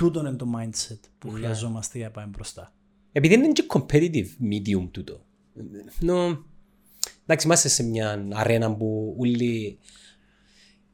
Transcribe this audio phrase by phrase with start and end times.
[0.00, 2.72] τούτο είναι το mindset που χρειαζόμαστε για να πάμε μπροστά.
[3.12, 5.24] Επειδή είναι και competitive medium τούτο.
[6.00, 6.44] Νο,
[7.22, 9.78] εντάξει, είμαστε σε μια αρένα που όλοι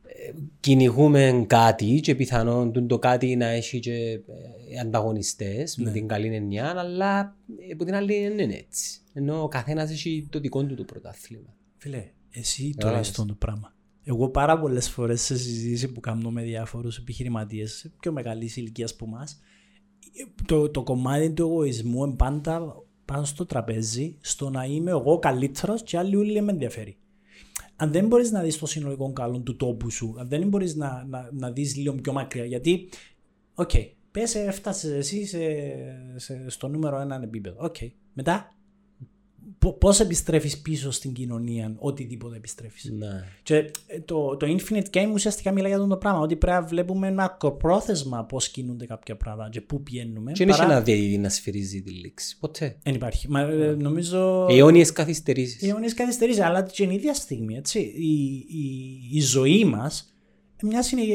[0.02, 6.08] ε, κυνηγούμε κάτι και πιθανόν τούτο το κάτι να έχει και ε, ανταγωνιστές με την
[6.08, 7.36] καλή εννοιά, αλλά
[7.68, 9.00] ε, από την άλλη είναι έτσι.
[9.12, 11.56] Ενώ ο καθένας έχει το δικό του το πρωτάθλημα.
[11.76, 13.75] Φίλε, εσύ το λες το πράγμα.
[14.08, 19.04] Εγώ πάρα πολλές φορές σε συζήτηση που κάνω με διάφορους επιχειρηματίες πιο μεγάλης ηλικίας από
[19.04, 19.26] εμά,
[20.46, 25.82] το, το κομμάτι του εγωισμού είναι πάντα πάνω στο τραπέζι, στο να είμαι εγώ καλύτερος
[25.82, 26.96] και οι άλλοι όλοι δε με ενδιαφέρει.
[27.76, 31.04] Αν δεν μπορείς να δεις το συνολικό καλό του τόπου σου, αν δεν μπορείς να,
[31.08, 32.88] να, να δεις λίγο πιο μακριά, γιατί,
[33.54, 35.38] OK, okay, πες έφτασες εσύ σε,
[36.16, 37.56] σε, στο νούμερο ένα επίπεδο.
[37.64, 37.90] OK, okay.
[38.12, 38.55] μετά
[39.78, 42.90] Πώς επιστρέφεις πίσω στην κοινωνία, οτιδήποτε επιστρέφεις.
[42.90, 43.24] Ναι.
[43.42, 46.20] Και ε, το, το Infinite Game ουσιαστικά μιλάει για αυτό το πράγμα.
[46.20, 50.32] Ότι πρέπει να βλέπουμε μακροπρόθεσμα πώς κινούνται κάποια πράγματα και πού πηγαίνουμε.
[50.32, 50.82] Και δεν παρά...
[50.86, 52.38] έχει να σφυρίζει τη λήξη.
[52.38, 52.76] Ποτέ.
[52.82, 53.30] Δεν υπάρχει.
[53.30, 54.46] Μα, ε, νομίζω.
[54.50, 55.62] Αιώνιες καθυστερήσεις.
[55.62, 57.56] Αιώνιες καθυστερήσεις, αλλά και την ίδια στιγμή.
[57.56, 60.10] Έτσι, η, η, η ζωή μας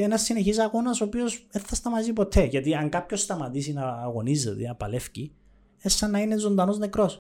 [0.04, 2.46] ένας συνεχής αγώνας ο οποίος δεν θα σταματήσει ποτέ.
[2.46, 5.32] Γιατί αν κάποιος σταματήσει να αγωνίζεται, να παλεύει,
[5.78, 7.18] σαν να είναι ζωντανός νεκρός.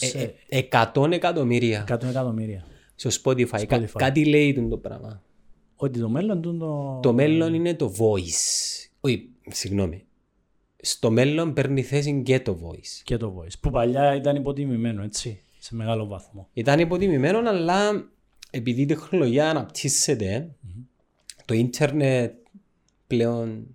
[0.00, 1.80] Ε, ε, εκατόν εκατομμύρια.
[1.80, 2.66] Εκατόν εκατομμύρια.
[2.94, 3.68] Στο Spotify.
[3.68, 3.86] Spotify.
[3.96, 5.22] κάτι λέει το πράγμα.
[5.76, 7.00] Ότι το μέλλον του το...
[7.02, 8.88] Το μέλλον είναι το voice.
[9.00, 10.04] Όχι, συγγνώμη.
[10.80, 13.00] Στο μέλλον παίρνει θέση και το voice.
[13.04, 13.52] Και το voice.
[13.60, 15.40] Που παλιά ήταν υποτιμημένο, έτσι.
[15.58, 16.48] Σε μεγάλο βαθμό.
[16.52, 18.10] Ήταν υποτιμημένο, αλλά
[18.50, 20.84] επειδή η τεχνολογία αναπτύσσεται, mm-hmm.
[21.44, 22.32] το ίντερνετ
[23.06, 23.66] πλέον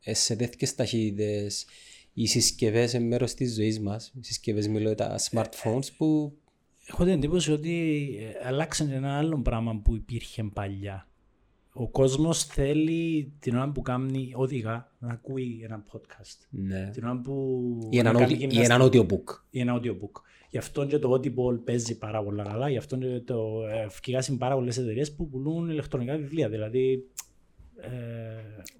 [0.00, 1.66] σε τέτοιε ταχύτητες,
[2.14, 4.12] οι συσκευές είναι μέρος της ζωής μας.
[4.20, 6.36] Οι συσκευές μιλώ τα smartphones που.
[6.86, 11.08] Έχω την εντύπωση ότι ε, αλλάξαν ένα άλλο πράγμα που υπήρχε παλιά.
[11.72, 16.46] Ο κόσμος θέλει την ώρα που κάνει οδηγά να ακούει ένα podcast.
[16.50, 16.90] Ναι.
[16.92, 17.88] Την ώρα που.
[17.90, 19.42] ή ένα, ή ένα audiobook.
[19.50, 20.20] Ή ένα audiobook.
[20.54, 22.68] Γι' αυτό και το Audible παίζει πάρα πολύ καλά.
[22.68, 26.48] Γι' αυτό και το ευκαιρία πάρα πολλές εταιρείες που πουλούν ηλεκτρονικά βιβλία.
[26.48, 26.98] Δηλαδή ε,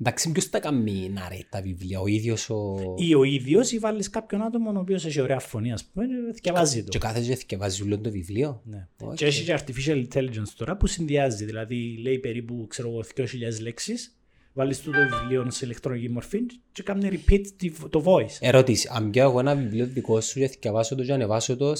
[0.00, 2.77] Εντάξει, ποιος τα κάνει να ρε τα βιβλία, ο ίδιος ο...
[2.97, 6.82] Ή ο ίδιος ή βάλεις κάποιον άτομο ο οποίος έχει ωραία φωνή, ας πούμε, θυκευάζει
[6.84, 6.88] το.
[6.88, 8.62] Και κάθε και θυκευάζει όλο το βιβλίο.
[8.65, 8.88] Ναι.
[8.99, 9.15] Okay.
[9.15, 13.27] Και έχει και artificial intelligence τώρα που συνδυάζει, δηλαδή λέει περίπου, ξέρω εγώ, 2.000
[13.60, 14.19] λέξεις,
[14.53, 16.38] βάλεις το βιβλίο σε ηλεκτρονική μορφή
[16.72, 18.37] και κάνει repeat το voice.
[18.41, 21.72] Ερώτηση, αν πιάω εγώ ένα βιβλίο δικό σου και θυκευάσω το και ανεβάσω το,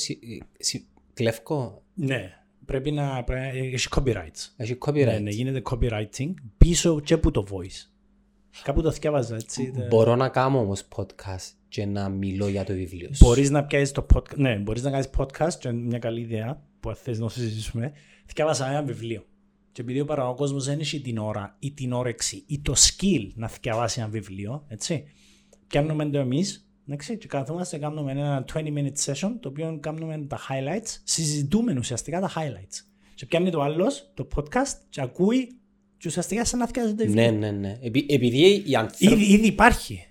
[1.14, 4.52] κλέφκω; Ναι πρέπει να έχει copyrights.
[4.56, 5.04] Έχει copyright.
[5.04, 7.88] Ναι, ναι, γίνεται copywriting πίσω και από το voice.
[8.62, 9.72] Κάπου το θυκεύαζα έτσι.
[9.88, 13.24] Μπορώ να κάνω όμως podcast και να μιλώ για το βιβλίο σου.
[13.24, 14.36] Μπορείς να πιάσεις το podcast.
[14.36, 17.92] Ναι, μπορείς να κάνεις podcast και μια καλή ιδέα που θες να συζητήσουμε.
[18.26, 19.24] Θυκεύαζα ένα βιβλίο.
[19.72, 23.30] Και επειδή ο παραγωγός κόσμος δεν έχει την ώρα ή την όρεξη ή το skill
[23.34, 25.04] να θυκευάσει ένα βιβλίο, έτσι.
[25.66, 30.39] Πιάνουμε το εμείς Εντάξει, και καθόμαστε κάνουμε ένα 20 minute session το οποίο κάνουμε τα
[30.39, 32.84] highlights, συζητούμε ουσιαστικά τα highlights.
[33.15, 35.49] Και πιάνει το άλλος το podcast και ακούει
[35.97, 37.78] και ουσιαστικά σαν να φτιάζει το Ναι, ναι, ναι.
[38.06, 39.15] επειδή οι άνθρωποι...
[39.15, 40.06] Ήδη, ήδη υπάρχει.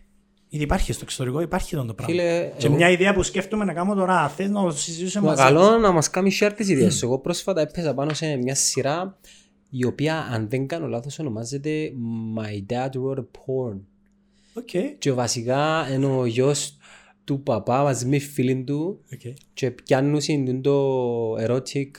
[0.50, 2.14] Ήδη υπάρχει στο εξωτερικό, υπάρχει αυτό το πράγμα.
[2.14, 2.76] Φίλε, και εγώ...
[2.76, 5.42] μια ιδέα που σκέφτομαι να κάνω τώρα, θες να συζητήσουμε μαζί.
[5.42, 7.04] Καλό να μας κάνει share τις ιδέες.
[7.04, 9.20] Εγώ πρόσφατα έπαιζα πάνω σε μια σειρά
[9.70, 11.92] η οποία αν δεν κάνω λάθος ονομάζεται
[12.38, 13.80] My Dad Wrote a Porn.
[14.56, 14.96] Okay.
[14.98, 16.78] Και βασικά είναι ο γιος
[17.24, 19.34] του παπά μαζί με φίλοι του okay.
[19.54, 21.92] και πιάνουν το erotic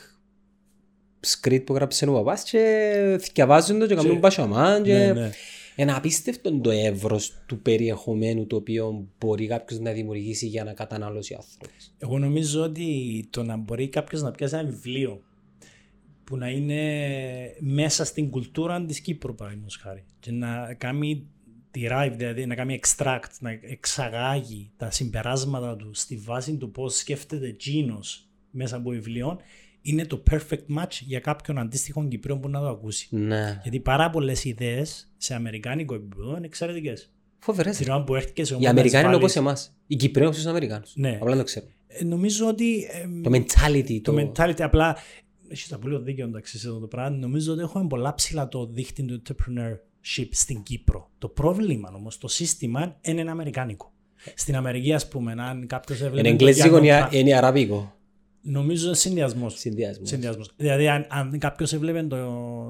[1.27, 5.31] script που γράψε ο παπάς και θυκιαβάζουν το και κάνουν πασιαμάν και ναι, ναι.
[5.77, 11.35] είναι απίστευτο το εύρος του περιεχομένου το οποίο μπορεί κάποιος να δημιουργήσει για να καταναλώσει
[11.35, 11.93] άνθρωπος.
[11.99, 15.23] Εγώ νομίζω ότι το να μπορεί κάποιος να πιάσει ένα βιβλίο
[16.25, 16.83] που να είναι
[17.61, 21.27] μέσα στην κουλτούρα της Κύπρου, παραδείγματος χάρη, και να κάνει
[21.75, 27.47] derive, δηλαδή να κάνει extract, να εξαγάγει τα συμπεράσματα του στη βάση του πώς σκέφτεται
[27.47, 28.01] εκείνο
[28.51, 29.41] μέσα από βιβλίο,
[29.81, 33.09] είναι το perfect match για κάποιον αντίστοιχο Κυπρίο που να το ακούσει.
[33.11, 33.61] Ναι.
[33.63, 37.13] Γιατί πάρα πολλές ιδέες σε αμερικάνικο επίπεδο είναι εξαιρετικές.
[37.39, 37.91] Φοβερές.
[38.07, 39.77] που έρχεται σε Οι Αμερικάνοι είναι όπως εμάς.
[39.87, 40.93] Οι Κυπρέοι όπω του Αμερικάνους.
[40.97, 41.19] Ναι.
[41.21, 41.67] Απλά το ξέρω.
[41.87, 42.89] Ε, νομίζω ότι.
[42.91, 44.01] Ε, το mentality.
[44.03, 44.97] Το, το mentality απλά.
[45.49, 47.17] Έχεις πολύ δίκιο εντάξει σε αυτό το πράγμα.
[47.17, 49.77] Νομίζω ότι έχουμε πολλά ψηλά το δίχτυ του entrepreneur
[50.31, 51.11] στην Κύπρο.
[51.19, 53.93] Το πρόβλημα όμως, το σύστημα είναι ένα αμερικάνικο.
[54.35, 56.19] Στην Αμερική, ας πούμε, αν κάποιος έβλεπε.
[56.19, 57.93] Είναι εγγλέζικο ή είναι αραβικό.
[58.47, 59.55] Νομίζω συνδυασμός.
[59.59, 60.09] Συνδυασμός.
[60.09, 60.51] Συνδυασμός.
[60.57, 62.17] Δηλαδή, αν, αν κάποιος έβλεπε το,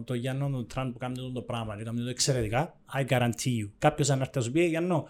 [0.05, 3.69] το Γιάννο του Τραν που κάνει το πράγμα και κάνει το εξαιρετικά, I guarantee you.
[3.79, 5.09] Κάποιος αν έρθει να σου πει Γιάννο,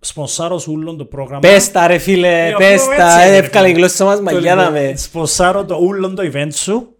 [0.00, 1.40] σπονσάρω σου ούλον το πρόγραμμα.
[1.40, 3.78] Πες τα ρε φίλε, Ε, πες αφού τα, έτσι είναι, εύκολα η φίλε.
[3.78, 4.96] γλώσσα μας Το μαγιά να λοιπόν, με.
[4.96, 6.95] Σπονσάρω το ούλον το event σου.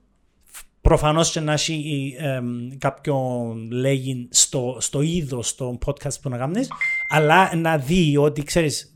[0.87, 3.17] Προφανώς και να έχει εμ, κάποιο
[3.71, 6.69] λέγει στο, στο είδος στο podcast που να κάνεις,
[7.09, 8.95] αλλά να δει ότι ξέρεις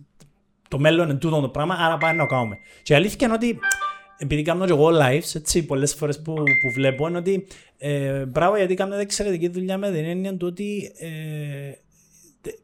[0.69, 2.56] το μέλλον είναι τούτο το πράγμα, άρα πάει να το κάνουμε.
[2.82, 3.58] Και η αλήθεια είναι ότι
[4.19, 7.46] επειδή κάνω και εγώ lives, έτσι, πολλές φορές που, που βλέπω, είναι ότι
[7.78, 11.08] ε, μπράβο γιατί κάνετε εξαιρετική δουλειά με την έννοια του ότι ε,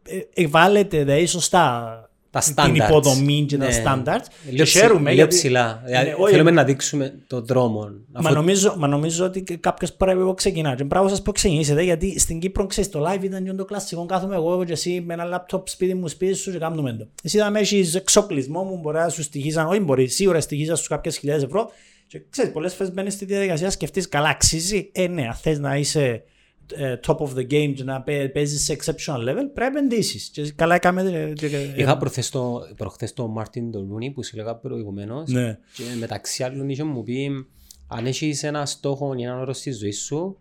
[0.02, 2.00] ε, ε, βάλετε δηλαδή, σωστά
[2.40, 2.88] Τα την standards.
[2.88, 3.82] υποδομή και τα Ναι.
[3.84, 4.24] standards.
[4.44, 5.82] Λίγο Και ψη- χαίρομαι λίγο γιατί- ψηλά.
[5.84, 7.78] Δηλαδή, Ναι, όχι, Θέλουμε να δείξουμε τον δρόμο.
[8.12, 10.74] Μα Αφού- νομίζω, μα νομίζω ότι κάποιο πρέπει να ξεκινά.
[10.74, 14.06] Και μπράβο σας που ξεκινήσετε, γιατί στην Κύπρο ξέρεις το live ήταν και το κλασικό.
[14.06, 17.06] Κάθομαι εγώ και εσύ με ένα λάπτοπ σπίτι μου, σπίτι σου και κάνουμε το.
[17.22, 20.88] Εσύ θα με έχεις εξοπλισμό μου, μπορεί να σου στοιχίζαν, όχι μπορεί, σίγουρα στοιχίζαν σου
[20.88, 21.70] κάποιες χιλιάδες ευρώ.
[22.08, 24.88] Και ξέρεις, πολλές φορές μπαίνεις στη διαδικασία, σκεφτείς καλά, αξίζει.
[24.92, 26.22] Ε, ναι, θες να είσαι ε,
[27.06, 28.02] top of the game και να
[28.32, 30.28] παίζεις σε exceptional level, πρέπει να επενδύσεις.
[30.28, 31.32] Και καλά, έκαμε.
[31.76, 35.58] Είχα προχθές το, προχθές το Μάρτιν τον Ρούνι που σου λέγα προηγουμένως Ναι.
[35.74, 37.30] και μεταξύ άλλων είχε μου πει
[37.88, 40.40] αν έχεις ένα στόχο ή έναν όρο στη ζωή σου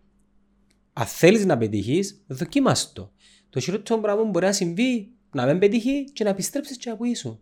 [0.92, 3.12] αν θέλεις να πετύχεις δοκίμας το.
[3.50, 7.04] Το χειρότερο πράγμα που μπορεί να συμβεί να μην πετύχει και να επιστρέψεις και από
[7.04, 7.38] ίσου.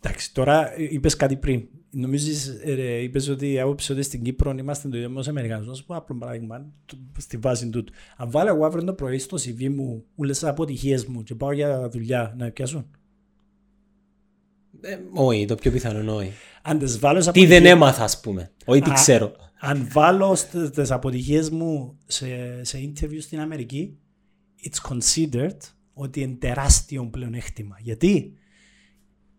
[0.00, 1.68] Εντάξει, τώρα είπες κάτι πριν.
[1.90, 5.28] Νομίζεις, ε, ρε, είπες ότι η άποψη ότι στην Κύπρο είμαστε το ίδιο με τους
[5.28, 5.66] Αμερικανούς.
[5.66, 7.92] Να σου πω απλό παράδειγμα, το- στη βάση τούτου.
[8.16, 11.52] Αν βάλω εγώ αύριο το πρωί στο CV μου όλες τις αποτυχίες μου και πάω
[11.52, 12.86] για δουλειά να πιάσουν;
[14.80, 16.32] Ε, όχι, το πιο πιθανό όχι.
[16.62, 18.50] Αν τις βάλω στις Τι δεν αποτυχίες- έμαθα ας πούμε.
[18.64, 19.32] Όχι τι Α, ξέρω.
[19.60, 22.26] Αν βάλω στις τις αποτυχίες μου σε,
[22.64, 23.98] σε interview στην Αμερική,
[24.62, 25.56] it's considered
[25.92, 27.76] ότι είναι τεράστιο πλεονέκτημα.
[27.80, 28.32] Γιατί;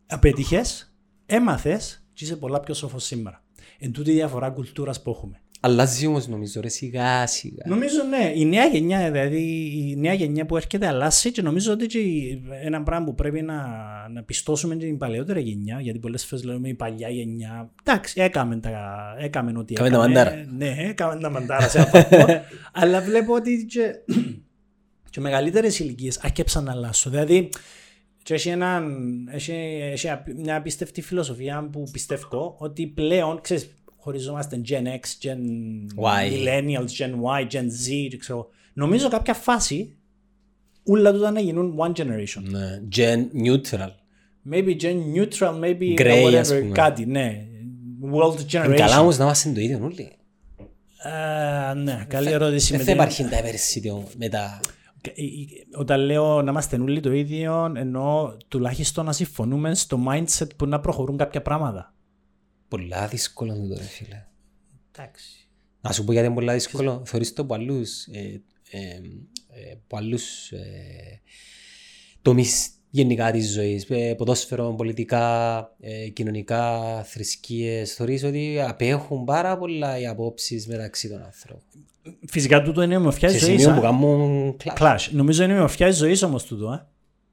[0.07, 0.93] Απέτυχες,
[1.25, 3.43] έμαθες και είσαι πολλά πιο σοφός σήμερα.
[3.79, 5.41] Εν τούτη η διαφορά κουλτούρας που έχουμε.
[5.59, 7.63] Αλλάζει όμως νομίζω ρε σιγά σιγά.
[7.65, 9.41] Νομίζω ναι, η νέα γενιά, δηλαδή
[9.75, 11.99] η νέα γενιά που έρχεται αλλάζει και νομίζω ότι και
[12.63, 13.63] ένα πράγμα που πρέπει να,
[14.13, 18.57] να πιστώσουμε και την παλαιότερη γενιά, γιατί πολλές φορές λέμε η παλιά γενιά, εντάξει, έκαμε,
[18.59, 18.69] τα,
[19.19, 20.13] έκαμε ό,τι Έκαμε τα έκαμε.
[20.13, 20.45] μαντάρα.
[20.57, 22.25] Ναι, έκαμε τα μαντάρα σε ένα βαθμό,
[22.81, 23.95] αλλά βλέπω ότι και,
[25.09, 27.11] και μεγαλύτερες ηλικίες αρκέψαν να αλλάσουν.
[27.11, 27.49] Δηλαδή,
[28.29, 28.93] και έχει, έναν,
[29.31, 29.51] έχει,
[29.91, 35.37] έχει μια απίστευτη φιλοσοφία που πιστεύω ότι πλέον, ξέρεις, χωριζόμαστε Gen X, Gen
[36.03, 36.31] Y.
[36.31, 38.49] Millennials, Gen Y, Gen Z, και ξέρω.
[38.73, 39.95] Νομίζω κάποια φάση
[40.83, 42.41] όλα τούτα να γίνουν one generation.
[42.41, 43.89] Ναι, Gen neutral.
[44.51, 46.71] Maybe gen neutral, maybe Grey, ας whatever, πούμε.
[46.73, 47.45] κάτι, ναι.
[48.13, 48.75] World Είναι generation.
[48.77, 50.11] καλά όμως να είμαστε το ίδιο όλοι.
[51.69, 52.77] Α, ναι, καλή ερώτηση.
[52.77, 54.09] Δεν με θα την- υπάρχει diversity όμως
[55.03, 55.11] με τα...
[55.11, 59.99] Και, ε, ε, Όταν λέω να είμαστε όλοι το ίδιο, εννοώ τουλάχιστον να συμφωνούμε στο
[60.07, 61.93] mindset που να προχωρούν κάποια πράγματα.
[62.67, 64.25] Πολλά δύσκολο είναι το ρε φίλε.
[64.91, 65.49] Εντάξει.
[65.81, 67.01] Να σου πω γιατί είναι πολλά δύσκολο.
[67.05, 68.79] Θεωρείς το που άλλους, ε, ε,
[69.49, 71.21] ε, που άλλους ε,
[72.21, 79.99] τομείς γενικά της ζωής, ε, ποδόσφαιρο, πολιτικά, ε, κοινωνικά, θρησκείες, θεωρείς ότι απέχουν πάρα πολλά
[79.99, 81.63] οι απόψεις μεταξύ των ανθρώπων.
[82.27, 83.61] Φυσικά τούτο είναι η ομορφιά Σε της ζωής.
[83.61, 83.79] σημείο α.
[83.79, 85.07] που κάνουν κλάσ.
[85.09, 85.11] Clash.
[85.13, 86.71] Νομίζω είναι η ομορφιά της ζωής όμως τούτο.
[86.71, 86.87] Ε.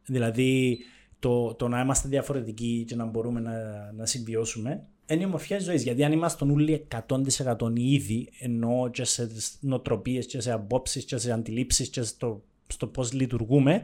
[0.04, 0.78] Δηλαδή
[1.18, 3.52] το, το να είμαστε διαφορετικοί και να μπορούμε να,
[3.96, 5.82] να συμβιώσουμε είναι η ομορφιά της ζωής.
[5.82, 11.32] Γιατί αν είμαστε όλοι 100% ήδη ενώ και σε νοοτροπίες και σε απόψεις και σε
[11.32, 13.82] αντιλήψεις και στο, στο πώς λειτουργούμε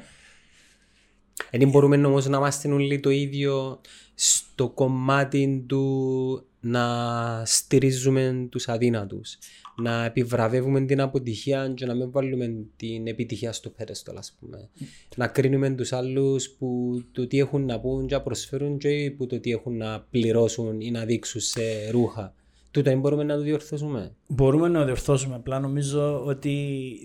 [1.51, 3.81] Δεν μπορούμε όμως να είμαστε όλοι το ίδιο
[4.15, 9.39] στο κομμάτι του να στηρίζουμε τους αδύνατους.
[9.77, 14.69] Να επιβραβεύουμε την αποτυχία και να μην βάλουμε την επιτυχία στο πέραστολ, ας πούμε.
[15.17, 19.27] Να κρίνουμε τους άλλους που το τι έχουν να πούν και να προσφέρουν και που
[19.27, 22.35] το τι έχουν να πληρώσουν ή να δείξουν σε ρούχα.
[22.71, 24.15] Τούτα δεν μπορούμε να το διορθώσουμε.
[24.29, 25.35] Μπορούμε να διορθώσουμε.
[25.35, 26.57] Απλά νομίζω ότι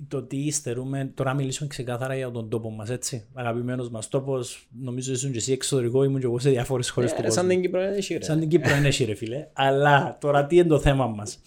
[0.08, 1.12] το τι υστερούμε.
[1.14, 3.26] Τώρα μιλήσουμε ξεκάθαρα για τον τόπο μας, έτσι.
[3.34, 4.68] Αγαπημένος μας τόπος.
[4.82, 7.34] Νομίζω ήσουν και εσύ εξωτερικό, ήμουν και εγώ σε διάφορες χώρες του Ε, κόσμου.
[7.40, 8.26] σαν την Κύπρο είναι σίγουρα.
[8.26, 9.48] Σαν την Κύπρο είναι εσύ, ρε φίλε.
[9.54, 11.40] Αλλά τώρα τι είναι το θέμα μας.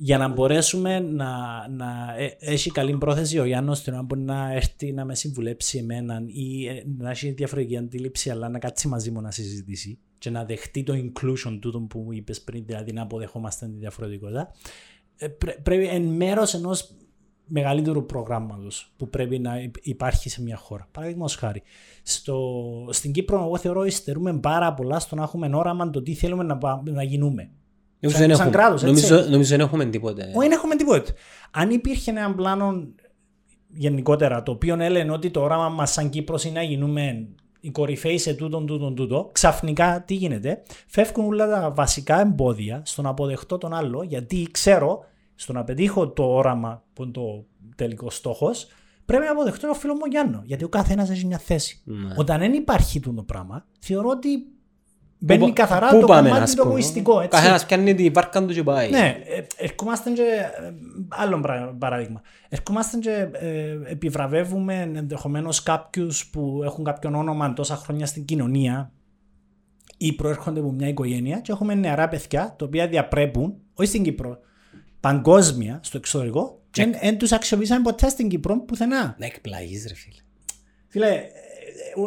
[0.00, 1.28] Για να μπορέσουμε να,
[1.68, 5.78] να ε, έχει καλή πρόθεση ο Γιάννος την ώρα που να έρθει να με συμβουλέψει
[5.78, 10.30] εμένα ή ε, να έχει διαφορετική αντίληψη, αλλά να κάτσει μαζί μου να συζητήσει και
[10.30, 14.50] να δεχτεί το inclusion τούτο που μου είπες πριν, δηλαδή να αποδεχόμαστε τη διαφορετικότητα.
[15.16, 16.90] Ε, πρέ- πρέπει εν μέρος ενός
[17.46, 20.88] μεγαλύτερου προγράμματος που πρέπει να υ- υπάρχει σε μια χώρα.
[20.92, 21.62] Παραδείγματος χάρη.
[22.02, 22.38] Στο,
[22.90, 26.58] στην Κύπρο, εγώ θεωρώ υστερούμε πάρα πολλά στο να έχουμε όραμα το τι θέλουμε να,
[26.58, 27.50] πα- να γίνουμε.
[28.00, 29.10] Νομίζω σαν- δεν σαν έχουμε- κράτος, έτσι.
[29.12, 30.22] νομίζω- νομίζω δεν έχουμε τίποτε.
[30.22, 31.12] Όχι, δεν έχουμε τίποτα.
[31.50, 32.86] Αν υπήρχε ένα πλάνο
[33.72, 37.28] γενικότερα το οποίο έλεγε ότι το όραμα μας σαν Κύπρος είναι να γίνουμε
[37.60, 43.02] οι κορυφαίοι σε τούτον, τούτον, τούτο, ξαφνικά τι γίνεται, φεύγουν όλα τα βασικά εμπόδια στο
[43.02, 47.44] να αποδεχτώ τον άλλο, γιατί ξέρω στο να πετύχω το όραμα που είναι το
[47.76, 48.66] τελικός στόχος,
[49.04, 50.42] πρέπει να αποδεχτώ τον φίλο μου Γιάννο.
[50.44, 51.80] Γιατί ο καθένας έχει μια θέση.
[51.84, 52.14] Ναι.
[52.16, 54.28] Όταν δεν υπάρχει το πράγμα, θεωρώ ότι
[55.18, 57.16] μπαίνει πα- καθαρά πού το πάμε, κομμάτι ας το πούμε; εγωιστικό.
[57.20, 57.28] έτσι.
[57.28, 58.90] Καθένας πιάνει την βάρκα του και πάει.
[58.90, 60.22] Ναι, ε, ερχόμαστε και.
[60.22, 60.72] ε,
[61.08, 62.20] Άλλο πρα- παράδειγμα.
[62.48, 68.92] Ερχόμαστε και ε, επιβραβεύουμε ενδεχομένως κάποιους που έχουν κάποιον όνομα τόσα χρόνια στην κοινωνία
[69.96, 74.38] ή προέρχονται από μια οικογένεια και έχουμε νεαρά παιδιά τα οποία διαπρέπουν, όχι στην Κύπρο,
[75.00, 79.14] παγκόσμια στο εξωτερικό και δεν τους αξιοποιήσαμε ποτέ στην Κύπρο πουθενά.
[79.18, 80.16] Να εκπλαγείς ρε φίλε.
[80.88, 81.22] Φίλε,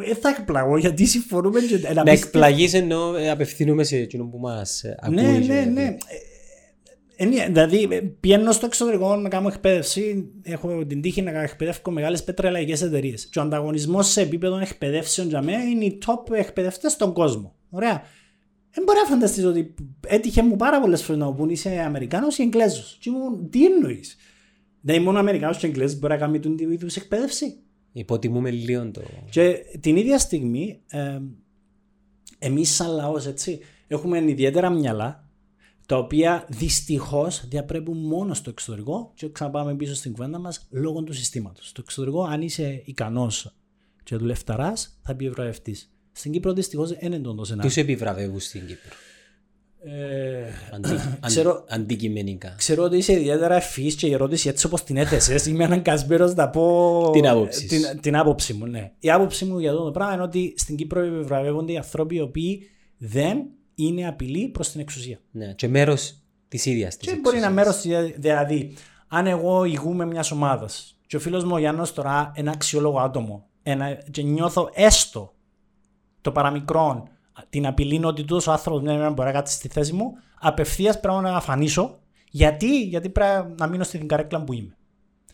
[0.05, 4.29] δεν θα εκπλαγώ γιατί συμφωνούμε και να Να πεις- εκπλαγείς εννοώ ε, απευθύνουμε σε εκείνον
[4.29, 5.15] που μας ε, ακούει.
[5.15, 5.83] Ναι, και- ναι, ναι.
[5.83, 10.29] Ε, ε, ναι, Δηλαδή, ε, πηγαίνω στο εξωτερικό να κάνω εκπαίδευση.
[10.43, 13.25] Έχω την τύχη να εκπαιδεύω μεγάλες πετρελαϊκές εταιρείες.
[13.27, 17.55] Και ο ανταγωνισμός σε επίπεδο εκπαιδεύσεων για μένα είναι οι top εκπαιδευτές στον κόσμο.
[17.69, 18.01] Ωραία.
[18.73, 19.73] Δεν μπορεί να φανταστείς ότι
[20.07, 22.97] έτυχε μου πάρα πολλές φορές να μου πούν είσαι Αμερικάνος ή Εγγλέζος.
[23.01, 24.15] Και μου, τι εννοείς.
[24.81, 27.55] Δηλαδή, μόνο Αμερικάνος και Εγγλέζος μπορεί να κάνει τον είδους εκπαίδευση.
[27.91, 29.01] Υποτιμούμε λίγο το...
[29.29, 31.19] Και την ίδια στιγμή, ε,
[32.39, 35.29] εμείς σαν λαός, έτσι, έχουμε ιδιαίτερα μυαλά,
[35.85, 41.13] τα οποία δυστυχώς διαπρέπουν μόνο στο εξωτερικό και ξαναπάμε πίσω στην κουβέντα μας λόγω του
[41.13, 41.67] συστήματος.
[41.67, 43.55] Στο εξωτερικό, αν είσαι ικανός
[44.03, 45.77] και δουλευταράς, θα επιβραβευτεί.
[46.11, 47.69] Στην Κύπρο δυστυχώς δεν είναι το σενάριο.
[47.69, 48.89] Τους επιβραβεύουν στην Κύπρο.
[49.83, 50.89] Ε, Αντι...
[50.89, 52.53] αν- Ξέρω- Αντικειμενικά.
[52.57, 56.49] Ξέρω ότι είσαι ιδιαίτερα ευφυής και η ερώτηση έτσι όπως την έθεσες είμαι αναγκασμένος να
[56.49, 57.67] πω Την άποψης σου.
[57.67, 58.65] την, την άποψη μου.
[58.65, 58.91] Ναι.
[58.99, 62.21] Η άποψη μου για αυτό το πράγμα είναι ότι στην Κύπρο επιβραβεύονται οι άνθρωποι οι
[62.21, 63.37] οποίοι δεν
[63.75, 65.19] είναι απειλή προς την εξουσία.
[65.31, 65.53] Ναι.
[65.53, 66.15] Και μέρος
[66.47, 67.83] της ίδιας της Και μπορεί να εξουσίας.
[67.85, 68.19] μέρος τη.
[68.19, 68.73] Δηλαδή,
[69.07, 73.45] αν εγώ ηγούμε μιας ομάδας και ο φίλος μου ο Γιάννος τώρα ένα αξιόλογο άτομο
[73.63, 75.33] ένα, και νιώθω έστω
[76.21, 77.03] το παραμικρόν
[77.49, 80.99] την απειλή ότι τούτος ο άνθρωπος μια μέρα μπορεί να κάτσει στη θέση μου, απευθείας
[80.99, 81.99] πρέπει να αφανίσω.
[82.31, 84.75] Γιατί, Γιατί πρέπει να μείνω στην καρέκλα που είμαι.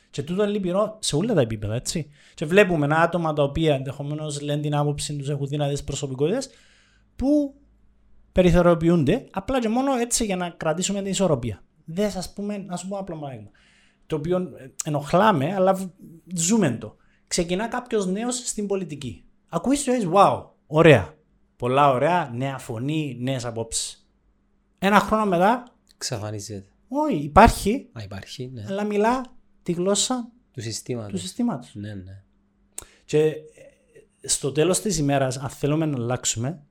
[0.09, 2.09] Και τούτο είναι λυπηρό σε όλα τα επίπεδα, έτσι.
[2.33, 6.49] Και βλέπουμε άτομα τα οποία ενδεχομένως λένε την άποψη τους, έχουν δυνατέ προσωπικότητες,
[7.15, 7.53] που
[8.31, 11.63] περιθωριοποιούνται απλά και μόνο έτσι για να κρατήσουμε την ισορροπία.
[11.85, 13.49] Δεν σα πούμε, να σου πω απλό παράδειγμα.
[14.07, 15.89] Το οποίο ε, ενοχλάμε, αλλά β-
[16.35, 16.95] ζούμε το.
[17.27, 19.23] Ξεκινά κάποιος νέος στην πολιτική.
[19.49, 21.13] Ακούεις το έτσι, wow, ωραία.
[21.57, 24.07] Πολλά ωραία, νέα φωνή, νέες απόψεις.
[24.79, 25.63] Ένα χρόνο μετά,
[25.97, 26.67] Ξαφανίζεται.
[26.87, 28.65] όχι, υπάρχει, Α, υπάρχει, ναι.
[28.67, 29.25] αλλά μιλά
[29.63, 31.11] τη γλώσσα Του συστήματος.
[31.11, 31.71] του συστήματος.
[31.75, 32.23] Ναι, ναι.
[33.05, 33.35] Και ε,
[34.27, 36.61] στο τέλος της ημέρας, αν θέλουμε να αλλάξουμε,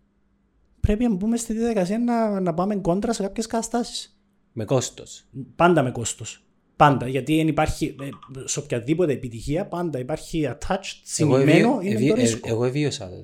[0.81, 4.19] πρέπει να μπούμε στη διαδικασία να, να πάμε κόντρα σε κάποιες καταστάσεις.
[4.53, 5.25] Με κόστος.
[5.57, 6.45] Πάντα με κόστος.
[6.77, 7.09] Πάντα.
[7.09, 8.09] Γιατί δεν υπάρχει, ε,
[8.45, 12.49] σε οποιαδήποτε επιτυχία, πάντα υπάρχει attached, συνημένο ευβίω- είναι ευβί- το ε, ρίσκο.
[12.49, 13.15] Εγώ εβίωσα το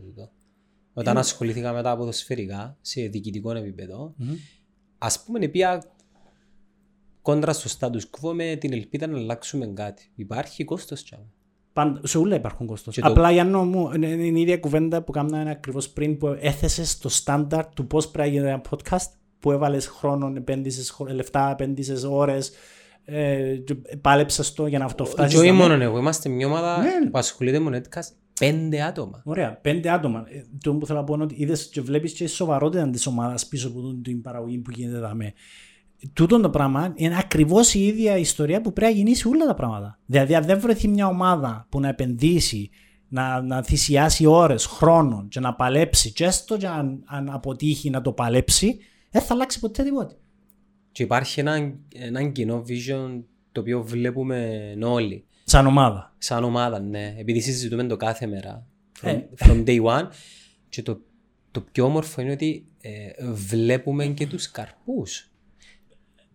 [0.95, 1.01] τούτο.
[1.11, 4.35] Όταν ασχολήθηκα με τα ποδοσφαιρικά σε διοικητικό επίπεδο, Μμμ.
[4.99, 5.83] ας πούμε πια
[7.23, 10.11] κόντρα στο status quo με την ελπίδα να αλλάξουμε κάτι.
[10.15, 11.25] Υπάρχει κόστος τσάμε.
[11.73, 12.95] Πάντα, σε όλα υπάρχουν κόστος.
[12.95, 16.19] Και το- Απλά για να μου, είναι είναι η ίδια κουβέντα που κάναμε ακριβώς πριν
[16.19, 20.97] που έθεσες το στάνταρ του πώς πρέπει να γίνει ένα podcast που έβαλες χρόνο, επένδυσες
[21.09, 22.53] λεφτά, επένδυσες ώρες.
[23.05, 25.35] Ε, και πάλεψες το για να το φτάσεις.
[25.41, 27.11] Και όχι μόνο εγώ, είμαστε μια ομάδα Ναι.
[27.11, 28.09] που ασχολείται με podcast
[28.51, 29.23] πέντε άτομα.
[29.25, 30.25] Ωραία, πέντε άτομα.
[30.29, 33.07] Ε, Το που θέλω να πω είναι ότι είδες και βλέπεις και η σοβαρότητα της
[33.07, 35.33] ομάδας πίσω από την- την παραγωγή που γίνεται δαμέ.
[36.13, 39.55] Τούτο το πράγμα είναι ακριβώς η ίδια ιστορία που πρέπει να γίνει σε όλα τα
[39.55, 39.99] πράγματα.
[40.07, 42.71] Δηλαδή, αν δεν βρεθεί μια ομάδα που να επενδύσει,
[43.09, 48.01] να, να θυσιάσει ώρες, χρόνο και να παλέψει, και έστω και αν, αν αποτύχει να
[48.01, 48.79] το παλέψει,
[49.11, 50.15] δεν θα αλλάξει ποτέ τίποτα.
[50.93, 53.23] Και υπάρχει ένα, ένα κοινό vision
[53.53, 55.25] το οποίο βλέπουμε όλοι.
[55.53, 56.15] Σαν ομάδα.
[56.19, 57.15] Σαν ομάδα, ναι.
[57.19, 58.67] Επειδή συζητούμε το κάθε μέρα.
[59.03, 59.21] From, Ε.
[59.39, 60.09] from day one.
[60.69, 61.01] Και το,
[61.51, 62.91] το πιο όμορφο είναι ότι ε,
[63.33, 65.31] βλέπουμε και τους καρπούς.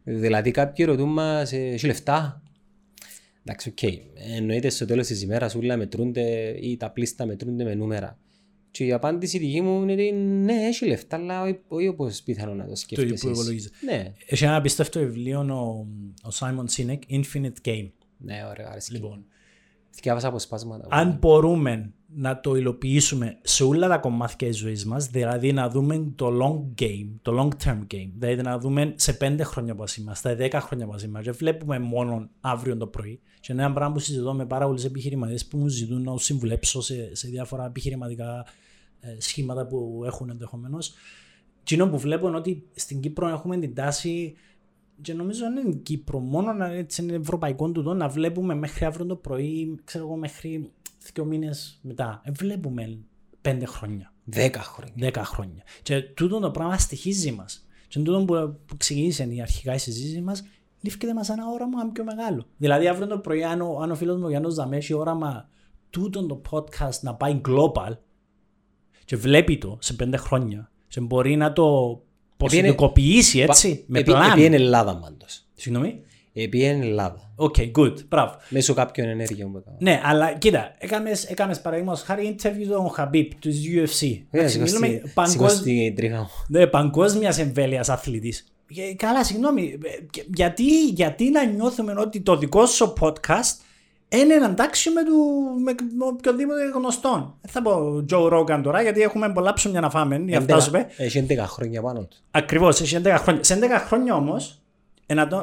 [0.03, 2.41] Δηλαδή κάποιοι ρωτούν μας, ε, έχει λεφτά;
[3.43, 3.83] Εντάξει, οκ.
[4.35, 8.19] Εννοείται στο τέλος της ημέρας όλα μετρούνται ή τα πλείστα μετρούνται με νούμερα.
[8.71, 12.53] Και η απάντηση δική μου είναι ότι ναι, έχει λεφτά, αλλά όχι- όχι όπως πιθανό
[12.53, 13.25] να το σκέφτεσαι.
[13.25, 13.71] που υπολογίζεις.
[13.85, 15.87] Ναι, Έχει ένα απίστευτο βιβλίο ο,
[16.23, 17.89] ο Simon Sinek, Infinite Game.
[18.17, 18.91] Ναι, ωραία, αρέσει.
[18.91, 19.25] Λοιπόν,
[20.01, 20.87] Διάβασα αποσπάσματα.
[20.89, 26.11] αν μπορούμε να το υλοποιήσουμε σε όλα τα κομμάτια της ζωής μας, δηλαδή να δούμε
[26.15, 30.35] το long game, το long term game, δηλαδή να δούμε σε πέντε χρόνια που είμαστε,
[30.35, 33.19] δέκα χρόνια που είμαστε, και βλέπουμε μόνο αύριο το πρωί.
[33.39, 36.23] Και είναι ένα πράγμα που συζητώ με πάρα πολλούς επιχειρηματίες που μου ζητούν να τους
[36.23, 38.45] συμβουλέψω σε, σε διάφορα επιχειρηματικά
[38.99, 40.93] ε, σχήματα που έχουν ενδεχομένως.
[41.63, 44.35] Κοινό που βλέπω είναι ότι στην Κύπρο έχουμε την τάση
[45.01, 49.05] και νομίζω δεν είναι Κύπρο, μόνο να έτσι είναι ευρωπαϊκό τούτο, να βλέπουμε μέχρι αύριο
[49.05, 50.71] το πρωί, ξέρω εγώ, μέχρι
[51.13, 52.21] δύο μήνες μετά.
[52.23, 52.99] Ε, βλέπουμε
[53.41, 54.13] πέντε χρόνια.
[54.23, 54.93] Δέκα χρόνια.
[54.97, 55.63] Δέκα χρόνια.
[55.81, 57.67] Και τούτο το πράγμα στοιχίζει μας.
[57.87, 60.43] Και τούτο που, που ξεκίνησε η αρχικά η συζήτηση μας,
[60.81, 62.45] λήφθηκε μας ένα όραμα πιο μεγάλο.
[62.57, 65.49] Δηλαδή, αύριο το πρωί, αν ο, αν ο φίλος μου ο Γιάννος Δαμέ έχει όραμα
[65.89, 67.97] τούτο το podcast να πάει global
[69.05, 72.01] και βλέπει το σε πέντε χρόνια και μπορεί να το
[72.37, 74.31] ποσοτικοποιήσει έτσι, με πλάνο.
[74.31, 75.43] Επήε Ελλάδα πάντως.
[75.53, 76.01] Συγγνώμη.
[76.33, 77.31] Επήε Ελλάδα.
[77.35, 78.35] OK, okay, good, μπράβο.
[78.49, 79.77] Μέσω κάποιων ενέργειων που έκανα.
[79.79, 84.21] Ναι, αλλά κοίτα, έκαμες, έκαμες παραδείγματος χάρη interview τον Χαμπίπ του UFC.
[84.29, 84.47] Ναι,
[85.23, 86.29] σηκώστην η τρίχα μου.
[86.47, 88.47] Ναι, παγκόσμιας εμβέλειας αθλητής.
[88.95, 89.77] Καλά, συγγνώμη,
[90.35, 93.61] γιατί, γιατί να νιώθουμε ότι το δικό σου podcast
[94.09, 95.15] είναι εντάξει με, του,
[95.63, 97.37] με, με οποιοδήποτε γνωστό.
[97.41, 100.23] Δεν θα πω Joe Rogan τώρα, γιατί έχουμε πολλά ψωμιά να φάμε.
[100.27, 100.87] Για φτάσουμε.
[100.97, 102.17] Έχει 11 χρόνια πάνω του.
[102.31, 103.43] Ακριβώς, έχει 11 χρόνια.
[103.43, 104.61] Σε 11 χρόνια όμως,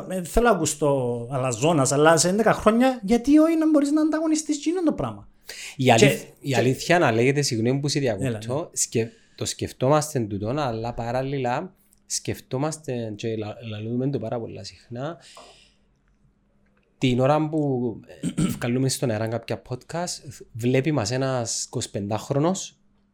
[0.07, 4.57] δεν θέλω να ακούσω αλαζόνας, αλλά σε 11 χρόνια, γιατί όχι να μπορείς να ανταγωνιστείς
[4.57, 5.29] εκείνο το πράγμα.
[5.77, 8.69] Η, αλήθ, και, η αλήθεια να λέγεται, συγγνώμη που σε διακόπτω, ναι.
[8.73, 11.75] σκε, το σκεφτόμαστε τούτο, αλλά παράλληλα
[12.07, 13.37] σκεφτόμαστε και
[13.71, 15.19] λαλούμε το πάρα πολλά συχνά
[16.99, 18.01] την ώρα που
[18.59, 22.71] βγάλουμε στον αέρα κάποια podcast, βλέπει μας ένας 25χρονος,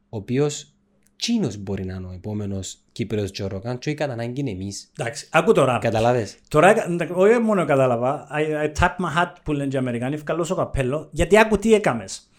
[0.08, 0.74] ο οποίος
[1.20, 4.90] Τσίνος μπορεί να είναι ο επόμενος Κύπρος Τζοροκάν και όχι κατά ανάγκη είναι εμείς.
[4.98, 5.78] Εντάξει, άκου τώρα.
[5.78, 6.74] Καταλάβες; Τώρα,
[7.14, 11.08] όχι μόνο κατάλαβα, I, I tap my hat που λένε οι Αμερικάνοι, βγάλω στο καπέλο,
[11.12, 12.30] γιατί άκου τι έκαμες.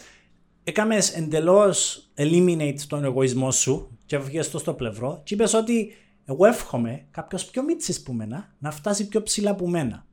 [0.63, 5.93] Έκαμες εντελώς eliminate τον εγωισμό σου και βγες το στο πλευρό και είπες ότι
[6.25, 10.05] εγώ εύχομαι κάποιος πιο μίτσις που μένα να φτάσει πιο ψηλά που μένα.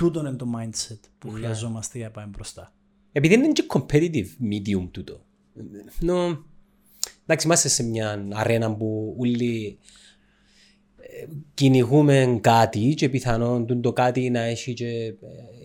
[0.00, 1.32] Τούτο είναι το mindset που yeah.
[1.32, 1.38] Ναι.
[1.38, 2.72] χρειαζόμαστε για να πάμε μπροστά.
[3.12, 5.24] Επειδή είναι και competitive medium τούτο.
[6.06, 6.38] No,
[7.22, 9.78] εντάξει, είμαστε σε μια αρένα που όλοι
[10.96, 15.14] ε, κυνηγούμε κάτι και πιθανόν το κάτι να έχει και ε,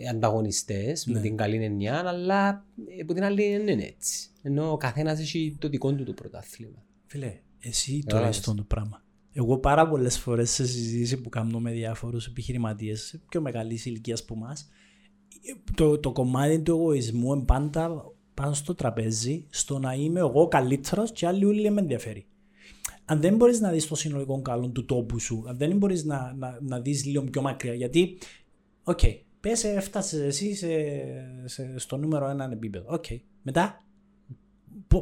[0.10, 1.14] ανταγωνιστές ναι.
[1.14, 2.66] με την καλή εννοιά, αλλά
[2.98, 4.30] ε, από την άλλη είναι έτσι.
[4.42, 6.86] Ενώ ο καθένας έχει το δικό του το πρωτάθλημα.
[7.06, 9.05] Φίλε, εσύ το λες το πράγμα.
[9.38, 14.34] Εγώ πάρα πολλές φορές σε συζήτηση που κάνω με διάφορους επιχειρηματίες πιο μεγάλης ηλικίας που
[14.34, 14.56] εμά,
[15.76, 21.12] το, το κομμάτι του εγωισμού είναι πάντα πάνω στο τραπέζι, στο να είμαι εγώ καλύτερος
[21.12, 22.26] και άλλοι όλοι εν με ενδιαφέρει.
[23.06, 26.34] Αν δεν μπορείς να δεις το συνολικό καλό του τόπου σου, αν δεν μπορείς να,
[26.38, 28.18] να, να δεις λίγο πιο μακριά, γιατί,
[28.84, 30.68] OK, okay, πες έφτασες εσύ σε,
[31.46, 32.86] σε, στο νούμερο έναν επίπεδο.
[32.94, 33.20] OK, okay.
[33.42, 33.85] μετά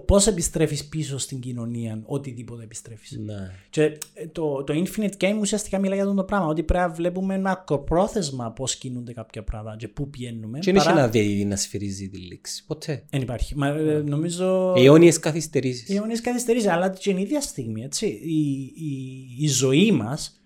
[0.05, 3.17] Πώς επιστρέφεις πίσω στην κοινωνία, οτιδήποτε επιστρέφεις.
[3.17, 3.51] Ναι.
[3.69, 3.83] Και
[4.13, 6.47] ε, το, το Infinite Game ουσιαστικά μιλάει για αυτό το πράγμα.
[6.47, 10.59] Ότι πρέπει να βλέπουμε μακροπρόθεσμα πώς κινούνται κάποια πράγματα και πού πηγαίνουμε.
[10.59, 12.65] Και δεν έχει ένα δει να σφυρίζει τη λήξη.
[12.65, 13.03] Ποτέ.
[13.09, 13.57] Δεν υπάρχει.
[13.57, 14.73] Μα, ε, νομίζω.
[14.77, 15.95] Αιώνιες καθυστερήσεις.
[15.95, 17.83] Αιώνιες καθυστερήσεις, αλλά και την ίδια στιγμή.
[17.83, 20.37] Έτσι, η, η, η ζωή μας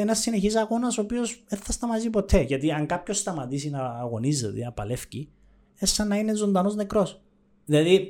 [0.00, 2.40] ένας συνεχής αγώνας ο οποίος δεν θα σταματήσει ποτέ.
[2.40, 5.28] Γιατί αν κάποιος σταματήσει να αγωνίζεται, να παλεύει,
[5.74, 7.22] σαν να είναι ζωντανός νεκρός.
[7.68, 8.08] Δηλαδή,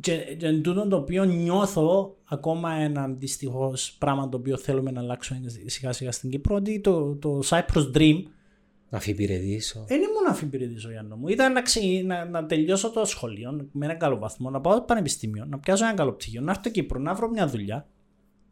[0.00, 5.40] και, και τούτο το οποίο νιώθω ακόμα ένα δυστυχώς πράγμα το οποίο θέλουμε να αλλάξουμε
[5.66, 8.22] σιγά σιγά στην Κύπρο ότι το, το Cyprus Dream
[8.90, 9.84] να αφιπηρετήσω.
[9.88, 11.28] Δεν ήμουν να αφιπηρετήσω Γιάννο μου.
[11.28, 14.82] Ήταν να, ξε, να, να, τελειώσω το σχολείο με ένα καλό βαθμό, να πάω στο
[14.82, 17.86] πανεπιστήμιο, να πιάσω ένα καλό πτυχίο, να έρθω Κύπρο, να βρω μια δουλειά.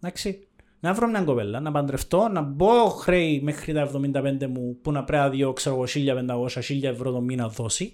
[0.00, 0.48] Εντάξει,
[0.80, 5.04] να βρω μια κοπέλα, να παντρευτώ, να μπω χρέη μέχρι τα 75 μου που να
[5.04, 7.92] πρέπει να δω ξέρω 1500-1000 ευρώ το μήνα δώσει.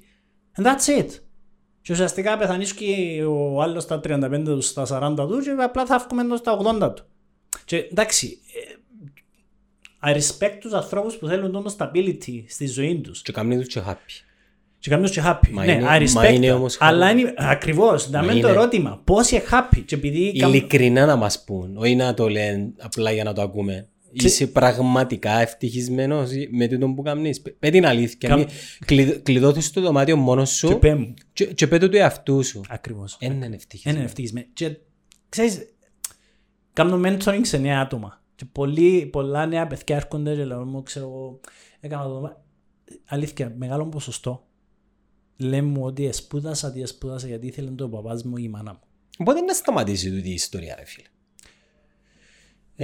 [0.56, 1.08] And that's it.
[1.82, 6.06] Και ουσιαστικά πεθανείς και ο άλλος στα 35 τους, στα 40 τους και απλά θα
[6.10, 7.04] βγούμε στα 80 του.
[7.64, 13.22] Και εντάξει, ε, I respect τους ανθρώπους που θέλουν τον stability στη ζωή τους.
[13.22, 14.24] Και κάνουν τους και happy.
[14.78, 15.48] Και κάνουν τους και happy.
[15.50, 16.12] Μα ναι, είναι, I respect.
[16.12, 19.00] Μα είναι όμως Αλλά είναι, ακριβώς, να είναι το ερώτημα.
[19.04, 23.24] Πώς είναι happy; Και επειδή Ειλικρινά να μας πούν, όχι να το λένε απλά για
[23.24, 23.86] να το ακούμε.
[24.12, 27.42] Είσαι πραγματικά ευτυχισμένος με το που κάνεις.
[27.58, 28.28] Πέ την αλήθεια.
[28.28, 28.44] Καμ...
[29.22, 31.14] Κλειδώθεις στο δωμάτιο μόνος σου και πέ μου.
[31.32, 32.60] Και, και πέ το του εαυτού σου.
[32.68, 33.16] Ακριβώς.
[33.20, 33.98] Ένα είναι ευτυχισμένος.
[33.98, 34.50] Ένα ευτυχισμένος.
[34.52, 34.76] Και
[35.28, 35.64] ξέρεις,
[36.72, 38.22] κάνω mentoring σε νέα άτομα.
[38.34, 41.40] Και πολλοί, πολλά νέα παιδιά έρχονται και λέω μου, ξέρω εγώ,
[41.80, 42.42] έκανα το
[43.04, 44.46] Αλήθεια, μεγάλο ποσοστό.
[45.36, 48.80] Λέμε μου ότι εσπούδασα τι εσπούδασα γιατί ήθελε το παπάς μου ή η μάνα μου.
[49.18, 51.06] Οπότε να σταματήσει τούτη η ιστορία, ρε φίλε.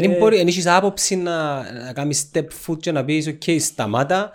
[0.01, 4.31] Δεν ε, μπορεί, έχεις άποψη να, να κάνεις step foot και να πεις ok σταμάτα.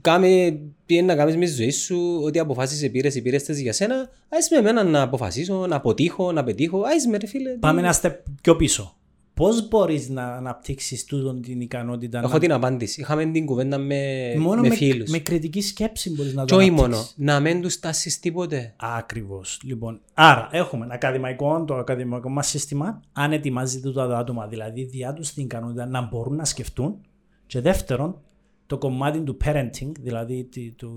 [0.00, 4.10] Κάμε, πήγαινε να κάνεις μες τη ζωή σου ότι αποφάσεις πήρες ή πήρες για σένα.
[4.28, 6.80] Ας με εμένα να αποφασίσω, να αποτύχω, να πετύχω.
[6.80, 8.12] Ας με ρε φίλε Πάμε ένα step
[8.42, 8.96] πιο πίσω
[9.36, 12.18] Πώς μπορείς να αναπτύξεις τούτον την ικανότητα.
[12.18, 12.38] Έχω να...
[12.38, 13.00] την απάντηση.
[13.00, 15.10] Είχαμε την κουβέντα με, μόνο με, με φίλους.
[15.10, 16.82] Με κριτική σκέψη μπορείς να το αναπτύξει.
[16.82, 17.06] όχι μόνο.
[17.16, 18.74] Να μην τους τάσεις τίποτε.
[18.76, 19.60] Ακριβώς.
[19.64, 25.32] Λοιπόν, άρα έχουμε ακαδημαϊκό, το ακαδημαϊκό μας σύστημα, αν ετοιμάζει το άτομα, δηλαδή διά τους
[25.32, 27.00] την ικανότητα να μπορούν να σκεφτούν.
[27.46, 28.20] Και δεύτερον,
[28.66, 30.94] το κομμάτι του parenting, δηλαδή τη, του,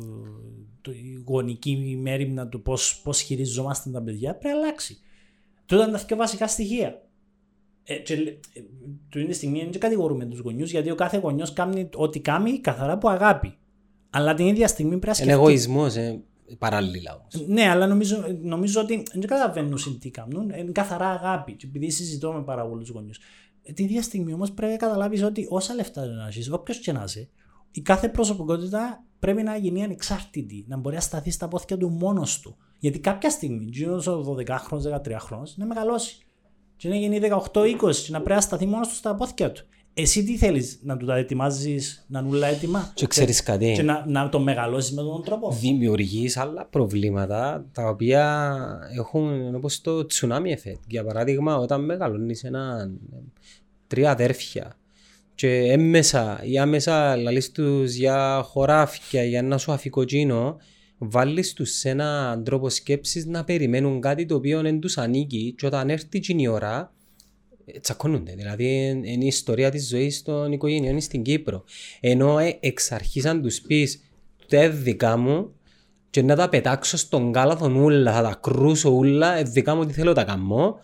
[0.82, 4.98] του, η γονική μέρημνα του πώς, πώς χειριζόμαστε τα παιδιά, πρέπει να αλλάξει.
[5.66, 7.02] Τούτα είναι τα πιο βασικά στοιχεία.
[7.92, 8.62] Ε, και, ε,
[9.10, 12.94] του είναι στιγμή δεν κατηγορούμε τους γονιούς γιατί ο κάθε γονιός κάνει ό,τι κάνει καθαρά
[12.94, 13.58] από αγάπη.
[14.10, 15.32] Αλλά την ίδια στιγμή πρέπει να σκεφτεί.
[15.34, 16.24] Είναι εγωισμός, ε,
[16.58, 17.48] παράλληλα όμως.
[17.48, 20.50] Ναι, αλλά νομίζω, νομίζω ότι δεν καταλαβαίνουν τι κάνουν.
[20.50, 21.54] Είναι καθαρά αγάπη.
[21.54, 23.20] Και επειδή συζητώ με πάρα πολλούς γονιούς.
[23.64, 26.92] Ε, την ίδια στιγμή όμως πρέπει να καταλάβεις ότι όσα λεφτά να έχεις, όποιος και
[26.92, 27.30] να είσαι,
[27.72, 32.40] η κάθε προσωπικότητα πρέπει να γίνει ανεξάρτητη, να μπορεί να σταθεί στα πόθηκια του μόνος
[32.40, 32.58] του.
[32.80, 36.24] Γιατί κάποια στιγμή, γύρω ο 12χρονο, 13χρονο, να μεγαλώσει.
[36.80, 37.20] Και να γίνει
[37.54, 39.66] 18-20 και να πρέπει να σταθεί μόνος του στα πόθηκια του.
[39.94, 43.74] Εσύ τι θέλεις, να του τα ετοιμάζεις, να νουλά έτοιμα; Και ξέρεις κάτι.
[43.76, 48.48] Και να, να το μεγαλώσεις με τον τρόπο; Δημιουργείς άλλα προβλήματα τα οποία
[48.98, 50.80] έχουν όπως το τσουνάμι effect.
[50.88, 52.92] Για παράδειγμα, όταν μεγαλώνεις ένα
[53.88, 54.78] τρία αδέρφια
[55.36, 60.58] και έμμεσα ή άμεσα λαλείς τους για χωράφια, για ένα σου αφικοτσίνο,
[61.00, 65.66] βάλεις τους σε έναν τρόπο σκέψης να περιμένουν κάτι το οποίο δεν τους ανήκει και
[65.66, 66.94] όταν έρθει η ώρα
[67.82, 68.34] τσακώνονται.
[68.36, 68.66] Δηλαδή
[69.04, 71.64] είναι η ιστορία της ζωής των οικογενειών στην Κύπρο.
[72.00, 74.04] Ενώ ε, εξ αρχής αν τους πεις
[74.48, 75.54] τα δικά μου
[76.10, 79.94] και να τα πετάξω στον κάλαθον ούλα, θα τα κρούσω ούλα, ε, δικά μου τι
[79.94, 80.80] θέλω τα καμώ,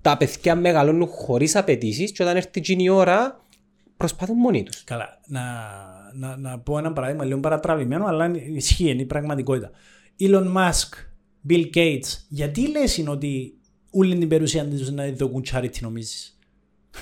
[0.00, 3.45] τα παιδιά μεγαλώνουν χωρίς απαιτήσεις και όταν έρθει η ώρα
[3.96, 4.84] προσπαθούν μόνοι τους.
[4.84, 5.42] Καλά, να,
[6.14, 9.70] να, να πω ένα παράδειγμα λίγο παρατραβημένο, αλλά ισχύει, είναι η πραγματικότητα.
[10.20, 10.88] Elon Musk,
[11.48, 13.54] Bill Gates, γιατί λες είναι ότι
[13.90, 16.38] όλη την περιουσία του να δοκούν charity νομίζεις;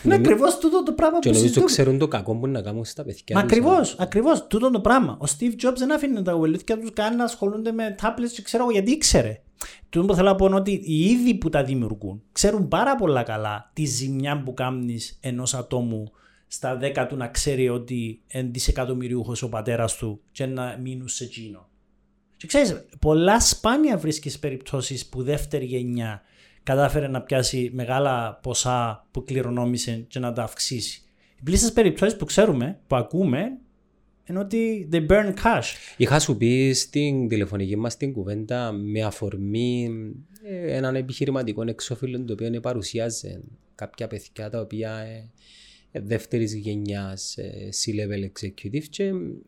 [0.05, 1.49] Είναι ακριβώς τούτο το πράγμα που συζητούμε.
[1.49, 3.37] Και νομίζω ξέρουν το κακό που να κάνουν στα παιδιά.
[3.37, 5.19] Μα ακριβώς, ακριβώς τούτο το πράγμα.
[5.21, 8.71] Ο Steve Jobs δεν άφηνε τα γουελούθια τους καν να ασχολούνται με tablets και ξέρω
[8.71, 9.43] γιατί ήξερε.
[9.89, 13.23] Τούτο που θέλω να πω είναι ότι οι ίδιοι που τα δημιουργούν ξέρουν πάρα πολλά
[13.23, 16.13] καλά τη ζημιά που κάνεις ενός ατόμου
[16.55, 21.25] στα δέκα του να ξέρει ότι είναι δισεκατομμυριούχος ο πατέρας του και να μείνουν σε
[21.25, 21.69] εκείνο.
[22.37, 26.23] Και ξέρεις, πολλά σπάνια βρίσκεις περιπτώσεις που δεύτερη γενιά
[26.63, 31.03] κατάφερε να πιάσει μεγάλα ποσά που κληρονόμησε και να τα αυξήσει.
[31.39, 33.59] Οι πλήστες περιπτώσεις που ξέρουμε, που ακούμε,
[34.25, 35.97] είναι ότι they burn cash.
[35.97, 39.91] Είχα σου πει στην τηλεφωνική μας την κουβέντα με αφορμή
[40.45, 43.41] ε, έναν επιχειρηματικό εξώφυλλο το οποίο παρουσιάζει
[43.75, 45.07] κάποια παιδιά τα οποία
[45.95, 49.05] ε, ε δεύτερης γενιάς ε, C-level executive και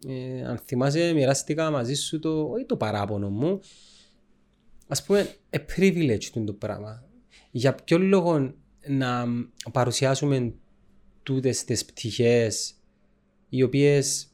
[0.07, 3.61] ε, αν θυμάσαι μοιράστηκα μαζί σου το, όχι το παράπονο μου
[4.87, 7.05] ας πούμε a privilege το πράγμα.
[7.51, 8.55] Για ποιο λόγο
[8.89, 9.27] να
[9.73, 10.55] παρουσιάσουμε
[11.23, 12.75] τούτες τις πτυχές
[13.49, 14.31] οι οποίες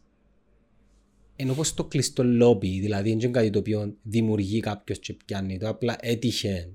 [1.36, 5.58] είναι όπως το κλειστό λόμπι, δηλαδή δεν είναι κάτι το οποίο δημιουργεί κάποιος και πιάνει,
[5.58, 6.72] το απλά έτυχε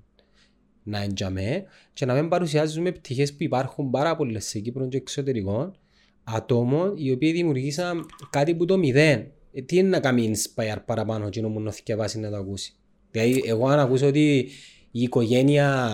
[0.88, 5.78] να εντιαμέ και να μην παρουσιάζουμε πτυχές που υπάρχουν πάρα πολλές σε Κύπρο και εξωτερικών
[6.24, 9.32] ατόμων οι οποίοι δημιουργήσαν κάτι που το μηδέν.
[9.54, 11.64] Ε, τι είναι να κάνει inspire παραπάνω και να μου
[11.98, 12.74] βάσης να το ακούσει;
[13.12, 14.48] Δηλαδή, εγώ αν ακούσω ότι
[14.92, 15.90] η οικογένεια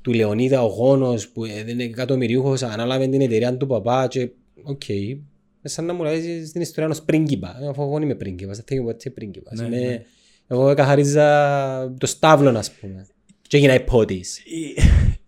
[0.00, 4.06] του Λεωνίδα, ο γόνος που δεν είναι εκατομμυρίουχος, ανάλαβε την εταιρεία του παπά.
[4.06, 4.30] Και
[4.62, 5.18] OK, okay.
[5.62, 7.56] σαν να μου λέει στην ιστορία ενός πρίγκιπα.
[7.68, 9.60] Αφού εγώ είμαι πρίγκιπας, δεν θέλω ποτέ πρίγκιπας.
[9.60, 10.04] Ναι, ναι.
[10.46, 13.06] Εγώ καθαρίζα το στάβλο, ας πούμε.
[13.48, 14.24] Και έγινα ιππότης.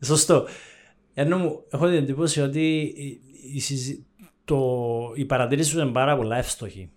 [0.05, 0.47] Σωστό.
[1.15, 3.21] Ενώ μου, έχω την εντύπωση ότι η,
[3.55, 4.05] η,
[4.45, 4.59] το,
[5.15, 6.91] η παρατήρηση σου είναι πάρα πολλά εύστοχη.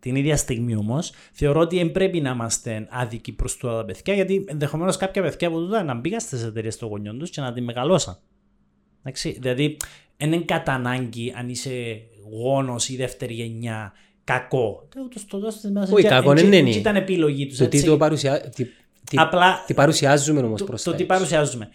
[0.00, 0.98] Την ίδια στιγμή όμω,
[1.32, 5.58] θεωρώ ότι δεν πρέπει να είμαστε άδικοι προ τα παιδιά, γιατί ενδεχομένω κάποια παιδιά που
[5.58, 8.18] τούτα να μπήκαν στι εταιρείε των γονιών του και να τη μεγαλώσαν.
[9.00, 9.76] Εντάξει, δηλαδή,
[10.16, 13.92] δεν είναι κατά ανάγκη αν είσαι γόνο ή δεύτερη γενιά
[14.24, 14.88] κακό.
[14.94, 15.08] Το
[15.94, 16.70] Όχι, κακό δεν είναι.
[16.70, 17.56] ήταν επιλογή του.
[17.56, 18.52] Το τι το παρουσιά...
[19.08, 21.68] τι, Απλά, τι παρουσιάζουμε όμως προς το, το τι παρουσιάζουμε.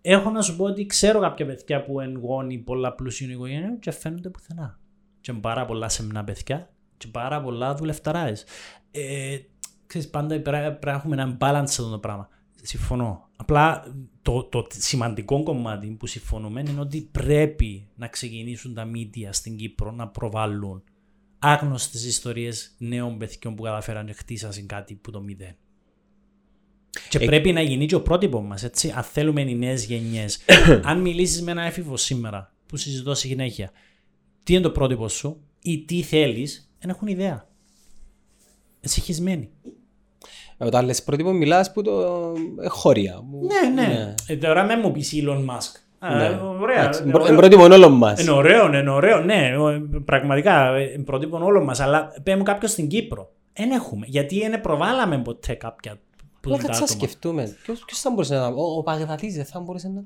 [0.00, 3.90] Έχω να σου πω ότι ξέρω κάποια παιδιά που είναι γόνοι πολλά πλούσιων οικογένειων και
[3.90, 4.78] φαίνονται πουθενά.
[5.20, 8.44] Και πάρα πολλά σεμνά παιδιά και πάρα πολλά δουλευταράες.
[8.90, 9.36] Ε,
[9.86, 12.28] ξέρεις, πάντα πρέπει να έχουμε ένα balance σε αυτό το πράγμα.
[12.62, 13.28] Συμφωνώ.
[13.36, 13.84] Απλά
[14.22, 19.90] το, το σημαντικό κομμάτι που συμφωνούμε είναι ότι πρέπει να ξεκινήσουν τα media στην Κύπρο
[19.90, 20.82] να προβάλλουν
[21.38, 25.56] άγνωστες ιστορίες νέων παιδιών που καταφέραν και χτίσαν κάτι που το μηδέν.
[27.08, 27.24] Και ε...
[27.24, 28.92] πρέπει να γίνει και ο πρότυπος μας, έτσι.
[28.96, 30.38] Αν θέλουμε οι νέες γενιές.
[30.90, 33.70] αν μιλήσεις με ένα έφηβο σήμερα, που συζητώ συνέχεια,
[34.44, 37.48] τι είναι το πρότυπο σου ή τι θέλεις, δεν έχουν ιδέα.
[38.80, 39.50] Εσυχισμένοι.
[40.58, 41.92] Όταν λες πρότυπο μιλάς που το
[42.60, 43.22] ε, χώρια.
[43.40, 43.88] Ναι, ναι.
[43.88, 44.14] ναι.
[44.26, 45.80] Ε, τώρα με μου πεις Elon Musk.
[45.98, 46.40] Ναι.
[46.60, 46.90] Ωραία.
[47.02, 48.20] Είναι πρότυπο όλων μας.
[48.20, 49.20] Είναι ωραίο, είναι ωραίο.
[49.20, 49.50] Ναι,
[50.04, 51.80] πραγματικά είναι πρότυπο όλων μας.
[51.80, 53.30] Αλλά πέμουν κάποιος στην Κύπρο.
[53.52, 54.06] Δεν έχουμε.
[54.08, 55.98] Γιατί δεν προβάλαμε ποτέ κάποια
[56.50, 57.56] που θα σκεφτούμε.
[57.86, 60.04] Ποιος θα μπορούσε να Ο, ο Παγδατής δεν θα μπορούσε να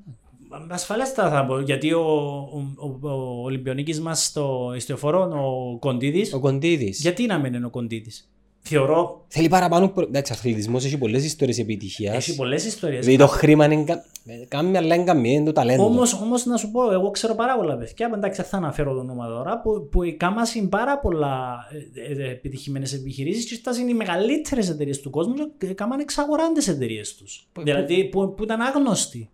[0.69, 6.39] Ασφαλέστατα θα πω, γιατί ο, ο, ο, ο Ολυμπιονίκης μας στο ιστιοφόρο, ο Κοντίδης, Ο
[6.39, 6.99] Κοντίδης.
[6.99, 8.29] γιατί να μην είναι ο Κοντίδης;
[8.63, 9.87] Θεωρώ, Θέλει παραπάνω.
[9.89, 12.15] προ- Εντάξει, αθλητισμός έχει πολλές ιστορίες επιτυχίας.
[12.15, 13.05] έχει πολλές ιστορίες.
[13.05, 14.05] Δηλαδή το χρήμα είναι κα-
[14.47, 15.83] κάμια αλλά είναι καμία, είναι το ταλέντο.
[15.85, 18.99] Όμως, όμως να σου πω, εγώ ξέρω πάρα πολλά παιδιά, που εντάξει θα αναφέρω το
[18.99, 21.57] όνομα τώρα, που, που κάμασαν πάρα πολλά
[21.93, 27.15] ε, ε, επιτυχημένες επιχειρήσεις και φτάσαν οι μεγαλύτερες εταιρείες του κόσμου και κάμαν εξαγοράντες εταιρείες
[27.15, 27.47] τους.
[27.63, 29.29] δηλαδή που, που ήταν άγνωστοι.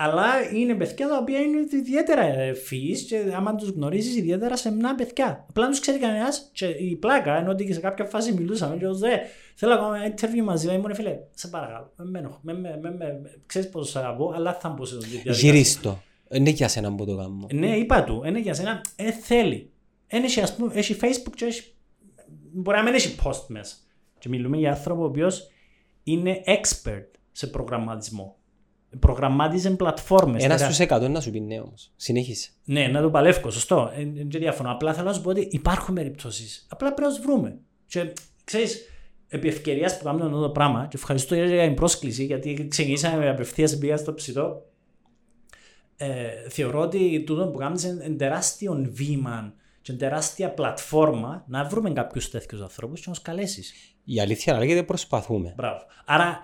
[0.00, 5.46] Αλλά είναι παιδιά τα οποία είναι ιδιαίτερα ευφυείς και άμα τους γνωρίζεις ιδιαίτερα σεμνά παιδιά.
[5.48, 8.86] Απλά τους ξέρει κανένας και η πλάκα είναι ότι και σε κάποια φάση μιλούσαμε και
[8.86, 9.16] ως δε
[9.54, 12.58] θέλω να κάνω ένα interview μαζί μου, ήμουν φίλε, σε παρακαλώ, με με ενοχ- με-
[12.58, 15.50] με- με- με- ξέρεις πόσο σ' αγαπώ, αλλά θα μπω σε αυτή τη διαδικασία.
[15.50, 16.02] Γυρίστο.
[16.30, 17.46] Είναι για σένα που το κάνω.
[17.52, 19.70] Ναι, είπα του, είναι για σένα, ε, θέλει.
[20.06, 21.72] Εν έχει, ας πούμε, έχει Facebook και έχει,
[22.52, 23.76] μπορεί να μην έχει post μέσα.
[24.18, 25.50] Και μιλούμε για άνθρωπο ο οποίος
[26.02, 28.36] είναι expert σε προγραμματισμό.
[28.98, 30.44] Προγραμμάτιζε πλατφόρμες.
[30.44, 30.74] Ένας τεράστιες.
[30.74, 31.92] στους εκατό να σου πει ναι όμως.
[31.96, 32.50] Συνέχισε.
[32.64, 33.92] Ναι, να το παλεύω, σωστό.
[33.94, 34.70] Ε, ε, και διαφωνώ.
[34.70, 36.66] Απλά θέλω να σου πω ότι υπάρχουν περιπτώσεις.
[36.68, 37.58] Απλά πρέπει να τις βρούμε.
[37.86, 38.12] Και
[38.44, 38.84] ξέρεις,
[39.28, 43.78] επί ευκαιρίας που κάνουμε αυτό το πράγμα, και ευχαριστώ για την πρόσκληση, γιατί ξεκινήσαμε απευθείας
[43.78, 44.66] πήγα στο ψητό.
[45.96, 51.64] Ε, θεωρώ ότι τούτο που κάνουμε είναι ένα τεράστιο βήμα και μια τεράστια πλατφόρμα να
[51.64, 53.72] βρούμε κάποιους τέτοιους ανθρώπους και να τους καλέσεις.
[54.04, 55.80] Η αλήθεια να λέγεται προσπαθούμε; Μπράβο.
[56.04, 56.40] Άρα,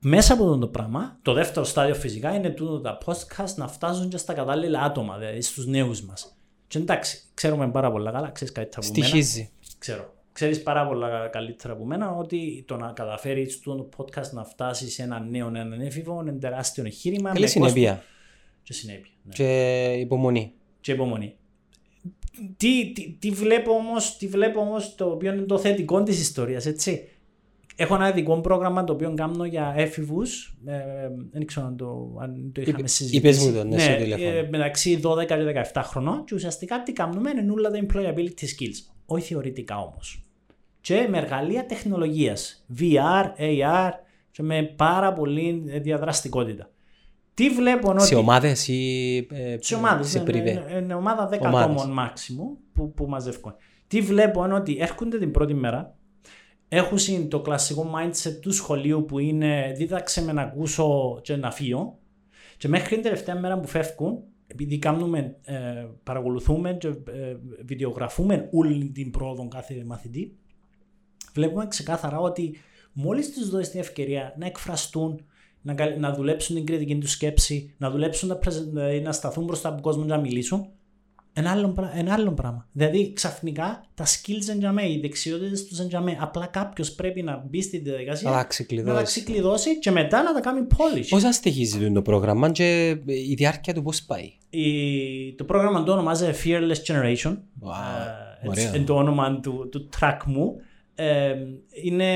[0.00, 4.08] μέσα από αυτό το πράγμα, το δεύτερο στάδιο φυσικά είναι τούτο τα podcast να φτάσουν
[4.08, 6.36] και στα κατάλληλα άτομα, δηλαδή στους νέους μας.
[6.68, 9.06] Και εντάξει, ξέρουμε πάρα πολλά καλά, ξέρεις καλύτερα από μένα.
[9.06, 9.50] Στοιχίζει.
[9.78, 10.14] Ξέρω.
[10.32, 15.02] Ξέρεις πάρα πολλά καλύτερα από μένα ότι το να καταφέρεις το podcast να φτάσει σε
[15.02, 17.30] έναν νέο, έναν έφηβο είναι τεράστιο εγχείρημα.
[17.30, 17.90] Καλή με συνέπεια.
[17.90, 18.06] κόστος
[18.62, 19.10] Και συνέπεια.
[19.22, 19.32] Ναι.
[19.32, 20.52] Και υπομονή.
[20.80, 21.36] Και υπομονή.
[22.56, 26.66] Τι, τι, τι βλέπω όμως, τι βλέπω όμως το οποίο είναι το θετικό της ιστορίας,
[26.66, 27.08] έτσι.
[27.76, 30.74] Έχω ένα ειδικό πρόγραμμα το οποίο κάνω για έφηβους, ε,
[31.32, 33.16] δεν ξέρω αν το, αν το είχαμε Είπε- συζητήσει.
[33.26, 34.28] είπες μου το, ναι, στο τηλέφωνο.
[34.28, 35.34] ε, μεταξύ 12 και
[35.72, 40.24] 17 χρονών και ουσιαστικά τι κάνουμε είναι όλα τα employability skills, όχι θεωρητικά όμως.
[40.80, 43.90] Και με εργαλεία τεχνολογίας, VR, AR
[44.30, 46.70] και με πάρα πολύ διαδραστικότητα.
[47.34, 48.02] Τι βλέπω ότι...
[48.04, 50.08] Σε ομάδες ή ε, Σε ομάδες.
[50.08, 50.50] σε Είναι, πριβέ.
[50.50, 51.80] είναι, είναι ομάδα 10 Ομάδες.
[51.82, 53.54] ατόμων maximum που, που μαζεύουν.
[53.86, 55.94] Τι βλέπω είναι ότι έρχονται την πρώτη μέρα,
[56.72, 61.98] έχουν το κλασικό mindset του σχολείου που είναι δίδαξε με να ακούσω και να φύγω.
[62.56, 68.90] Και μέχρι την τελευταία μέρα που φεύγουν επειδή κάνουμε, ε, παρακολουθούμε και ε, βιντεογραφούμε όλη
[68.90, 70.38] την πρόοδο κάθε μαθητή
[71.32, 72.56] βλέπουμε ξεκάθαρα ότι
[72.92, 75.24] μόλις τους δώσεις την ευκαιρία να εκφραστούν,
[75.62, 79.44] να, καλ- να δουλέψουν την κριτική τους σκέψη, να δουλέψουν να, πρεζε- δηλαδή να σταθούν
[79.44, 80.68] μπροστά από τον κόσμος και να μιλήσουν,
[81.32, 82.68] ένα άλλο, πρα- ένα άλλο πράγμα.
[82.72, 86.16] Δηλαδή ξαφνικά τα skills είναι για μέ, οι δεξιότητες τους είναι για μέ.
[86.20, 89.04] Απλά κάποιος πρέπει να μπει στη διαδικασία, Να τα να τα ξεκλειδώσει.
[89.04, 91.06] ξεκλειδώσει και μετά να τα κάνει polish.
[91.08, 96.36] Πόσα στοιχίζει το πρόγραμμα και η διάρκεια του πώς πάει; Η- το πρόγραμμα το ονομάζεται
[96.44, 97.30] Fearless Generation.
[97.32, 97.72] Wow,
[98.42, 98.62] Ε, ωραίο.
[98.64, 100.54] έτσι, είναι το όνομα του, του track μου.
[100.94, 101.34] Ε,
[101.82, 102.14] είναι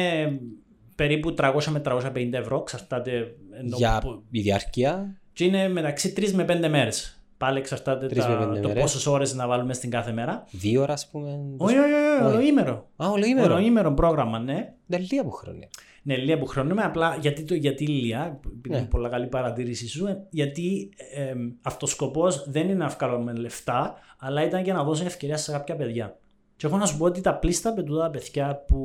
[0.94, 3.12] περίπου 300 με 350 ευρώ, εξαρτάται.
[3.60, 5.20] ενώ Για που- η διάρκεια.
[5.32, 7.23] Και είναι μεταξύ 3 με 5 μέρες.
[7.36, 8.82] Πάλι εξαρτάται Τρεις με τα, πέντε το μέρες.
[8.82, 10.44] πόσες ώρες να βάλουμε στην κάθε μέρα.
[10.50, 11.40] Δύο ώρα ας πούμε.
[11.56, 12.34] Όχι, όχι, όχι, Όχι.
[12.36, 12.86] ολοήμερο.
[12.96, 13.54] Α, ολοήμερο.
[13.54, 14.72] Ολοήμερο πρόγραμμα, ναι.
[14.86, 15.68] Δεν λίγα από χρόνια.
[16.02, 18.76] Ναι, Λία που χρονούμε, απλά γιατί, το, γιατί Λία, επειδή Ναι.
[18.76, 22.88] είναι πολλά καλή παρατήρηση σου, ε, γιατί ε, ε, αυτός ο σκοπός δεν είναι να
[22.88, 26.16] βγάλουμε λεφτά, αλλά ήταν για να δώσω ευκαιρία σε κάποια παιδιά.
[26.56, 28.78] Και έχω να σου πω ότι τα πλήστα πετούτα παιδιά που,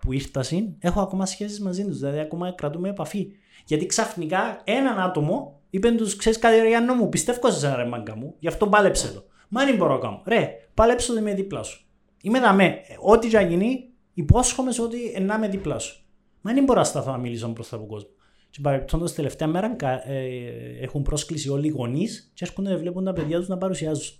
[0.00, 3.28] που ήρθασαν, έχω ακόμα σχέσεις μαζί τους, δηλαδή ακόμα κρατούμε επαφή.
[3.66, 7.84] Γιατί ξαφνικά έναν άτομο είπε τους, ξέρεις κάτι ρε Γιάννο μου, πιστεύω σε ένα ρε
[7.84, 9.24] μάγκα μου, γι' αυτό πάλεψε το.
[9.48, 10.22] Μα δεν μπορώ να κάνω.
[10.26, 11.86] Ρε, πάλεψε το είμαι δίπλα σου.
[12.22, 12.78] Είμαι δαμέ.
[13.00, 16.04] Ό,τι και να γίνει, υπόσχομαι σε ότι ε, να είμαι δίπλα σου.
[16.40, 18.10] Μα δεν μπορώ να σταθώ να μιλήσω μπροστά από τον κόσμο.
[18.50, 23.04] Και παρεπτόντω τελευταία μέρα κα- ε, έχουν πρόσκληση όλοι οι γονείς και έρχονται να βλέπουν
[23.04, 24.16] τα παιδιά τους να παρουσιάζουν.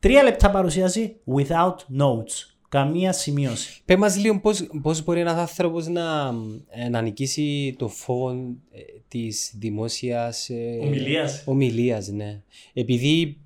[0.00, 2.57] Τρία λεπτά παρουσίαση without notes.
[2.68, 3.80] Καμία σημείωση.
[3.84, 6.34] Πες μας λίγο πώς, πώς μπορεί ένας άνθρωπος να,
[6.68, 11.42] ε, να νικήσει το φόβο ε, της δημόσιας ε, Ομιλίας.
[11.46, 12.42] ομιλίας, ναι.
[12.72, 13.38] Επειδή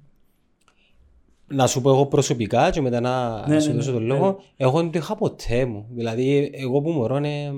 [1.46, 4.14] να σου πω εγώ προσωπικά και μετά να Ναι, σου ναι, δώσω ναι, τον ναι.
[4.14, 5.86] λόγο, εγώ δεν το είχα ποτέ μου.
[5.90, 7.50] Δηλαδή, εγώ που μωρώ, ναι,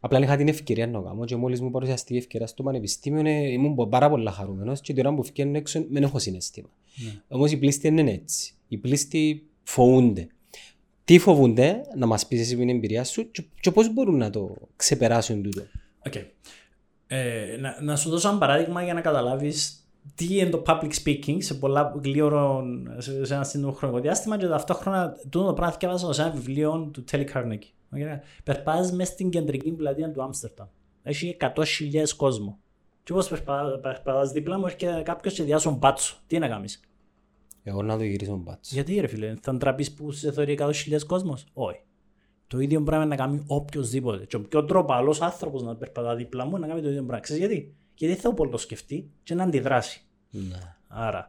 [0.00, 3.22] απλά είχα την ευκαιρία να το κάνω και μόλις μου παρουσιαστεί η ευκαιρία στο πανεπιστήμιο,
[3.22, 6.68] ναι, ήμουν πάρα πολλά χαρούμενος και τώρα που βγαίνω έξω δεν έχω συναισθήμα.
[7.04, 7.20] Ναι.
[7.28, 8.54] Όμως οι πλήστοι δεν είναι έτσι.
[8.68, 10.26] Οι πλήστοι φοβούνται.
[11.04, 14.30] Τι φοβούνται, να μας πεις εσύ με την εμπειρία σου και, και πώς μπορούν να
[14.30, 15.62] το ξεπεράσουν τούτο;
[16.10, 16.24] Okay.
[17.06, 21.36] Ε, να, να σου δώσω ένα παράδειγμα για να καταλάβεις τι είναι το public speaking
[21.38, 22.64] σε πολλά γλύωρο,
[22.98, 26.90] σε, σε ένα σύντομο χρονικό διάστημα και ταυτόχρονα τούτο το πράγμα διάβασα σε ένα βιβλίο
[26.92, 27.72] του Τέλη Καρνέκη.
[27.94, 28.18] Okay.
[28.44, 30.66] Περπάζεις μέσα στην κεντρική πλατεία του Άμστερνταμ.
[31.02, 31.54] Έχει 100.000
[32.16, 32.58] κόσμο.
[33.02, 36.16] Και όπως περπατάς δίπλα μου έρχεται κάποιος και διάσουν μπάτσο.
[36.26, 36.80] Τι να κάνεις;
[37.66, 38.74] Εγώ να το γυρίσω μπάτσο.
[38.74, 40.72] Γιατί ρε φίλε, θα τραπείς που σε θεωρεί 100.000
[41.06, 41.78] κόσμος; Όχι.
[42.46, 44.24] Το ίδιο πράγμα να κάνει οποιοδήποτε.
[44.24, 47.22] Και ο πιο τροπαλός άνθρωπος να περπατά δίπλα μου να κάνει το ίδιο πράγμα.
[47.22, 50.02] Ξέρεις γιατί; Γιατί θα πολύ το σκεφτεί και να αντιδράσει.
[50.30, 50.58] Ναι.
[50.88, 51.26] Άρα,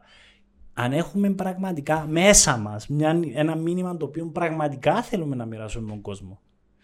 [0.74, 2.86] αν έχουμε πραγματικά μέσα μας
[3.34, 6.40] ένα μήνυμα το οποίο πραγματικά θέλουμε να μοιράσουμε με τον κόσμο.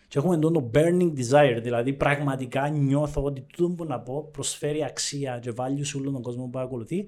[0.09, 4.85] Και έχουμε τον το burning desire, δηλαδή πραγματικά νιώθω ότι τούτο που να πω προσφέρει
[4.85, 7.05] αξία και value σε όλο τον κόσμο που ακολουθεί,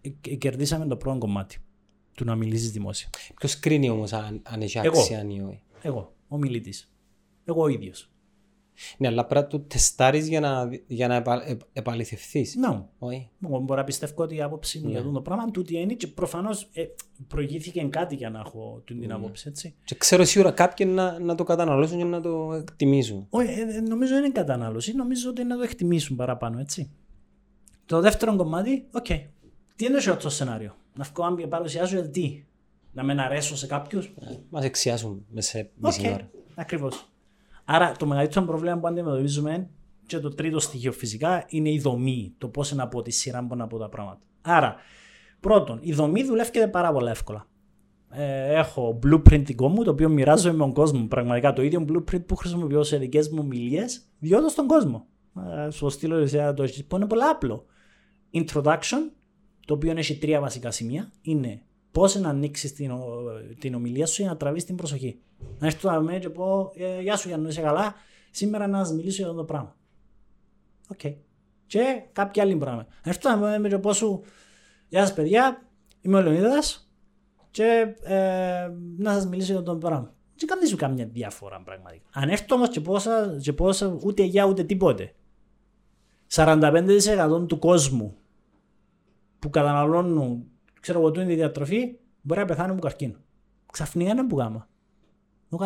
[0.00, 1.63] ε, ε, κερδίσαμε το πρώτο κομμάτι
[2.14, 3.08] του να μιλήσεις δημόσια.
[3.36, 6.92] Ποιος κρίνει όμως αν, αν έχει αξία ή όχι; Εγώ, ο μιλητής.
[7.44, 8.08] Εγώ ο ίδιος.
[8.98, 12.54] Ναι, αλλά πρέπει να το τεστάρεις για να, για να επα, ε, επαληθευθείς.
[12.54, 12.82] Ναι.
[12.98, 13.30] Όχι.
[13.44, 14.90] Εγώ μπορώ να πιστεύω ότι η άποψη μου ναι.
[14.90, 16.84] για αυτό το πράγμα τούτη είναι και προφανώς ε,
[17.28, 19.14] προηγήθηκε κάτι για να έχω την ναι.
[19.14, 19.48] άποψη.
[19.48, 19.74] Έτσι.
[19.84, 23.26] Και ξέρω σίγουρα κάποιοι να, να το καταναλώσουν και να το εκτιμήσουν.
[23.30, 24.94] Όχι, ε, νομίζω είναι κατανάλωση.
[24.94, 26.58] Νομίζω ότι να το εκτιμήσουν παραπάνω.
[26.58, 26.90] Έτσι.
[27.86, 29.06] Το δεύτερο κομμάτι, OK.
[29.08, 29.20] Okay.
[29.76, 32.44] Τι είναι το σενάριο; Να βγω αν παρουσιάσω τι.
[32.92, 36.12] Να με αρέσω σε κάποιους; Ε, Να με ξιάσουν μέσα σε μισή okay.
[36.12, 36.30] ώρα.
[36.54, 37.08] Ακριβώς.
[37.64, 39.68] Άρα το μεγαλύτερο πρόβλημα που αντιμετωπίζουμε
[40.06, 42.34] και το τρίτο στοιχείο φυσικά είναι η δομή.
[42.38, 44.20] Το πώς να από τη σειρά να από τα πράγματα.
[44.40, 44.76] Άρα,
[45.40, 47.46] πρώτον, η δομή δουλεύει πάρα πολύ εύκολα.
[48.10, 51.06] Ε, έχω blueprint δικό μου, το οποίο μοιράζομαι με τον κόσμο.
[51.06, 55.06] Πραγματικά το ίδιο blueprint που χρησιμοποιώ σε δικές μου ομιλίες, διότι στον κόσμο.
[55.66, 57.64] Ε, στο στείλω εσύ το που είναι πολύ απλό.
[58.32, 59.10] Introduction,
[59.64, 62.92] το οποίο έχει τρία βασικά σημεία, είναι πώς να ανοίξει την,
[63.58, 65.18] την ομιλία σου για να τραβήσει την προσοχή.
[65.58, 67.94] Να έρθω να με και πω, «Ε, Γεια σου Γιάννη, είσαι καλά.
[68.30, 69.76] Σήμερα να σας μιλήσω για αυτό το πράγμα.
[70.88, 70.98] Οκ.
[71.02, 71.14] Okay.
[71.66, 72.86] Και κάποια άλλη πράγμα.
[73.04, 74.22] Να έρθω να με και πω σου,
[74.88, 75.68] Γεια σας παιδιά,
[76.00, 76.90] είμαι ο Λεωνίδας
[77.50, 80.14] και ε, να σας μιλήσω για αυτό το πράγμα.
[80.36, 82.04] Δεν κάνει σου καμιά διάφορα πραγματικά.
[82.12, 85.14] Αν έρθω όμως και πόσα, και πόσα ούτε για ούτε τίποτε.
[86.34, 88.16] 45% του κόσμου
[89.44, 90.44] που καταναλώνουν,
[90.80, 93.16] ξέρω εγώ, την διατροφή, μπορεί να πεθάνουν από καρκίνο.
[93.72, 94.68] Ξαφνικά είναι που γάμα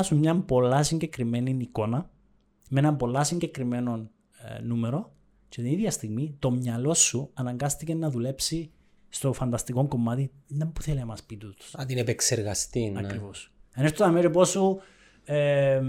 [0.02, 2.10] σου μια πολλά συγκεκριμένη εικόνα
[2.68, 4.10] με ένα πολλά συγκεκριμένο
[4.56, 5.12] ε, νούμερο
[5.48, 8.70] και την ίδια στιγμή το μυαλό σου αναγκάστηκε να δουλέψει
[9.08, 11.74] στο φανταστικό κομμάτι να που θέλει να μας πει τούτος.
[11.74, 12.90] Αν την επεξεργαστεί.
[12.90, 12.98] Ναι.
[12.98, 13.52] Ακριβώς.
[13.74, 14.78] Αν έρθω να μέρει πόσο
[15.24, 15.80] ε,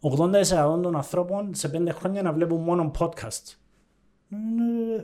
[0.00, 3.56] 80% των ανθρώπων σε 5 χρόνια να βλέπουν μόνο podcast.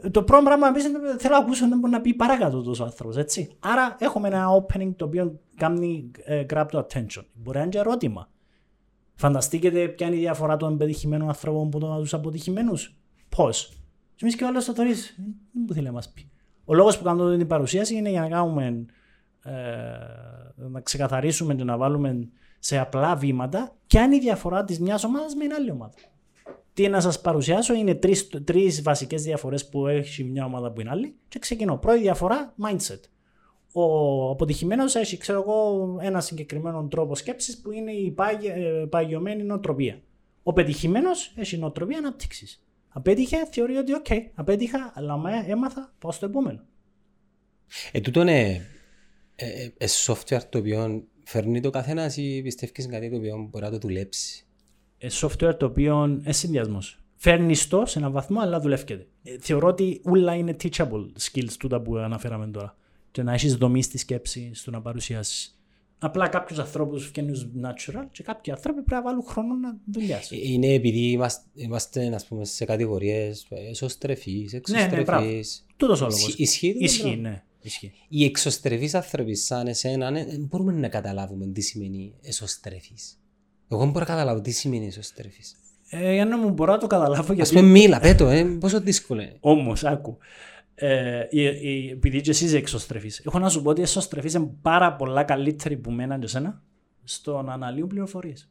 [0.02, 3.16] Ε, το πρώτο πράγμα επίσης θέλω να ακούσω να μπορεί να πει παρακάτω τόσο άνθρωπος,
[3.16, 3.56] έτσι.
[3.60, 7.24] Άρα έχουμε ένα opening το οποίο κάνει ε, grab το attention.
[7.34, 8.28] Μπορεί να είναι και ερώτημα.
[9.14, 12.96] Φανταστείτε ποια είναι η διαφορά των πετυχημένων ανθρώπων από τους αποτυχημένους.
[13.36, 13.72] Πώς;
[14.22, 14.92] Εμείς και ο άλλος το θεωρεί.
[14.92, 16.30] Δεν μου θέλει να μας πει.
[16.64, 18.86] Ο λόγος που κάνουμε την παρουσίαση είναι για να κάνουμε.
[19.42, 19.52] Ε,
[20.56, 25.34] να ξεκαθαρίσουμε και να βάλουμε σε απλά βήματα ποια είναι η διαφορά της μιας ομάδας
[25.34, 25.94] με μια άλλη ομάδα.
[26.74, 27.94] Τι να σας παρουσιάσω είναι
[28.44, 31.14] τρεις βασικές διαφορές που έχει μια ομάδα που είναι άλλη.
[31.28, 31.76] Και ξεκινώ.
[31.76, 33.00] Πρώτη διαφορά, mindset.
[33.72, 40.00] Ο αποτυχημένος έχει, ξέρω εγώ, ένα συγκεκριμένο τρόπο σκέψης που είναι η ε, παγιωμένη νοοτροπία.
[40.42, 42.60] Ο πετυχημένος έχει νοοτροπία ανάπτυξης.
[42.88, 46.64] Απέτυχε, θεωρεί ότι, OK, okay, απέτυχα, αλλά έμαθα, πάω στο επόμενο.
[47.92, 48.66] Ε, τούτο είναι
[49.34, 53.64] ε, ε, ε, software το οποίο φέρνει το καθένας ή πιστεύεις κάτι το οποίο μπορεί
[53.64, 54.46] να το δουλέψει;
[55.02, 56.98] Ε, software το οποίο είναι συνδυασμός.
[57.16, 59.06] Φέρνει το σε έναν βαθμό, αλλά δουλεύει.
[59.22, 62.76] Ε, θεωρώ ότι όλα είναι teachable skills τούτα που αναφέραμε τώρα
[63.10, 65.60] και να έχεις δομή στη σκέψη στο να παρουσιάσεις.
[65.98, 70.38] Απλά κάποιους ανθρώπους φτιάχνουν natural και κάποιοι άνθρωποι πρέπει να βάλουν χρόνο να δουλειάσουν.
[70.38, 75.10] Ε, είναι επειδή είμαστε, είμαστε ας πούμε, σε κατηγορίες εσωστρεφείς, εξωστρεφεί.
[75.10, 75.40] Ναι, ναι,
[75.76, 76.34] Τούτος ο λόγος.
[76.36, 77.42] Ισχύει, Ισχύει, ναι.
[77.62, 77.92] Ισχύει.
[78.08, 83.19] Οι εξωστρεφείς άνθρωποι σαν εσένα ναι, μπορούμε να καταλάβουμε τι σημαίνει εσωστρεφείς.
[83.70, 85.42] Εγώ δεν μπορώ να καταλάβω τι σημαίνει εσωστρεφεί.
[85.88, 87.32] Ε, για να μου μπορώ να το καταλάβω.
[87.32, 87.50] Γιατί...
[87.50, 89.36] Α πούμε, μίλα, πέτω, ε, πόσο δύσκολο είναι.
[89.40, 90.18] Όμως, άκου
[90.80, 91.26] ε,
[91.90, 93.18] επειδή και εσύ είσαι εξωστρεφής.
[93.18, 96.62] Έχω να σου πω ότι οι εξωστρεφείς είναι πάρα πολλά καλύτεροι που μένα και εσένα
[97.04, 98.50] στο να αναλύουν πληροφορίες.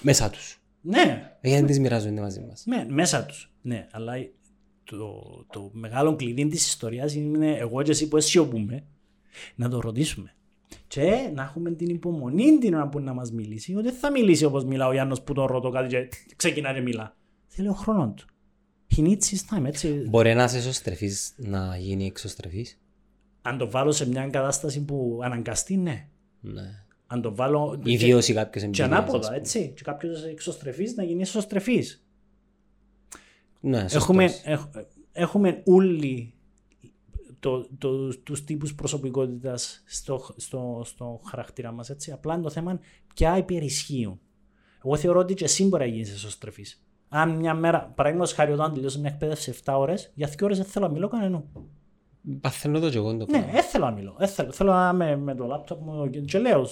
[0.00, 0.60] Μέσα τους.
[0.80, 1.36] Ναι.
[1.42, 2.62] Γιατί τις μοιράζονται μαζί μας.
[2.66, 3.52] Ναι, μέσα τους.
[3.62, 4.12] Ναι, αλλά
[4.84, 4.96] το,
[5.50, 8.84] το μεγάλο κλειδί της ιστορίας είναι εγώ και εσύ που αισιοπούμε
[9.54, 10.34] να το ρωτήσουμε.
[10.86, 14.44] Και να έχουμε την υπομονή την ώρα που να μας μιλήσει, ότι δεν θα μιλήσει
[14.44, 17.16] όπως μιλά ο Γιάννος που τον ρωτώ κάτι και ξεκινάει και μιλά.
[17.46, 18.26] Θέλει ο χρόνος του.
[18.96, 19.88] He needs his time, έτσι.
[20.08, 22.80] Μπορεί να είσαι εσωστρεφής να γίνει εξωστρεφής;
[23.42, 26.08] Αν το βάλω σε μια κατάσταση που αναγκαστεί, ναι.
[26.40, 26.84] Ναι.
[27.06, 27.80] Αν το βάλω...
[27.84, 28.88] Ή βίωση κάποιος εμπειρίας.
[28.88, 29.72] Και ανάποδα, έτσι.
[29.76, 32.04] Και κάποιος εξωστρεφής να γίνει εσωστρεφής.
[33.60, 34.30] Ναι, έχουμε,
[35.12, 36.34] έχουμε όλοι
[37.40, 42.12] το, το, τους τύπους προσωπικότητας στο, στο, στο χαρακτήρα μας, έτσι.
[42.12, 42.80] Απλά είναι το θέμα
[43.14, 44.20] ποια υπερισχύουν.
[44.84, 46.82] Εγώ θεωρώ ότι και εσύ μπορεί να γίνεις εσωστρεφής.
[47.08, 50.66] Αν μια μέρα, παραδείγματο χάρη, όταν τελειώσω μια εκπαίδευση 7 ώρες, για 2 ώρες δεν
[50.66, 51.44] θέλω να μιλώ κανένα.
[52.40, 54.16] Παθαίνω το και εγώ το Ναι, δεν θέλω να μιλώ.
[54.26, 56.64] Θέλω, θέλω να είμαι με το λάπτοπ μου και λέω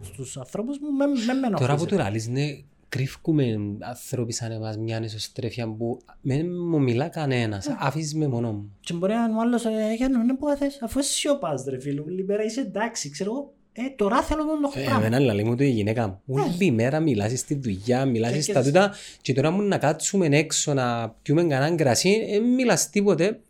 [0.00, 1.58] στου ανθρώπους μου, με, με μένω.
[1.58, 2.42] Τώρα που το λαλείς, ναι,
[2.88, 7.74] κρύφκουμε άνθρωποι σαν εμάς μια ισοστρέφεια που δεν μου μιλά κανένας, Ναι.
[7.78, 8.72] αφήσεις με μόνο μου.
[8.80, 11.80] Και μπορεί να είναι ο άλλος, ε, Γιάννη, δεν πω θες, αφού εσύ σιωπάς ρε
[11.80, 15.06] φίλου, λιμπέρα είσαι εντάξει, ξέρω εγώ, ε, τώρα θέλω τον το Ε, πράγμα.
[15.06, 16.20] Εμένα λαλεί μου το η γυναίκα μου.
[16.26, 20.26] Όλη μέρα μιλάς στη δουλειά, Και- μιλάς και- στα τούτα και τώρα μου να κάτσουμε
[20.26, 23.40] έξω να πιούμε κανέναν κρασί, δεν μιλάς τίποτε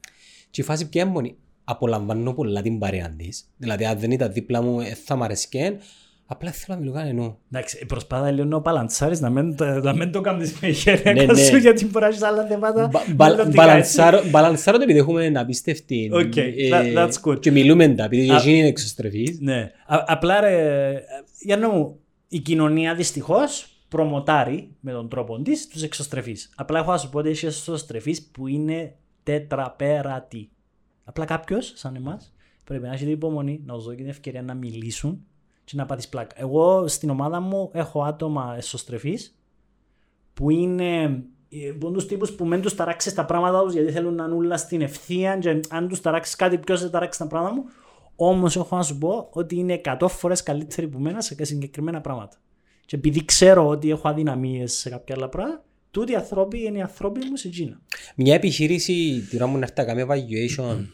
[0.51, 1.37] και η φάση πια είναι μόνη.
[1.65, 3.45] Απολαμβάνω πολλά την παρέα της.
[3.57, 5.79] Δηλαδή αν δεν ήταν δίπλα μου ε, θα μ' αρεσκέν.
[6.29, 7.39] Απλά θέλω να μιλώ κανενού.
[7.53, 11.35] Εντάξει, προσπάθα λίγο να μπαλανσάρεις, να μην, το- να μην το κάνεις με χέρια Ναι,
[11.35, 11.59] σου, ναι.
[11.67, 12.89] γιατί μπορεί να έχεις άλλα θέματα.
[12.93, 13.57] Μπα- μπα- μελλοντικά, έτσι.
[13.97, 17.41] μπαλανσάρω- Μπαλανσάρω το επειδή έχουμε απίστευτη Οκ, ε, that- that's good.
[17.41, 19.41] και μιλούμε τα επειδή Α- εσύ είναι εξωστρεφής.
[19.41, 19.71] Ναι.
[19.87, 20.93] Α- απλά ρε,
[21.41, 21.99] Γιάννη μου,
[22.29, 26.53] η κοινωνία δυστυχώς προμοτάρει με τον τρόπο της τους εξωστρεφείς.
[26.57, 30.51] Απλά έχω να σου πω ότι έχεις εξωστρεφείς που είναι τετραπέρατοι.
[31.05, 32.33] Απλά κάποιος, σαν εμάς,
[32.65, 35.27] πρέπει να έχει την υπομονή να του δώσει την ευκαιρία να μιλήσουν
[35.67, 36.35] και να πάθει πλάκα.
[36.39, 39.39] Εγώ στην ομάδα μου έχω άτομα εσωστρεφείς
[40.35, 41.03] που είναι
[41.49, 44.25] ε, που είναι τους τύπους που μεν τους ταράξεις τα πράγματα τους γιατί θέλουν να
[44.25, 47.65] είναι όλα στην ευθεία και αν τους ταράξεις κάτι ποιος δεν ταράξεις τα πράγματα μου.
[48.17, 52.37] Όμως έχω να σου πω ότι είναι 100 φορές καλύτεροι που μένα σε συγκεκριμένα πράγματα.
[52.87, 56.81] Και επειδή ξέρω ότι έχω αδυναμίες σε κάποια άλλα πράγματα τούτοι οι άνθρωποι είναι οι
[56.81, 57.81] άνθρωποι μου σε Κίνα
[58.17, 60.87] Μια επιχείρηση, την ώρα μου να έρθει να κάνει evaluation,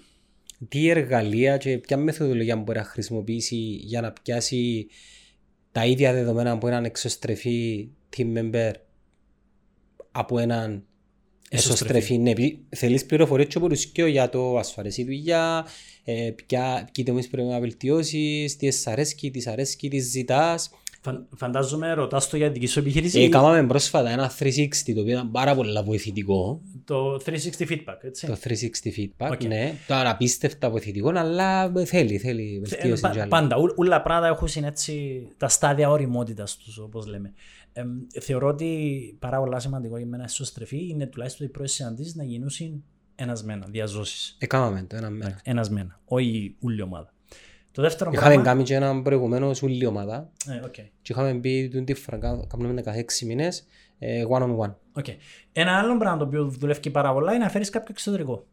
[0.68, 4.86] τι εργαλεία και ποια μεθοδολογία μπορεί να χρησιμοποιήσει για να πιάσει
[5.72, 8.70] τα ίδια δεδομένα από έναν εξωστρεφή team member
[10.12, 10.84] από έναν
[11.54, 11.82] Εσωστρεφή.
[11.82, 12.18] εσωστρεφή.
[12.18, 15.66] Ναι, επειδή θέλεις πληροφορίες και από τους κοιό για το ασφαλές η δουλειά,
[16.04, 20.70] ε, ποια, ποιοι τομείς πρέπει να βελτιώσεις, τι σ' αρέσκει, τι σ' αρέσκει, τι ζητάς.
[21.04, 25.12] Φαν- Φαντάζομαι ρωτάς το για δική σου επιχείρηση Ε, κάναμε πρόσφατα ένα 360 το οποίο
[25.12, 26.60] ήταν πάρα πολύ βοηθητικό.
[26.84, 29.42] το 360 feedback έτσι Το 360 feedback, OK.
[29.44, 29.74] ναι.
[29.86, 33.02] Τώρα απίστευτα βοηθητικό, αλλά θέλει, θέλει Ε, βελτίωση.
[33.02, 33.28] πα- κι άλλο.
[33.28, 37.32] Πάντα, ού- όλα πράγματα έχουν έτσι τα στάδια ωριμότητας τους, όπως λέμε.
[37.72, 37.82] Ε,
[38.20, 42.50] θεωρώ ότι πάρα πολύ σημαντικό για μένα εσωστρεφή είναι τουλάχιστον οι πρώτες συναντήσεις να γίνουν
[43.14, 44.36] ένας με ένα, διά ζώσης.
[44.38, 45.40] Έκαναμε το ένας μέρα.
[45.44, 47.12] Ένας με ένα, όχι όλη ομάδα.
[47.72, 48.44] Το δεύτερο Είχαμε πράγμα.
[48.50, 50.72] κάνει και έναν προηγουμένο ούλη ομάδα Ε, οκ.
[50.72, 52.18] και είχαμε πει τον τη φορά,
[52.48, 53.66] κάνουμε κάθε έξι μήνες,
[53.98, 54.74] ε, one on one.
[54.92, 55.06] OK.
[55.52, 58.46] Ένα άλλο πράγμα το οποίο δουλεύει πάρα πολλά είναι να φέρεις κάποιο εξωτερικό.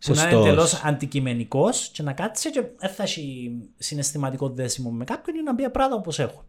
[0.00, 0.46] Που να είναι Σωστός.
[0.46, 5.54] εντελώς αντικειμενικός και να κάτσει και δεν θα έχει συναισθηματικό δέσιμο με κάποιον ή να
[5.54, 6.42] πει πράγματα όπως έχουν.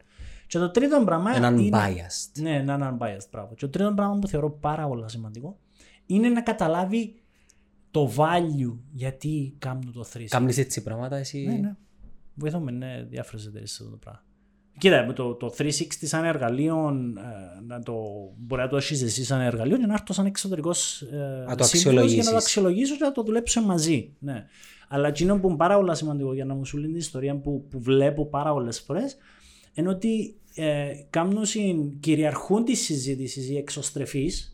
[0.47, 1.77] Και το τρίτο πράγμα Έναν είναι...
[1.81, 2.41] biased.
[2.41, 3.53] Ναι, έναν unbiased, μπράβο.
[3.55, 5.57] Και το τρίτο πράγμα που θεωρώ πάρα πολύ σημαντικό
[6.05, 7.15] είναι να καταλάβει
[7.91, 10.23] το value γιατί κάνουν το 360.
[10.29, 11.45] Κάμνεις έτσι πράγματα εσύ.
[11.47, 11.75] Ναι, ναι.
[12.35, 14.23] Βοηθούμε ναι, διάφορες εταιρείες σε αυτό το πράγμα.
[14.77, 15.69] Κοίτα, το, το 360
[16.01, 17.93] σαν εργαλείο, ε, να το,
[18.37, 21.63] μπορεί να το έχεις εσύ σαν εργαλείο και να έρθω σαν εξωτερικός ε, Να το
[21.63, 22.35] σύμβουλος για να το αξιολογήσεις.
[22.35, 24.13] αξιολογήσω και να το δουλέψω μαζί.
[24.19, 24.45] Ναι.
[24.87, 27.67] Αλλά εκείνο που είναι πάρα πολύ σημαντικό για να μου σου λέει την ιστορία που,
[27.69, 29.17] που βλέπω πάρα πολλές φορές
[29.73, 34.52] είναι ότι ε, κάνουν συν- κυριαρχούν τη συζήτηση οι εξωστρεφείς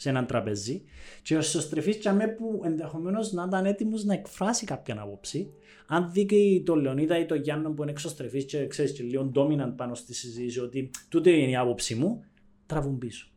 [0.00, 0.82] σε έναν τραπέζι
[1.22, 5.52] και ο εξωστρεφής τσαμέ που ενδεχομένως να ήταν έτοιμος να εκφράσει κάποια άποψη
[5.86, 9.30] αν δει και τον Λεωνίδα ή τον Γιάννο που είναι εξωστρεφής και ξέρεις και λίγο
[9.34, 12.24] dominant πάνω στη συζήτηση ότι τούτε είναι η άποψή μου
[12.66, 13.28] τραβούν πίσω.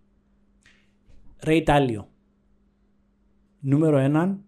[1.43, 2.05] Ray Dalio
[3.59, 4.43] νούμερο έναν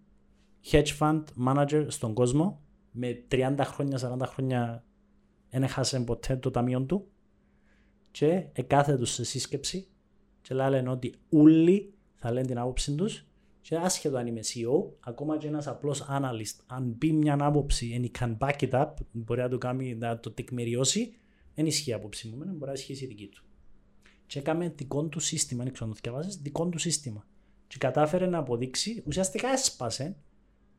[0.71, 2.61] hedge fund manager στον κόσμο
[2.91, 4.85] με 30 χρόνια, 40 χρόνια
[5.49, 7.07] δεν έχασε ποτέ το ταμείο του
[8.11, 9.87] και εκάθε τους σε σύσκεψη
[10.41, 11.94] και λένε ότι όλοι
[12.27, 13.25] θα λένε την άποψη τους
[13.61, 18.05] και άσχετο αν είμαι CEO, ακόμα και ένας απλός analyst, αν πει μια άποψη and
[18.05, 21.13] he can back it up, μπορεί να το, κάνει, να το τεκμηριώσει,
[21.55, 23.43] δεν ισχύει η άποψη μου, μπορεί να ισχύσει η δική του.
[24.25, 27.25] Και έκαμε δικό του σύστημα, αν ξέρω να το διαβάζεις, δικό του σύστημα.
[27.67, 30.15] Και κατάφερε να αποδείξει, ουσιαστικά έσπασε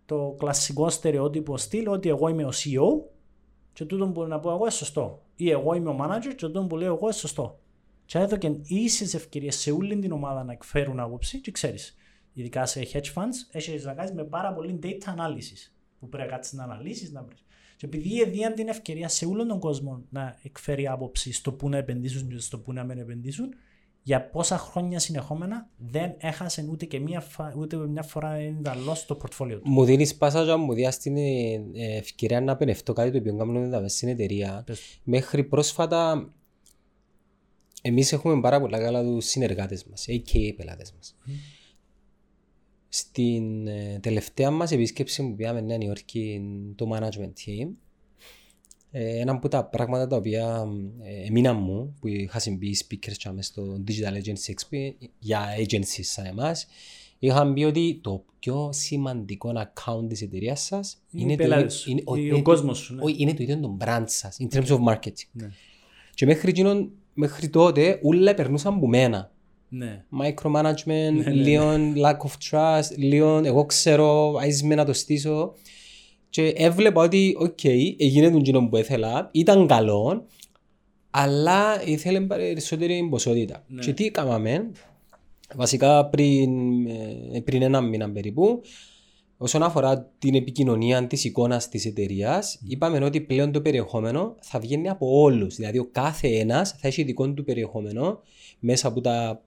[0.05, 3.11] το κλασικό στερεότυπο στυλ ότι εγώ είμαι ο CEO
[3.73, 5.23] και τούτον που να πω εγώ είναι σωστό.
[5.37, 7.61] Ή εγώ είμαι ο manager και τούτον που λέω εγώ είναι σωστό.
[8.07, 11.97] Και έδωκε ίσες ευκαιρίες σε όλη την ομάδα να εκφέρουν άποψη και ξέρεις.
[12.33, 15.73] Ειδικά σε hedge funds, έχεις να κάνεις με πάρα πολύ data analysis.
[15.99, 17.45] Που πρέπει να κάτσεις να αναλύσεις, να βρεις.
[17.77, 21.77] Και επειδή έδιαν την ευκαιρία σε όλον τον κόσμο να εκφέρει άποψη στο πού να
[21.77, 23.55] επενδύσουν και στο πού να μην επενδύσουν,
[24.03, 27.55] για πόσα χρόνια συνεχόμενα δεν έχασε ούτε και μία, φα...
[27.57, 29.71] ούτε μια φορά ένα loss στο πορτφόλιο του.
[29.71, 33.69] Μου δίνεις πάσα και μου διάς την ε, ευκαιρία να πενευτώ κάτι το οποίο κάνουμε
[33.69, 34.63] τα στην εταιρεία.
[34.67, 35.01] Πες.
[35.03, 36.33] Μέχρι πρόσφατα
[37.87, 40.55] εμείς έχουμε πάρα πολλά καλά τους συνεργάτες μας, a.k.a.
[40.57, 41.17] πελάτες μας.
[42.89, 46.43] Στην ε, τελευταία μας επίσκεψη που πήγαμε Νέα Νιόρκη
[46.75, 47.69] το management team
[48.91, 50.67] Ε, ένα από τα πράγματα τα οποία
[51.03, 56.67] ε, έμειναν μου, που είχα συμβεί speakers στο Digital Agency XP για agencies σαν εμάς,
[57.19, 62.03] είχαν πει ότι το πιο σημαντικό account της εταιρείας σας Είναι οι το, πελάτες, είναι,
[62.17, 63.03] ή ο κόσμος σου, ναι.
[63.03, 65.29] όχι, είναι το ίδιο το brand σας, in terms of marketing.
[65.33, 65.51] Ναι.
[66.15, 69.31] Και μέχρι, εκείνον, μέχρι τότε όλα περνούσαν από μένα.
[69.69, 70.05] Ναι.
[70.21, 75.55] Micromanagement, λίγο lack of trust, λίγο εγώ ξέρω, άησ' με να το στήσω.
[76.31, 80.27] Και έβλεπα ότι, οκ, έγινε τον κοινό που ήθελα, ήταν καλό,
[81.11, 83.65] αλλά ήθελε περισσότερη ποσότητα.
[83.67, 83.81] Ναι.
[83.81, 84.71] Και τι έκαναμε,
[85.55, 86.51] βασικά πριν,
[87.33, 88.63] ε, πριν ένα μήνα περίπου,
[89.37, 94.89] όσον αφορά την επικοινωνία της εικόνας της εταιρείας, είπαμε ότι πλέον το περιεχόμενο θα βγαίνει
[94.89, 95.55] από όλους.
[95.55, 98.21] Δηλαδή ο κάθε ένας θα έχει δικό του περιεχόμενο
[98.59, 99.43] μέσα από τα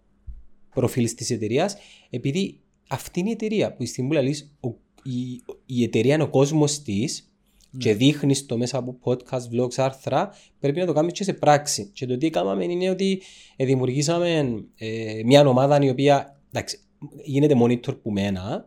[0.73, 1.75] προφίλ της εταιρείας,
[2.09, 2.59] επειδή
[2.89, 4.67] αυτή είναι η εταιρεία που στην που λες, ο,
[5.03, 7.31] η, η εταιρεία είναι ο κόσμος της
[7.77, 11.89] και δείχνει το μέσα από podcast, vlogs, άρθρα, πρέπει να το κάνουμε και σε πράξη.
[11.93, 13.21] Και το τι έκαναμε είναι ότι
[13.55, 16.79] ε, δημιουργήσαμε ε, μια ομάδα η οποία εντάξει,
[17.23, 18.65] γίνεται monitor που μένα,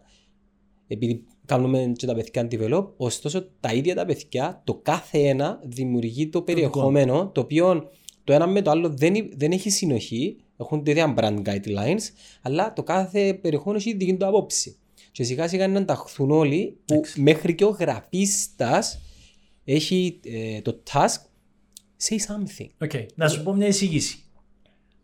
[0.93, 6.29] επειδή κάνουμε και τα παιδιά develop, ωστόσο τα ίδια τα παιδιά, το κάθε ένα δημιουργεί
[6.29, 7.91] το περιεχόμενο, το οποίο
[8.25, 12.03] το ένα με το άλλο δεν, δεν έχει συνοχή, έχουν τέτοια brand guidelines,
[12.43, 14.77] αλλά το κάθε περιεχόμενο έχει δική του απόψη.
[15.13, 19.01] Και σιγά σιγά να ενταχθούν όλοι, που μέχρι και ο γραφίστας
[19.65, 21.21] έχει ε, το task
[22.09, 22.87] say something.
[22.87, 23.07] Okay.
[23.15, 24.19] Να σου πω μια εισήγηση.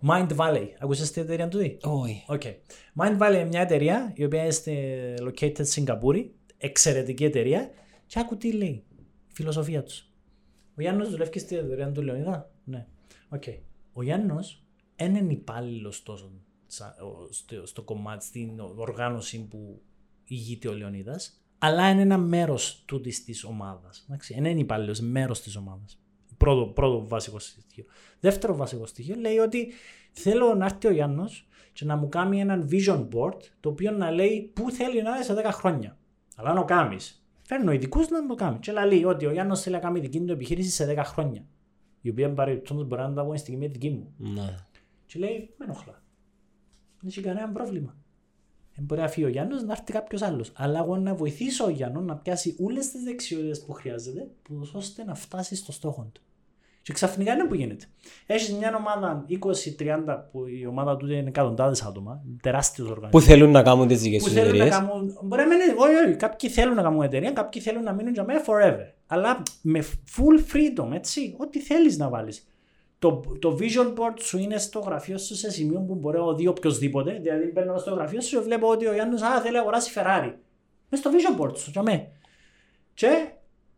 [0.07, 0.67] Mind Valley.
[0.79, 2.25] Ακούσες την εταιρεία του δει; Όχι.
[2.29, 2.55] Okay.
[2.97, 4.77] Mind Valley είναι μια εταιρεία η οποία είναι στη
[5.21, 6.35] located στη Σιγκαπούρη.
[6.59, 7.71] Εξαιρετική εταιρεία.
[8.07, 8.85] Και άκου τι λέει.
[9.29, 10.13] Η φιλοσοφία τους.
[10.77, 12.87] Ο Γιάννος δουλεύει στη εταιρεία του Λεωνίδα; Ναι.
[13.37, 13.59] Okay.
[13.93, 14.63] Ο Γιάννος
[14.97, 16.31] δεν είναι υπάλληλος τόσο
[17.31, 19.81] στο, στο κομμάτι, στην οργάνωση που
[20.25, 24.07] ηγείται ο Λεωνίδας, αλλά είναι ένα μέρος τούτης της ομάδας.
[24.29, 25.99] Δεν είναι υπάλληλος, μέρος της ομάδας.
[26.39, 27.85] Πρώτο, πρώτο βασικό στοιχείο.
[28.21, 29.73] Δεύτερο βασικό στοιχείο λέει ότι
[30.13, 34.11] θέλω να έρθει ο Γιάννος και να μου κάνει έναν vision board το οποίο να
[34.11, 35.99] λέει πού θέλει να είναι σε 10 χρόνια.
[36.37, 37.23] Αλλά να το κάνεις.
[37.43, 38.59] Φέρνω ειδικούς να το κάνει.
[38.59, 41.45] Και λέει ότι ο Γιάννος θέλει να κάνει δική του επιχείρηση σε 10 χρόνια.
[42.01, 44.15] Η οποία παρεμπιπτόντως μπορεί να είναι αγωνιστική με δική μου.
[44.17, 44.55] Ναι.
[45.07, 46.03] Και λέει, με ενοχλά.
[47.01, 47.97] Δεν έχει κανένα πρόβλημα.
[48.75, 50.53] Δεν μπορεί να φύγει ο Γιάννος να έρθει κάποιος άλλος.
[50.55, 54.31] Αλλά εγώ να βοηθήσω ο Γιάννος να πιάσει όλες τις δεξιότητες που χρειάζεται,
[54.73, 56.23] ώστε να φτάσει στο στόχο του.
[56.89, 57.85] Και ξαφνικά είναι που γίνεται.
[58.27, 63.25] Έχεις μια ομάδα 20-30 που η ομάδα του είναι εκατοντάδες άτομα, τεράστιος οργανισμός.
[63.25, 64.89] Που θέλουν να κάνουν τις δικές Που τους θέλουν να εταιρείες.
[64.89, 65.19] κάνουν.
[65.23, 65.75] Μπορεί να μην είναι.
[65.77, 66.17] Όχι, όχι.
[66.17, 68.93] Κάποιοι θέλουν να κάνουν εταιρεία, κάποιοι θέλουν να μείνουν για μένα forever.
[69.07, 71.35] Αλλά με full freedom, έτσι.
[71.39, 72.47] Ό,τι θέλεις να βάλεις.
[72.99, 76.47] Το, το vision board σου είναι στο γραφείο σου σε σημείο που μπορεί να δει
[76.47, 77.19] οποιοδήποτε.
[77.23, 80.33] Δηλαδή, μπαίνω στο γραφείο σου και βλέπω ότι ο Γιάννης θέλει να αγοράσει Ferrari.
[80.89, 82.09] Μες στο vision board σου, για μέ.
[82.95, 83.29] Και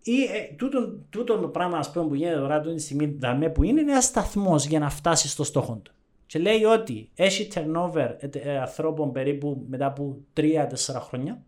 [0.03, 3.63] ή, ε, τούτο, τούτο το πράγμα ας πούμε, που γίνεται τώρα την στιγμή δαμέ που
[3.63, 5.93] είναι, είναι ένας σταθμός για να φτάσει στο στόχο του.
[6.27, 10.67] Και λέει ότι έχει turnover ε, ε, ανθρώπων περίπου μετά από 3-4
[11.01, 11.43] χρόνια.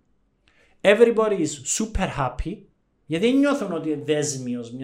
[0.81, 2.57] Everybody is super happy.
[3.07, 4.75] Γιατί δεν νιώθουν ότι είναι δέσμιος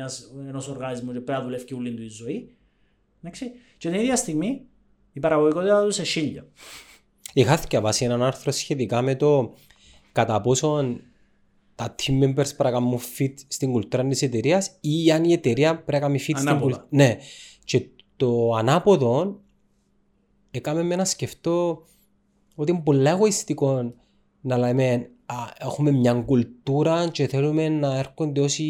[0.49, 2.57] ενός οργανισμού και πρέπει να δουλεύει και όλη του η ζωή.
[3.23, 3.51] Εντάξει.
[3.79, 4.66] Και την ίδια στιγμή
[5.12, 6.47] η παραγωγικότητα τους σε χίλια.
[7.33, 9.55] Είχα διαβάσει έναν άρθρο σχετικά με το
[10.12, 10.99] κατά πόσο
[11.79, 15.74] τα team members πρέπει να κάνουν fit στην κουλτούρα της εταιρείας ή αν η εταιρεία
[15.74, 16.61] πρέπει να κάνει fit στην Ανάποδα.
[16.61, 16.87] κουλτούρα.
[16.91, 17.16] Ναι.
[17.64, 19.41] Και το ανάποδο
[20.51, 21.83] έκαμε με να σκεφτώ
[22.55, 23.95] ότι είναι πολύ εγωιστικό
[24.41, 28.64] να λέμε α, έχουμε μια κουλτούρα και θέλουμε να έρχονται όσοι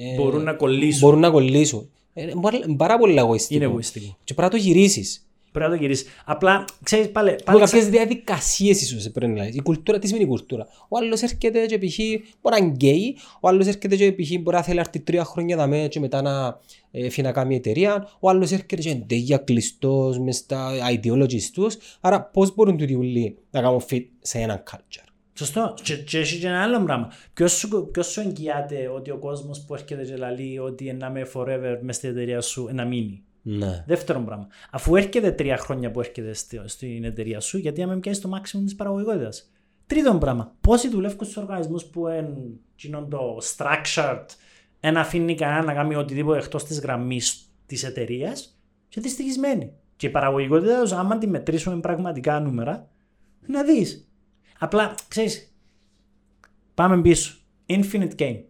[0.00, 1.00] ε, Μπορούν να κολλήσουν.
[1.00, 1.90] μπορούν να κολλήσουν.
[2.12, 3.54] Ε, Είναι πάρα- πάρα πολύ εγωιστικό.
[3.54, 4.16] Είναι εγωιστικό.
[4.24, 5.28] Και πρέπει να το γυρίσεις.
[5.56, 6.06] Πρέπει να το γυρίσεις.
[6.24, 7.28] Απλά ξέρεις πάλι.
[7.28, 9.54] Έχουν πάλι κάποιες διαδικασίες ίσως πρέπει να λες.
[9.54, 11.98] Η κουλτούρα, τι σημαίνει η κουλτούρα; Ο άλλος έρχεται και π.χ.
[12.42, 14.30] μπορεί να είναι γκέι, ο άλλος έρχεται και π.χ.
[14.40, 17.54] μπορεί να θέλει να έρθει τρία χρόνια δαμέ και μετά να ε, φύγει να κάνει
[17.56, 22.76] εταιρεία, ο άλλος έρχεται και είναι τέλεια κλειστός μες στα ideologies τους, άρα πώς μπορούν
[22.76, 25.74] τούτοι ούλοι να κάνουν fit σε έναν culture; Σωστό.
[25.82, 27.12] Και, και έχει και ένα άλλο πράγμα.
[27.34, 31.26] Ποιος σου, ποιος σου εγγυάται ότι ο κόσμος που έρχεται και λέει ότι να είμαι
[31.34, 33.84] forever μες στην εταιρεία σου να μείνει; Ναι.
[33.86, 34.46] Δεύτερον πράγμα.
[34.70, 38.30] Αφού έρχεται τρία χρόνια που έρχεται στη- στην εταιρεία σου, γιατί να με πιάσει το
[38.34, 39.52] maximum της παραγωγικότητας.
[39.86, 40.54] Τρίτον πράγμα.
[40.60, 44.24] Πόσοι δουλεύουν στους οργανισμούς που είναι το structured,
[44.80, 49.72] δεν αφήνει κανένα να κάνει οτιδήποτε εκτός της γραμμής της εταιρείας και δυστυχισμένοι.
[49.96, 52.88] Και η παραγωγικότητα τους, άμα τη μετρήσουμε πραγματικά νούμερα,
[53.46, 54.10] να δεις.
[54.58, 55.54] Απλά ξέρεις,
[56.74, 57.38] πάμε πίσω.
[57.66, 58.42] Infinite game.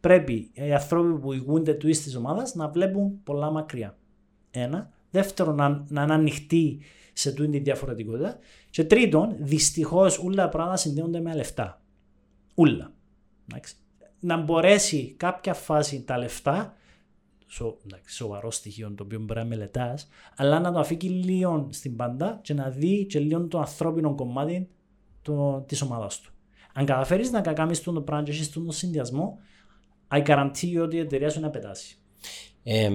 [0.00, 3.97] Πρέπει οι άνθρωποι που ηγούνται του της ομάδας να βλέπουν πολλά μακριά.
[4.60, 4.90] Ένα.
[5.10, 6.80] Δεύτερον, να, να είναι ανοιχτοί
[7.12, 8.38] σε τούτη τη διαφορετικότητα.
[8.70, 11.80] Και τρίτον, δυστυχώς όλα τα πράγματα συνδέονται με λεφτά.
[12.54, 12.92] Ούλα.
[13.50, 13.74] Εντάξει.
[14.20, 16.76] Να μπορέσει κάποια φάση τα λεφτά
[17.48, 21.96] σο, εντάξει, σοβαρό στοιχείο το οποίο μπορεί να μελετάς, αλλά να το αφήκει λίγο στην
[21.96, 24.68] πάντα και να δει και λίγο το ανθρώπινο κομμάτι
[25.66, 26.32] της ομάδας του.
[26.72, 29.38] Αν καταφέρεις να κάνει τον πράγμα και έχεις τον συνδυασμό,
[30.08, 31.98] I guarantee ότι η εταιρεία σου να πετάσει.
[32.62, 32.90] Ε,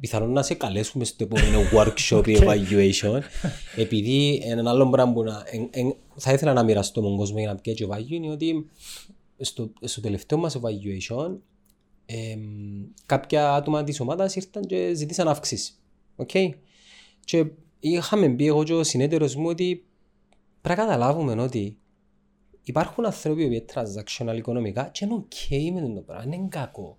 [0.00, 2.38] πιθανόν να σε καλέσουμε στο επόμενο workshop okay.
[2.38, 3.20] evaluation
[3.76, 7.38] επειδή ένα άλλο πράγμα που να, εν, εν, θα ήθελα να μοιραστώ με τον κόσμο
[7.38, 8.70] για να πιέτσι ο value είναι ότι
[9.40, 11.36] στο, στο τελευταίο μας evaluation
[12.06, 12.36] ε,
[13.06, 15.72] κάποια άτομα της ομάδας ήρθαν και ζητήσαν αύξηση.
[16.16, 16.50] Okay?
[17.24, 17.46] Και
[17.80, 19.84] είχαμε πει εγώ και ο συνέτερος μου ότι
[20.60, 21.76] πρέπει να καταλάβουμε ότι
[22.62, 26.98] υπάρχουν άνθρωποι που είναι transactional οικονομικά και είναι ok με το πράγμα, είναι κακό.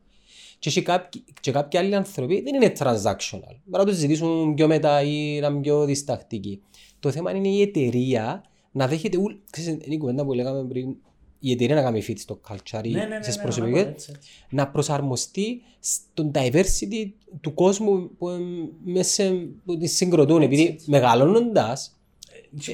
[0.59, 3.55] Και, και, κάποιοι, και κάποιοι άλλοι άνθρωποι δεν είναι transactional.
[3.63, 6.61] Μπορεί να τους ζητήσουν πιο μετά ή να είναι πιο διστακτικοί.
[6.99, 9.33] Το θέμα είναι η εταιρεία να δέχεται ούλ...
[9.49, 10.95] Ξέρεις, είναι η κουβέντα που λέγαμε πριν,
[11.39, 13.89] η εταιρεία να κάνει fit στο culture ή Ναι, ναι, ναι, στις ναι, προσωπικές, ναι,
[13.89, 14.29] έτσι, έτσι.
[14.49, 17.09] να προσαρμοστεί στον diversity
[17.41, 18.37] του κόσμου που ε,
[18.83, 19.33] μέσα
[19.65, 20.41] που τη συγκροτούν.
[20.41, 20.89] Επειδή έτσι.
[20.89, 21.93] μεγαλώνοντας,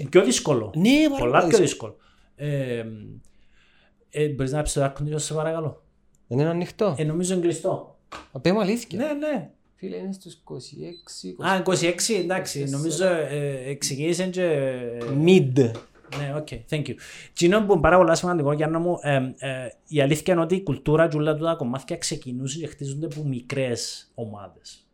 [0.09, 0.73] Πιο δύσκολο.
[0.75, 1.95] ναι, πάρα Πολλά πολύ πιο δύσκολο.
[2.35, 2.49] δύσκολο.
[2.51, 2.85] Ε,
[4.09, 5.83] ε, μπορείς να πεις το air conditioner σε παρακαλώ.
[6.27, 6.95] Δεν είναι ανοιχτό.
[6.97, 7.97] Ε, νομίζω είναι κλειστό.
[8.31, 8.99] Απέμε αλήθεια.
[8.99, 9.49] Ναι, ναι.
[9.75, 10.43] Φίλε, είναι στους
[11.39, 14.43] 26, Α, 26, εντάξει, νομίζω ε, εξηγήσαν και...
[14.43, 15.25] ε, 20.
[15.25, 15.71] Mid.
[16.17, 16.93] Ναι, OK, thank you.
[17.33, 20.55] Τι είναι που είναι πάρα πολύ σημαντικό, Γιάννα μου, ε, ε, η αλήθεια είναι ότι
[20.55, 24.87] η κουλτούρα και όλα τα κομμάτια ξεκινούν και χτίζονται από μικρές ομάδες.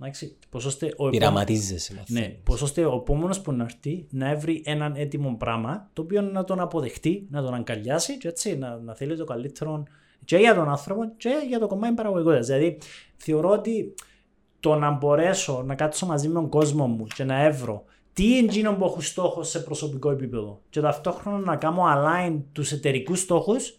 [0.00, 2.12] Εντάξει, πως ώστε ο επόμενος- Πειραματίζεσαι με αυτό.
[2.12, 6.20] Ναι, πως ώστε ο επόμενος που να έρθει να βρει έναν έτοιμο πράγμα το οποίο
[6.22, 9.82] να τον αποδεχτεί, να τον αγκαλιάσει και έτσι να, να θέλει το καλύτερο
[10.28, 12.46] και για τον άνθρωπο και για το κομμάτι παραγωγικότητας.
[12.46, 12.78] Δηλαδή,
[13.16, 13.94] θεωρώ ότι
[14.60, 18.46] το να μπορέσω να κάτσω μαζί με τον κόσμο μου και να έβρω τι είναι
[18.46, 23.78] εκείνο που έχω στόχο σε προσωπικό επίπεδο; Και ταυτόχρονα να κάνω align τους εταιρικούς στόχους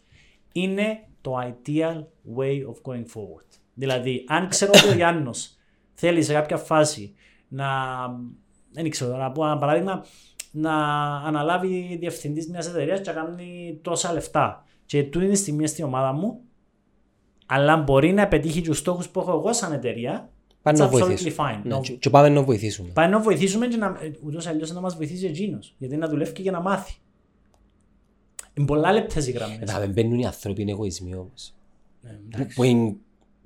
[0.51, 2.03] είναι το ideal
[2.37, 3.59] way of going forward.
[3.73, 5.57] Δηλαδή, αν ξέρω ότι ο Γιάννος
[5.93, 7.13] θέλει σε κάποια φάση
[7.47, 7.67] να,
[8.71, 10.05] δεν ξέρω, να πω ένα παράδειγμα,
[10.51, 10.75] να
[11.15, 14.63] αναλάβει διευθυντής μιας εταιρείας και να κάνει τόσα λεφτά.
[14.89, 16.39] Και τούτη τη στιγμή στην ομάδα μου,
[17.45, 20.29] αλλά μπορεί να πετύχει τους στόχους που έχω εγώ σαν εταιρεία,
[20.61, 21.33] Πάμε it's να absolutely βοηθήσουμε.
[21.37, 21.61] fine.
[21.63, 22.89] Ναι, No- και- Και πάμε να βοηθήσουμε.
[22.93, 25.75] Πάει να βοηθήσουμε και να, ε, ούτως αλλιώς να μας βοηθήσει εκείνος.
[25.77, 26.93] Γιατί να δουλεύει και για να μάθει.
[28.53, 29.59] Είναι πολλά λεπτές οι γραμμές.
[29.71, 31.53] Να δεν μπαίνουν οι ανθρώπινοι εγωισμοί όμως.
[32.03, 32.55] Ε, Που- εντάξει.
[32.55, 32.95] Που είναι,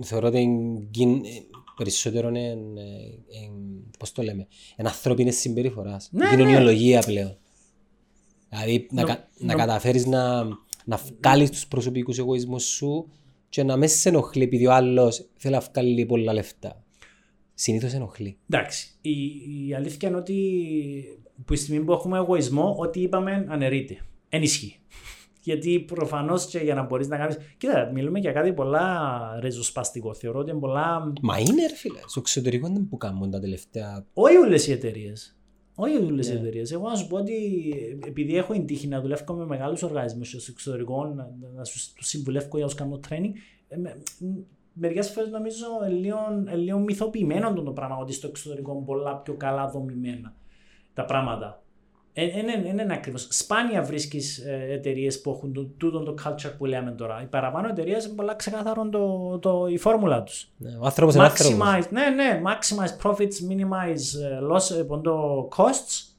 [0.04, 1.30] θεωρώ ότι είναι γιν- ε,
[1.78, 3.50] περισσότερο είναι, ε, ε,
[4.00, 6.10] πώς το λέμε, είναι ανθρώπινες συμπεριφοράς.
[6.12, 7.38] Ναι, Κοινωνιολογία πλέον.
[8.50, 10.44] Δηλαδή να, Νο- κα- να νο- καταφέρεις να,
[10.86, 13.10] να βγάλεις τους προσωπικούς εγωισμούς σου
[13.50, 16.84] και να μες σε ενοχλεί επειδή ο άλλος θέλει να βγάλει πολλά λεφτά.
[17.54, 18.38] Συνήθως ενοχλεί.
[18.50, 18.88] Εντάξει.
[19.02, 19.12] Η,
[19.68, 20.36] η αλήθεια είναι ότι
[21.46, 23.98] που τη στιγμή που έχουμε εγωισμό, ό,τι είπαμε αναιρείται.
[24.30, 24.80] Εν ισχύει.
[25.42, 27.36] Γιατί προφανώς και για να μπορείς να κάνει.
[27.58, 30.14] Κοίτα, μιλούμε για κάτι πολλά ριζοσπαστικό.
[30.14, 31.14] Θεωρώ ότι είναι πολλά.
[31.22, 34.06] Μα είναι ρε φίλε, στο εξωτερικό δεν που κάνουν τα τελευταία...
[34.14, 35.38] Όχι όλες οι εταιρείες.
[35.76, 36.40] Όχι όλε οι Ναι.
[36.40, 36.72] εταιρείες.
[36.72, 37.34] Εγώ να σου πω ότι
[38.08, 42.48] επειδή έχω την τύχη να δουλεύω με μεγάλους οργανισμούς στο εξωτερικό, να, να τους συμβουλεύω
[42.52, 43.32] για να τους κάνω training,
[43.68, 43.98] ε, με-
[44.74, 46.18] μερικέ φορές νομίζω ε, λίγο,
[46.48, 50.36] ε, λίγο μυθοποιημένο το πράγμα ότι στο εξωτερικό είναι πολλά πιο καλά δομημένα
[50.94, 51.63] τα πράγματα.
[52.14, 53.28] Δεν είναι ακριβώς.
[53.30, 57.22] Σπάνια βρίσκεις εταιρείες που έχουν το, τούτο το culture που λέμε τώρα.
[57.22, 60.52] Οι παραπάνω εταιρείες είναι πολλά ξεκάθαρο το, το, η φόρμουλα τους.
[60.58, 61.58] Ναι, ο άνθρωπος είναι άνθρωπος.
[61.58, 66.14] Maximize, ναι, ναι, maximize profits, minimize ε, loss, ε, ποντό costs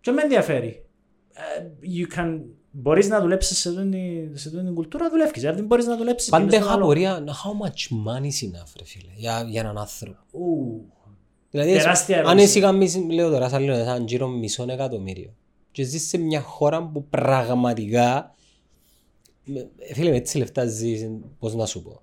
[0.00, 0.84] και με ενδιαφέρει.
[1.32, 2.40] Ε, you can,
[2.70, 5.44] μπορείς να δουλέψεις σε αυτή σε τούτη την κουλτούρα, δουλεύεις.
[5.44, 6.28] Αν δεν μπορείς να δουλέψεις...
[6.28, 6.84] Πάντα πήγαινε στο είχα άλλο.
[6.84, 10.18] απορία, how much money is enough ρε φίλε, για, για έναν άνθρωπο.
[10.30, 10.84] Ου,
[11.50, 12.44] Δηλαδή, Τεράστια αν ερώτηση.
[12.44, 15.34] εσύ κάνεις, λέω τώρα, σαν λέω, σαν γύρω μισό εκατομμύριο
[15.72, 18.34] και ζεις σε μια χώρα που πραγματικά,
[19.44, 22.02] με- φίλε, με έτσι λεφτά ζεις, πώς να σου πω.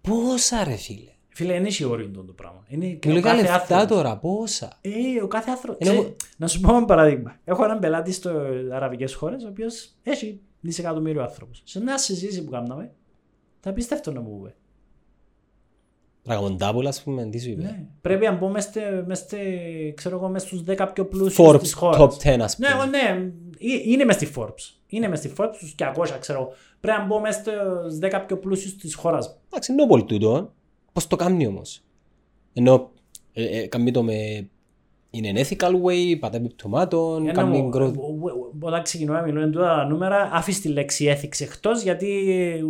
[0.00, 2.64] Πόσα ρε φίλε; Φίλε, είναι σιωρή το πράγμα.
[2.68, 3.86] Είναι και Μιλώ ο για κάθε λεφτά άνθρωπος.
[3.96, 5.78] τώρα, πόσα; Ε, ο κάθε άνθρωπο.
[5.80, 7.36] Είναι εγώ- Να σου πω ένα παράδειγμα.
[7.44, 8.28] Έχω έναν πελάτη στι
[8.72, 11.62] αραβικές χώρες, ο οποίος έχει δισεκατομμύριο άνθρωπος.
[11.64, 12.92] Σε μια συζήτηση που κάναμε,
[13.60, 14.54] θα πίστευτο να μου είπε.
[16.22, 17.84] Τραγοντάπουλα, ας πούμε, τι σου είπε; Ναι.
[18.00, 21.60] Πρέπει να μπω μες στε- μες στε- ξέρω εγώ, μες στους 10 πιο πλούσιους Forbes
[21.60, 21.98] της χώρας.
[22.00, 22.78] top 10 ας Ναι, πούμε.
[22.80, 24.78] εγώ, ναι, Ε- είναι μες στη Forbes.
[24.86, 26.52] Είναι μες στη Forbes, στους 200 ξέρω.
[26.80, 29.38] Πρέπει να μπω μες στους 10 πιο πλούσιους της χώρας.
[29.50, 30.52] Εντάξει, είναι πολύ τούτο.
[30.92, 31.82] Πώς το κάνει όμως;
[32.52, 32.90] Ενώ
[33.32, 34.48] ε, ε, κάνει το με
[35.12, 37.94] in an ethical way, πατάει επιπτωμάτων, Ενώ κάνει μου- growth.
[37.96, 42.30] ο- ο- Όταν ξεκινούμε να μιλούμε τώρα τα νούμερα, άφησε τη λέξη ethics εκτός γιατί
[42.32, 42.60] ε,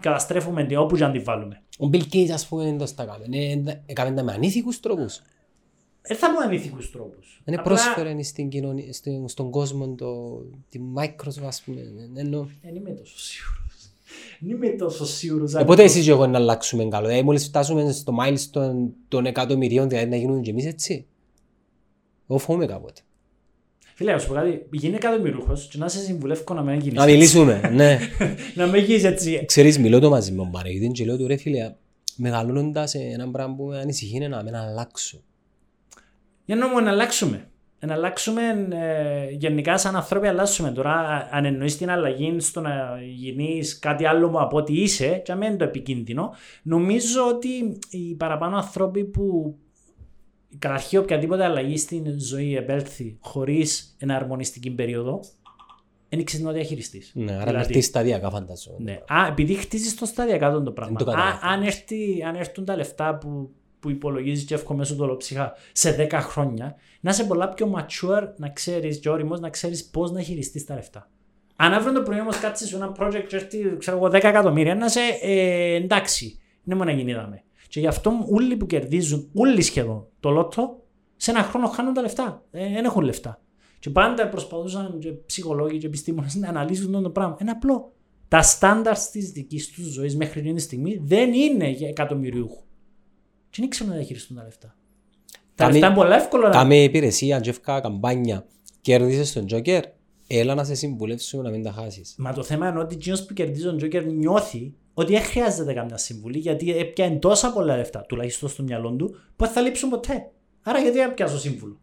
[0.00, 1.62] καταστρέφουμε την όπου και αν τη βάλουμε.
[1.78, 3.24] Ο Bill Gates ας πούμε δεν το στα κάμε.
[3.36, 5.22] Ε, Έκαμε τα με ανήθικους τρόπους.
[6.02, 7.40] Δεν θα πω ανήθικους τρόπους.
[7.44, 11.80] Δεν Απλά πρόσφερε στην κοινωνία, στην- στον κόσμο το, τη Microsoft ας πούμε.
[12.16, 13.90] ε, Ενώ Δεν είμαι τόσο σίγουρος.
[14.40, 15.54] Δεν είμαι τόσο σίγουρος.
[15.54, 17.08] Οπότε εσείς και εγώ να αλλάξουμε καλό.
[17.08, 21.06] Ε, μόλις φτάσουμε στο milestone των εκατομμυρίων, δηλαδή να γίνουμε και εμείς έτσι.
[22.28, 23.00] Εγώ φοβούμαι κάποτε.
[23.94, 27.04] Φίλε, να σου πω κάτι, γίνει εκατομμυρούχος και να σε συμβουλεύω να μην γίνεις Να
[27.04, 27.98] μιλήσουμε, ναι.
[28.54, 29.44] να μην γίνεις έτσι.
[29.44, 31.74] Ξέρεις, μιλώ το μαζί με τον Παναγιώτη και λέω του ρε φίλε,
[32.16, 35.22] μεγαλώνοντας ένα πράγμα που με ανησυχεί είναι να μην αλλάξω.
[36.44, 37.48] Για να μου να αλλάξουμε.
[37.80, 40.70] Να αλλάξουμε ε, γενικά σαν ανθρώποι αλλάξουμε.
[40.70, 45.58] Τώρα αν εννοείς την αλλαγή στο να γίνεις κάτι άλλο από ό,τι είσαι και αμέν
[45.58, 49.56] το επικίνδυνο, νομίζω ότι οι παραπάνω άνθρωποι που
[50.58, 55.20] καταρχήν οποιαδήποτε αλλαγή στην ζωή επέλθει χωρίς εναρμονιστική περίοδο,
[56.08, 57.12] δεν ξέρει να διαχειριστείς.
[57.14, 58.76] Ναι, άρα δηλαδή, χτίσει σταδιακά φαντάζομαι.
[58.78, 58.92] Ναι.
[58.92, 60.98] Α, επειδή χτίζεις το σταδιακά το πράγμα.
[60.98, 63.50] το Α, αν, έρθει, αν έρθουν τα λεφτά που,
[63.80, 68.28] που υπολογίζεις και εύχομαι σου το ψυχά σε 10 χρόνια, να είσαι πολλά πιο mature
[68.36, 71.10] να ξέρεις και όριμος να ξέρεις πώς να χειριστείς τα λεφτά.
[71.56, 74.74] Αν αύριο το πρωί όμως κάτσεις σε ένα project και έρθει ξέρω εγώ, 10 εκατομμύρια,
[74.74, 76.38] να είσαι ε, εντάξει.
[76.62, 77.42] Δεν μου να γίνει δάμε.
[77.68, 80.82] Και γι' αυτό όλοι που κερδίζουν, όλοι σχεδόν το λότο,
[81.16, 82.44] σε ένα χρόνο χάνουν τα λεφτά.
[82.50, 83.40] Δεν ε, έχουν λεφτά.
[83.78, 87.36] Και πάντα προσπαθούσαν και ψυχολόγοι και επιστήμονες να αναλύσουν το πράγμα.
[87.40, 87.92] Είναι απλό.
[88.28, 92.62] Τα στάνταρ της δικής τους ζωής μέχρι την στιγμή δεν είναι για εκατομμυριούχου.
[93.50, 94.76] Και δεν ξέρουν να διαχειριστούν τα λεφτά.
[95.54, 96.50] Τα λεφτά είναι πολύ εύκολα.
[96.50, 98.46] Κάμε υπηρεσία, τζεφκά, καμπάνια.
[98.80, 99.84] Κέρδισες τον Τζόκερ.
[100.30, 102.14] Έλα να σε συμβουλεύσουμε να μην τα χάσεις.
[102.18, 105.96] Μα το θέμα είναι ότι ο που κερδίζει τον Τζόκερ νιώθει ότι δεν χρειάζεται καμιά
[105.96, 110.30] συμβουλή γιατί έπιανε τόσα πολλά λεφτά, τουλάχιστον στο μυαλό του, που θα λείψουν ποτέ.
[110.62, 111.80] Άρα γιατί να πιάσω σύμβουλο;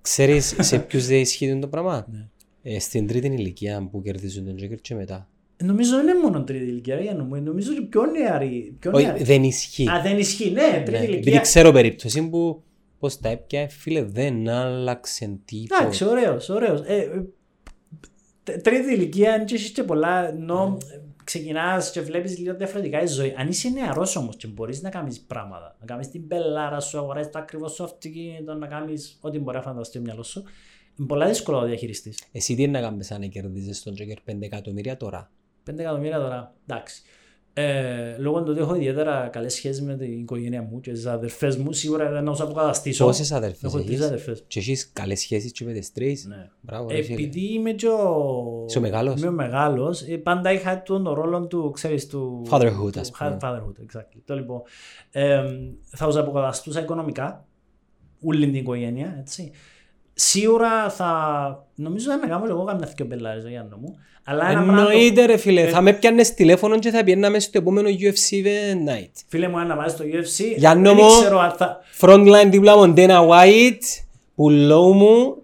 [0.00, 2.28] Ξέρεις σε ποιους δεν ισχύει το πράγμα; Ναι.
[2.62, 5.28] Ε, στην τρίτη ηλικία που κερδίζουν τον Τζόκερ και μετά.
[5.56, 8.76] Ε, νομίζω δεν είναι μόνο τρίτη ηλικία, για να νομίζω ότι πιο νεαρή.
[8.78, 9.88] Πιο Όχι, δεν ισχύει.
[9.88, 10.96] Α, δεν ισχύει, ναι, τρίτη ναι.
[10.96, 11.18] ηλικία.
[11.18, 12.62] Επειδή ξέρω περίπτωση που
[12.98, 15.80] πώς τα έπια, φίλε, δεν άλλαξε τίποτα.
[15.80, 16.80] Εντάξει, ωραίος, ωραίος.
[16.80, 17.24] Ε, ε,
[18.42, 23.34] τρίτη ηλικία, αν και πολλά, ενώ ναι ξεκινάς και βλέπεις λίγο διαφορετικά η ζωή.
[23.36, 27.28] Αν είσαι νεαρός όμως και μπορείς να κάνεις πράγματα, να κάνεις την πελάρα σου, αγοράσει
[27.28, 30.42] το ακριβώ σου αυτοκίνητο, να κάνεις ό,τι μπορεί να φανταστεί το μυαλός σου,
[30.98, 32.18] είναι πολύ δύσκολο να διαχειριστείς.
[32.32, 35.30] Εσύ τι είναι να κάνεις αν κερδίζεις τον Τζόκερ 5 εκατομμύρια τώρα;
[35.70, 37.02] 5 εκατομμύρια τώρα, εντάξει.
[37.54, 41.56] Ε, λόγω του ότι έχω ιδιαίτερα καλές σχέσεις με την οικογένεια μου και τις αδερφές
[41.56, 43.04] μου, σίγουρα δεν έχω αποκαταστήσω.
[43.04, 44.44] Πόσες αδερφές έχω τρεις αδερφές.
[44.46, 46.50] Και έχεις καλές σχέσεις και με τις τρεις; Ναι.
[46.60, 51.70] Μπράβο, Επειδή είμαι και ο, Είσαι μεγάλος; Είμαι μεγάλος, ε, πάντα είχα τον ρόλο του,
[51.70, 52.46] ξέρεις, του.
[52.50, 53.36] Fatherhood, ας πούμε.
[53.40, 54.20] Fatherhood, exactly.
[54.24, 54.62] Το, λοιπόν,
[55.10, 55.42] ε,
[55.86, 57.46] θα τους αποκαταστούσα οικονομικά,
[58.24, 59.50] όλη την οικογένεια, έτσι.
[60.14, 61.66] Σίγουρα θα.
[61.74, 63.96] Νομίζω θα με κάνω εγώ καμιά δυο μπελάρες για να μου.
[64.24, 68.46] Αλλά Εννοείται ρε φίλε, θα με πιάνες τηλέφωνο και θα πιέναμε στο επόμενο UFC
[68.88, 69.10] night.
[69.28, 71.80] Φίλε μου, αν να βάζεις το UFC, για δεν ξέρω αν θα...
[72.00, 74.04] Frontline δίπλα μου, Dana White,
[74.34, 75.36] πουλό μου.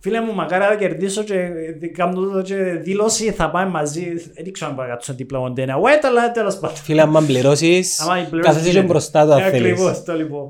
[0.00, 1.48] Φίλε μου, μακάρι να κερδίσω και
[1.96, 4.12] κάνω το και δήλωση, θα πάμε μαζί.
[4.34, 6.76] Δεν ξέρω αν πάω δίπλα μου, Dana White, αλλά τέλος πάντων.
[6.76, 8.00] Φίλε, αν πληρώσεις,
[8.40, 9.72] κάθεσαι και μπροστά το αν θέλεις.
[9.72, 10.48] Ακριβώς, το λοιπόν.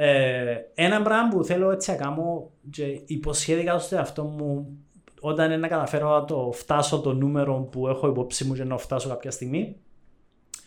[0.00, 4.78] Ε, ένα πράγμα που θέλω έτσι να κάνω και υποσχέθηκα στο εαυτό μου
[5.20, 8.78] όταν είναι να καταφέρω να το φτάσω το νούμερο που έχω υπόψη μου και να
[8.78, 9.76] φτάσω κάποια στιγμή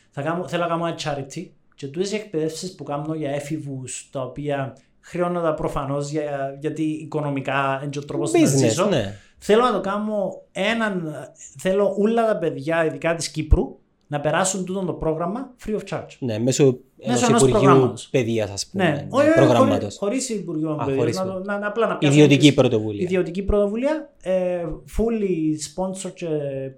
[0.09, 4.09] θα κάνω, θέλω να κάνω ένα charity και τούτες οι εκπαιδεύσεις που κάνω για έφηβους
[4.11, 8.85] τα οποία χρειώνονται προφανώς για, γιατί οικονομικά είναι ο τρόπος να ζήσω.
[8.85, 9.17] Ναι.
[9.37, 11.13] Θέλω να το κάνω έναν.
[11.57, 13.79] Θέλω όλα τα παιδιά, ειδικά της Κύπρου,
[14.11, 16.15] να περάσουν τούτο το πρόγραμμα free of charge.
[16.19, 19.23] Ναι, μέσω ενός Υπουργείου Παιδείας, ας πούμε, ναι.
[19.23, 19.97] ναι, προγράμματος.
[19.97, 23.03] Χωρίς Υπουργείο Παιδείας, να, να, να, απλά να Ιδιωτική πρωτοβουλία.
[23.03, 24.65] Ιδιωτική πρωτοβουλία, ε,
[24.97, 26.27] fully sponsored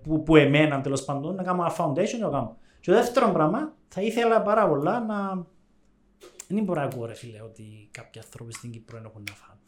[0.04, 2.58] που, που εμένα τέλος πάντων, να κάνω ένα foundation να κάνω.
[2.80, 5.46] Και το δεύτερο πράγμα, θα ήθελα πάρα πολλά να...
[6.48, 9.60] Δεν μπορώ να ακούω ρε φίλε ότι κάποιοι άνθρωποι στην Κύπρο έχουν να φάνε.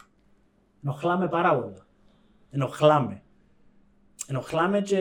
[0.83, 1.85] Ενοχλάμε πάρα πολλά.
[2.51, 3.21] Ενοχλάμε.
[4.27, 4.97] Ενοχλάμε και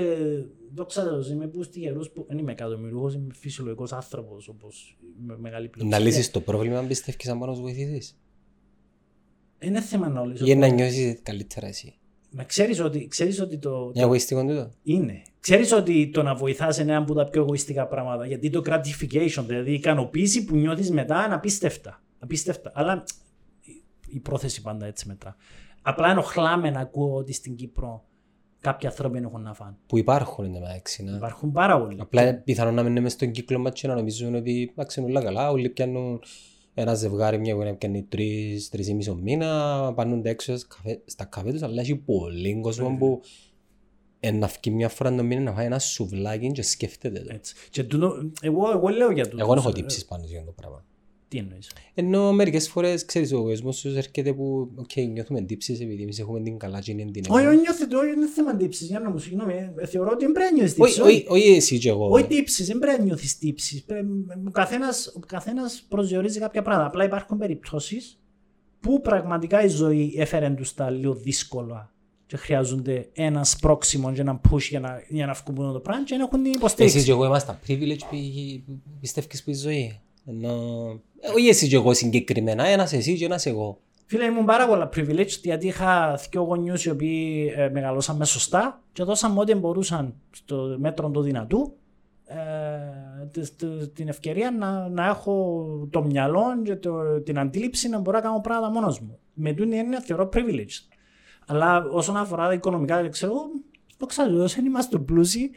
[0.74, 5.36] δόξα τω είμαι που στη γερούς που δεν είμαι εκατομμυριούχος, είμαι φυσιολογικός άνθρωπος όπως με
[5.38, 5.98] μεγάλη πλειοψηφία.
[5.98, 8.18] Να λύσεις το πρόβλημα αν πιστεύεις αν μπορείς να βοηθήσεις.
[9.58, 10.46] Είναι θέμα να λύσεις.
[10.46, 11.98] Για να νιώσεις καλύτερα εσύ.
[12.30, 13.90] Μα ξέρεις ότι, ξέρεις ότι το...
[13.94, 15.22] Είναι εγωιστικό τούτο; Είναι.
[15.40, 18.26] Ξέρεις ότι το να βοηθάς είναι ένα από τα πιο εγωιστικά πράγματα.
[18.26, 22.02] Γιατί το gratification, δηλαδή η ικανοποίηση που νιώθεις μετά είναι απίστευτα.
[22.18, 22.72] απίστευτα.
[22.74, 23.04] Αλλά
[24.08, 25.36] η πρόθεση πάντα έτσι μετά.
[25.82, 28.04] Απλά ενοχλάμε να ακούω ότι στην Κύπρο
[28.64, 29.76] κάποιοι άνθρωποι έχουν να φάνε.
[29.86, 31.02] Που υπάρχουν είναι μεταξύ.
[31.02, 31.16] Ναι.
[31.16, 31.96] Υπάρχουν πάρα πολλοί.
[32.00, 35.50] Απλά πιθανό να μείνουμε στον κύκλο μας και να νομίζουν ότι εντάξει είναι όλα καλά.
[35.50, 36.22] Όλοι πιάνουν
[36.74, 40.56] ένα ζευγάρι μια που πιάνει τρεις, τρεις ή μισό μήνα, πάνε έξω
[41.04, 43.20] στα καφέ τους, αλλά έχει πολύ κόσμο που
[44.32, 47.34] να φύγει μια φορά το μήνα να φάει ένα σουβλάκι και σκέφτεται το.
[47.34, 47.54] Έτσι.
[47.70, 49.42] Και τούτο, εγώ, εγώ λέω για τούτο.
[49.42, 50.84] Εγώ έχω τύψεις πάνω για το πράγμα.
[51.34, 56.02] Τι εννοείς; Ενώ μερικές φορές, ξέρεις, ο κόσμος σου έρχεται που okay, νιώθουμε τύψεις επειδή
[56.02, 58.86] εμείς έχουμε την καλά και είναι την Όχι, όχι, νιώθει το, είναι θέμα τύψης.
[58.86, 60.98] Για να μου συγγνώμη, ε, θεωρώ ότι δεν πρέπει να νιώθεις τύψεις.
[60.98, 62.08] Όχι, όχι, όχι εσύ και εγώ.
[62.08, 63.82] Όχι τύψεις, δεν πρέπει να νιώθεις τύψεις.
[63.82, 64.04] Πρέ-
[64.46, 66.86] Ο καθένας, ο καθένας προσδιορίζει κάποια πράγματα.
[66.88, 68.18] Απλά υπάρχουν περιπτώσεις
[68.80, 71.92] που πραγματικά η ζωή έφερε τους τα λίγο δύσκολα
[72.26, 76.04] και χρειάζονται ένας σπρώξιμο και ένα push για να, για να βγουν από το πράγμα
[76.04, 76.96] και να έχουν την υποστήριξη.
[76.96, 78.16] Εσύ και εγώ είμαστε privilege που
[78.66, 79.98] που πιστεύεις που η ζωή.
[80.26, 80.50] Ενώ...
[81.20, 83.78] ε, Όχι εσύ και εγώ συγκεκριμένα, ένας εσύ και ένας εγώ.
[84.06, 89.04] Φίλε, ήμουν πάρα πολλά privileged γιατί είχα δύο γονιούς οι οποίοι ε, μεγαλώσαμε σωστά και
[89.04, 91.74] δώσαμε ό,τι μπορούσαν στο μέτρο του δυνατού
[92.26, 92.36] ε,
[93.30, 98.16] τ- τ- την ευκαιρία να, να έχω το μυαλό και το, την αντίληψη να μπορώ
[98.16, 99.18] να κάνω πράγματα μόνος μου.
[99.34, 100.88] Με τούτη την έννοια θεωρώ privileged.
[101.46, 103.34] Αλλά όσον αφορά τα οικονομικά, δεν ξέρω,
[103.96, 105.50] το ξέρω, δεν είμαστε πλούσιοι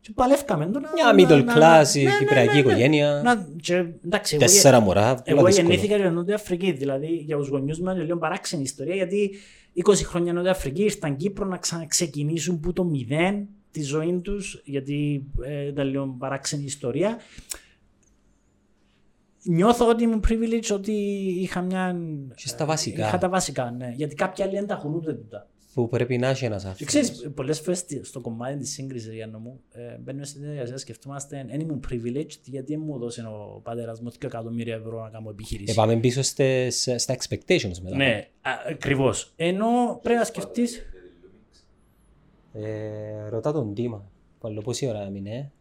[0.00, 0.66] και παλεύκαμε.
[0.66, 2.58] το να- Μια να- middle να- class, ναι, ναι, κυπριακή ναι, ναι.
[2.58, 3.20] οικογένεια.
[3.24, 3.74] Να- και,
[4.04, 5.68] εντάξει, εγώ- Τέσσερα μωρά, πολλά εγώ δύσκολο.
[5.68, 9.30] γεννήθηκα στην Νότια Αφρική, δηλαδή για τους γονιούς μου είναι λίγο παράξενη ιστορία, γιατί
[9.74, 15.26] 20 χρόνια Νότια Αφρική ήρθαν Κύπρο να ξαναξεκινήσουν που το μηδέν τη ζωή τους, γιατί
[15.44, 17.18] ε, ήταν λίγο παράξενη ιστορία.
[19.42, 20.92] Νιώθω ότι ήμουν privileged ότι
[21.40, 21.96] είχα μια.
[22.34, 23.06] Και στα βασικά.
[23.06, 23.92] Είχα τα βασικά, ναι.
[23.96, 25.46] Γιατί κάποιοι άλλοι δεν τα έχουν ούτε τούτα.
[25.74, 26.94] Που πρέπει να έχει ένας Και άνθρωπος.
[26.94, 31.60] ξέρεις, πολλές φορές στο κομμάτι της σύγκρισης, Γιάννο μου, ε, μπαίνουμε στην διαδικασία, σκεφτόμαστε, δεν
[31.60, 35.70] ήμουν privileged, γιατί δεν μου έδωσε ο πατέρας μου 2 εκατομμύρια ευρώ να κάνω επιχείρηση.
[35.72, 37.96] Ε, πάμε πίσω στις, στα expectations μετά.
[37.96, 38.28] Ναι,
[38.68, 39.32] ακριβώς.
[39.36, 40.62] Ενώ πρέπει να σκεφτεί.
[42.52, 44.10] Ε, ρωτά τον Τίμα.
[44.38, 45.52] Παλό πόση ώρα έμεινε.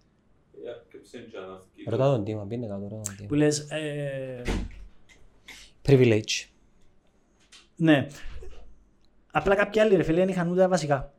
[1.85, 3.27] ε; Ρωτά τον Τίμα, πήγαινε κάτω, ρωτά τον Τίμα.
[3.27, 3.59] που λες.
[3.59, 4.41] Ε,
[5.85, 6.45] Privilege.
[7.75, 8.07] ναι.
[9.37, 11.13] Απλά κάποιοι άλλοι ρε φίλε δεν είχαν ούτε τα βασικά.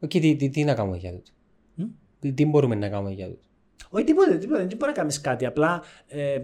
[0.00, 1.30] Οκ, τι, τι, τι να κάνουμε για τούτο.
[1.74, 1.84] Μμ;
[2.20, 3.46] Τι, τι μπορούμε να κάνουμε για τούτο.
[3.94, 5.46] Όχι τίποτε, τίποτε, δεν μπορεί να κάνεις κάτι.
[5.46, 6.38] Απλά ε,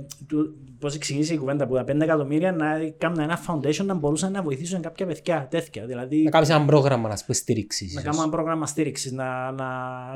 [0.78, 2.66] πώς εξηγήσει η κουβέντα που τα 5 εκατομμύρια να
[2.99, 5.86] κάνουν ένα foundation να μπορούσαν να βοηθήσουν κάποια παιδιά τέτοια.
[5.86, 7.94] Δηλαδή Να κάνεις ένα πρόγραμμα να σου στήριξης.
[7.94, 8.03] να ίσως.
[8.03, 9.66] κάνουν ένα πρόγραμμα στήριξης, να, να,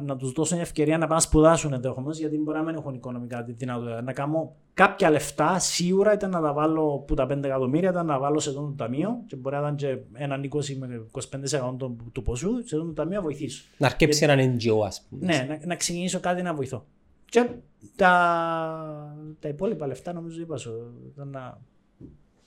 [0.00, 3.44] να τους δώσουν ευκαιρία να πάνε να σπουδάσουν ενδεχομένως, γιατί μπορεί να μην έχουν οικονομικά
[3.44, 4.02] τη δυνατότητα.
[4.02, 8.18] Να κάνω κάποια λεφτά, σίγουρα ήταν να τα βάλω που τα 5 εκατομμύρια, ήταν να
[8.18, 11.96] βάλω σε αυτό το ταμείο και μπορεί να ήταν και έναν 20 με 25% του,
[12.12, 13.64] του ποσού, σε αυτό το ταμείο να βοηθήσω.
[13.78, 15.24] Να αρκέψει έναν NGO ας πούμε.
[15.26, 16.84] Ναι, να, να ξεκινήσω κάτι να βοηθώ.
[17.32, 17.50] Και
[17.96, 21.60] τα, τα υπόλοιπα λεφτά νομίζω είπα σου, ήταν να,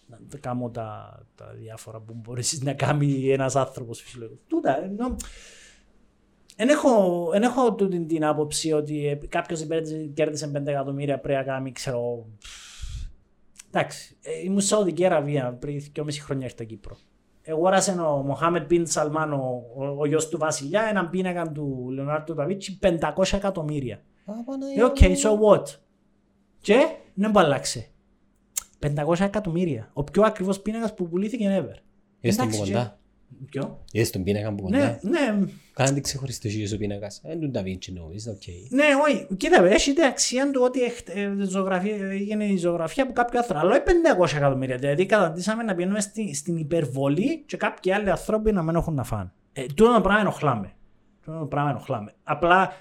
[0.07, 4.45] να τα κάνω τα, τα διάφορα που μπορείς να κάνει ένας άνθρωπος φυσιολογικός.
[4.47, 5.15] Τούτα, ενώ,
[6.55, 11.45] Εν έχω, εν έχω τούτη την άποψη ότι ε, κάποιος υπέρ- κέρδισε 5 εκατομμύρια πρέπει
[11.45, 12.25] να κάνει, ξέρω...
[13.71, 16.97] Εντάξει, ε, ήμουν στη Σαουδική Αραβία πριν 2,5 χρόνια ήρθα Κύπρο.
[17.41, 22.33] Εγόρασε ο Μοχάμετ Μπιν Σαλμάν, ο, ο, ο γιος του Βασιλιά, έναν πίνακα του Λεονάρντο
[22.33, 22.97] Ντα Βίντσι 500
[23.33, 24.01] εκατομμύρια.
[24.77, 25.63] Ε, οκ, so what;
[26.61, 27.87] Και δεν μου αλλάξε.
[28.79, 29.89] 500 εκατομμύρια.
[29.93, 31.77] Ο πιο ακριβός πίνακας που πουλήθηκε ever.
[32.19, 32.97] Είδες τον που Εντάξει, κοντά.
[33.49, 34.99] Ποιο; Είδες τον πίνακα που Ναι, κοντά.
[35.01, 37.21] ναι, Κάνε την ξεχωριστή σου ο πίνακας.
[37.23, 38.41] Ε, τον Da Vinci νομίζω, οκ.
[38.69, 39.27] Ναι, όχι.
[39.37, 43.59] Κοίτα, έχει την αξία του ότι έχ- ε, ζωγραφία, έγινε η ζωγραφία από κάποιο άνθρωπο.
[43.59, 44.77] Αλλά όχι 500 εκατομμύρια.
[44.77, 49.03] Δηλαδή, καταντήσαμε να πηγαίνουμε στη, στην υπερβολή και κάποιοι άλλοι άνθρωποι να μην έχουν να
[49.03, 49.31] φάνε.
[49.53, 50.73] Ε, τούτο το πράγμα ενοχλά με.
[51.25, 52.13] Τούτο το πράγμα ενοχλάμε.
[52.23, 52.73] Απλά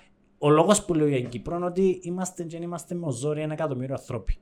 [0.45, 3.41] ο λόγος που λέω για την Κύπρο είναι ότι είμαστε και δεν είμαστε με ζόρι
[3.41, 4.37] ένα εκατομμύριο ανθρώποι.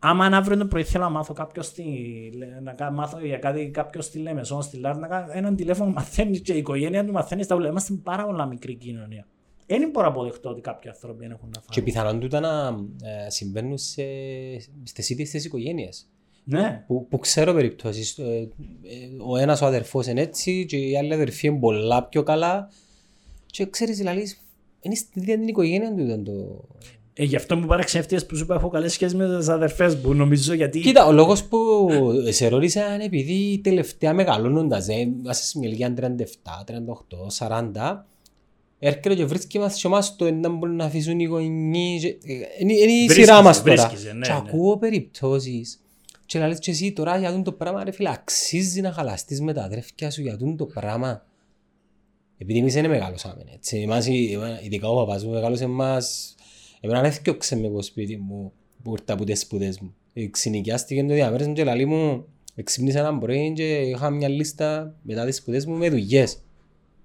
[0.00, 1.84] Άμα αν αύριο το πρωί θέλω να μάθω κάποιο στη,
[2.62, 6.58] να κα- μάθω για κάτι κάποιο στη Λέμεσόν, στη Λάρνακα, έναν τηλέφωνο μαθαίνεις και η
[6.58, 7.68] οικογένεια του μαθαίνεις στα ούλα.
[7.68, 9.26] Είμαστε πάρα πολλά μικρή κοινωνία.
[9.66, 11.86] Δεν μπορώ να αποδεχτώ ότι κάποιοι άνθρωποι δεν έχουν να Και φάνε.
[11.86, 12.66] πιθανόν τούτα να
[13.26, 14.02] ε, συμβαίνουν σε,
[14.82, 16.08] στις ίδιες τις οικογένειες.
[16.44, 18.18] Ναι, Που, που ξέρω περιπτώσεις.
[18.18, 18.48] ε, ε,
[19.26, 22.68] ο ένας ο αδερφός είναι έτσι και οι άλλοι αδερφοί είναι πολλά πιο καλά.
[23.46, 24.26] Και ξέρεις, δηλαδή,
[24.84, 26.64] είναι στην ίδια την οικογένεια του ήταν το...
[27.14, 30.14] ε, γι' αυτό μου παραξεύτηκες που σου είπα έχω καλές σχέσεις με τις αδερφές μου,
[30.14, 30.80] νομίζω γιατί...
[30.80, 31.58] Κοίτα, ο λόγος που
[32.28, 36.64] σε ρώτησα είναι επειδή τελευταία μεγαλώνοντας, ε, είμαστε σε μια ηλικία 37,
[37.38, 38.04] 38, 40,
[38.78, 42.02] έρχεται και βρίσκει μας και εμάς το να μπορούν να αφήσουν οι γονείς.
[42.02, 43.74] και- ε, Είναι είναι η Βρίσκεσαι, σειρά μας τώρα.
[43.88, 44.38] βρίσκεσαι, ναι, Και ναι.
[44.46, 45.78] ακούω περιπτώσεις
[46.26, 49.52] και λες και εσύ τώρα για τούτο το πράγμα ρε φίλε αξίζει να χαλαστείς με
[49.52, 51.26] τα αδέρφια σου για τούτο το πράγμα.
[52.44, 53.78] Επειδή εμείς δεν μεγαλώσαμε έτσι.
[53.78, 56.34] Εμάς, εμένα- ειδικά ο παπάς μου μεγάλωσε εμάς.
[56.80, 59.94] Εμένα δεν έφτιαξε με από σπίτι μου που ήρθα από τις σπουδές μου.
[60.12, 64.94] Ε, Ξενοικιάστηκε το διαμέρισμα μου και λαλεί μου εξύπνησα ένα πρωί και είχα μια λίστα
[65.02, 66.38] μετά τις σπουδές μου με δουλειές.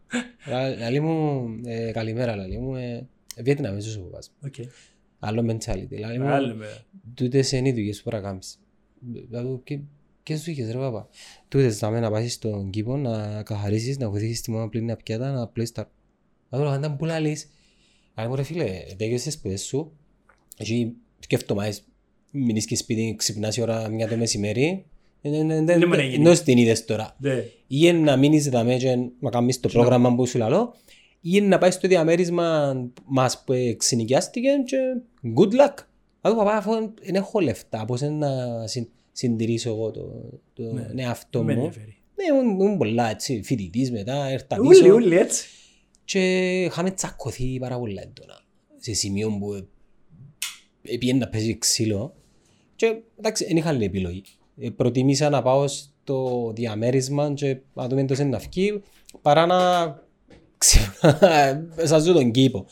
[0.50, 3.08] Λα- Λαλεί μου, ε, καλημέρα λαλεί μου, ε,
[3.44, 4.50] Βιέτναμ ίσως ο παπάς μου.
[4.50, 4.68] Οκ.
[5.20, 6.00] Άλλο mentality.
[6.00, 6.84] Λαλή μου, Άλλη με-
[7.14, 8.60] τούτες είναι οι δουλειές που πρέπει να κάνεις.
[9.30, 9.62] Δηλαδή,
[10.24, 11.07] και- ποιες δουλειές ρε παπά.
[11.47, 15.32] Τούτες θα να πάσεις στον κήπο, να καθαρίσεις, να βοηθήσεις τη μάμα πλήν τα πιάτα,
[15.32, 15.91] να πλέεις τα...
[16.49, 17.49] Δηλαδή, αν που λαλείς,
[18.13, 18.65] αλλά μου ρε φίλε,
[18.97, 19.91] τέλειωσες τις σπουδές σου,
[20.57, 21.74] εσύ σκέφτομαι,
[22.32, 24.86] μείνεις και σπίτι, ξυπνάς η ώρα μια το μεσημέρι.
[25.22, 26.15] ε, ε, ε, Δεν μου να γίνει.
[26.15, 27.15] Ενώ την είδες τώρα.
[27.20, 27.43] Ναι.
[27.67, 30.76] Ή να μείνεις δαμέ και να κάνεις το πρόγραμμα που σου λαλώ.
[31.22, 34.78] Ή να πάεις στο διαμέρισμα μας που εξενοικιάστηκε και
[35.38, 35.74] good luck.
[36.22, 41.03] Εγώ παπά αφού δεν έχω λεφτά, πώς είναι να συν- συντηρήσω εγώ το, το Ναι.
[41.03, 41.60] εαυτό Με μου.
[41.60, 41.97] ενδιαφέρει.
[42.16, 45.47] Ναι, ήμουν- ήμουν πολλά έτσι, φοιτητής μετά, έρθα Ούλοι, πίσω ούλοι έτσι.
[46.05, 46.22] και
[46.64, 48.41] είχαμε τσακωθεί πάρα πολλά έντονα.
[48.78, 49.68] Σε σημείο που ε,
[50.82, 52.14] ε, πήγαινε να παίζει ξύλο
[52.76, 54.24] και εντάξει, δεν είχα άλλη επιλογή.
[54.57, 58.82] Ε, προτιμήσα να πάω στο διαμέρισμα και να δούμε το να βγει
[59.22, 59.57] παρά να
[60.57, 62.66] ξυπνήσω τον κήπο.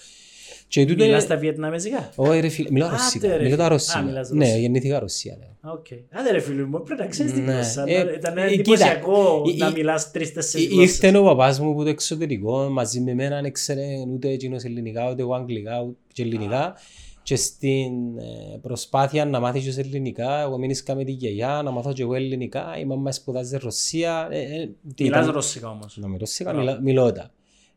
[0.70, 1.34] Και τούτο Μιλάς είναι...
[1.34, 2.09] τα βιετναμεζικά.
[2.15, 3.28] Όχι ρε φίλε, μιλάω Άτε, ρωσικά.
[3.38, 3.65] ρε, Μιλάω τα φίλε.
[3.65, 4.01] Α, ρωσικά.
[4.01, 4.57] μιλάς Ναι, ρωσικά.
[4.59, 5.38] γεννήθηκα Ρωσία.
[5.39, 5.72] ναι.
[5.72, 5.86] Οκ.
[6.20, 7.51] Άντε ρε φίλε μου, πρέπει να ξέρεις την Ναι.
[7.53, 7.84] γλώσσα.
[7.88, 10.99] Ε, Ήταν ε, εντυπωσιακό κοίτα, να ε, μιλάς τρεις-τέσσερις Ή- γλώσσες.
[11.01, 15.11] Ήρθε ο παπάς μου από το εξωτερικό μαζί με μένα, δεν ξέρε ούτε εκείνος ελληνικά,
[15.11, 16.76] ούτε εγώ αγγλικά, ούτε και ελληνικά.
[17.24, 21.93] Και στην ε, προσπάθεια να μάθεις και ελληνικά, εγώ μείνησκα με τη γιαγιά, να μάθω
[21.93, 24.28] και εγώ ελληνικά, η μαμά σπουδάζει Ρωσία.
[24.32, 25.97] ε, ε, τι Μιλάς ήταν- ρωσικά όμως.
[26.01, 26.65] Να με ρωσικά, Μπράβο.
[26.68, 27.32] μιλά- μιλώ τα.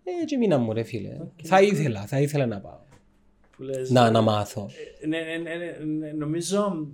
[0.05, 1.17] Ε, και μείνα μου ρε φίλε.
[1.43, 2.79] Θα ήθελα, θα ήθελα να πάω.
[3.57, 4.71] Που λες, Να, να μάθω.
[5.09, 6.89] Ναι, ναι, ναι, ναι, ναι, νομίζω,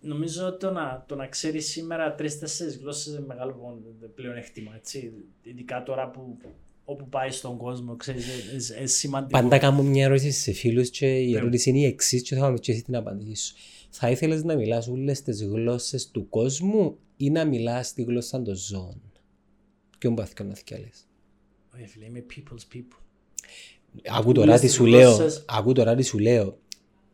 [0.00, 3.80] νομίζω το να, το να ξέρεις σήμερα τρει-τέσσερι γλώσσες είναι μεγάλο
[4.14, 4.72] πλεονέκτημα.
[4.76, 5.12] Έτσι.
[5.42, 6.36] Ειδικά τώρα που
[6.84, 9.40] όπου πάει στον κόσμο, ξέρεις, είναι- είναι σημαντικό.
[9.40, 12.58] Πάντα κάνω μια ερώτηση σε φίλους και η ερώτηση είναι η εξής και θα με
[12.58, 13.54] και εσύ την απαντήσει σου.
[13.90, 18.54] Θα ήθελες να μιλάς όλες τις γλώσσες του κόσμου ή να μιλάς τη γλώσσα των
[18.54, 19.00] ζώων;
[19.98, 21.07] Ποιον πάθηκα να θυκιάλες.
[21.78, 22.98] Όχι, φίλε, είμαι people's people.
[24.18, 25.14] Ακού τώρα Όλες τι τις σου λέω.
[25.14, 26.58] γλώσσες- Ακού τώρα τι σου λέω.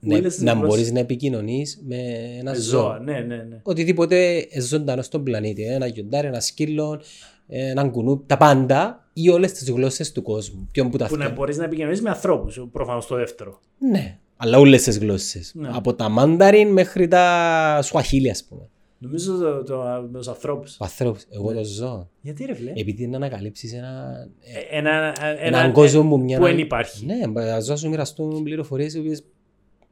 [0.00, 0.68] Να, Όλες τις να γλώσσες.
[0.68, 1.96] μπορείς να επικοινωνείς με
[2.38, 2.80] ένα Με ζώο.
[2.80, 3.60] ζώα, ναι, ναι, ναι.
[3.62, 5.62] Οτιδήποτε ζωντανό στον πλανήτη.
[5.62, 7.00] Ένα γιοντάρι, ένα σκύλο,
[7.48, 10.68] έναν κουνού, τα πάντα ή όλες τις γλώσσες του κόσμου.
[10.72, 11.38] Ποιον που τα Που να θυκιάλες.
[11.38, 13.60] μπορείς να επικοινωνείς με ανθρώπους, προφανώς το δεύτερο.
[13.78, 15.52] Ναι, αλλά όλες τις γλώσσες.
[15.54, 15.68] Ναι.
[15.72, 18.68] Από τα μάνταριν μέχρι τα σουαχίλια, ας πούμε.
[19.04, 20.76] Νομίζω το, το, με τους ανθρώπους.
[20.80, 22.08] Ο ανθρώπους, εγώ το ζω.
[22.20, 24.26] Γιατί ρε, φίλε; Επειδή να ανακαλύψεις ένα,
[24.70, 26.38] Ε, Ένα, ένα, έναν κόσμο που μια...
[26.38, 27.06] που δεν υπάρχει.
[27.06, 29.24] Ναι, να ζω σου μοιραστούν πληροφορίες οι οποίες...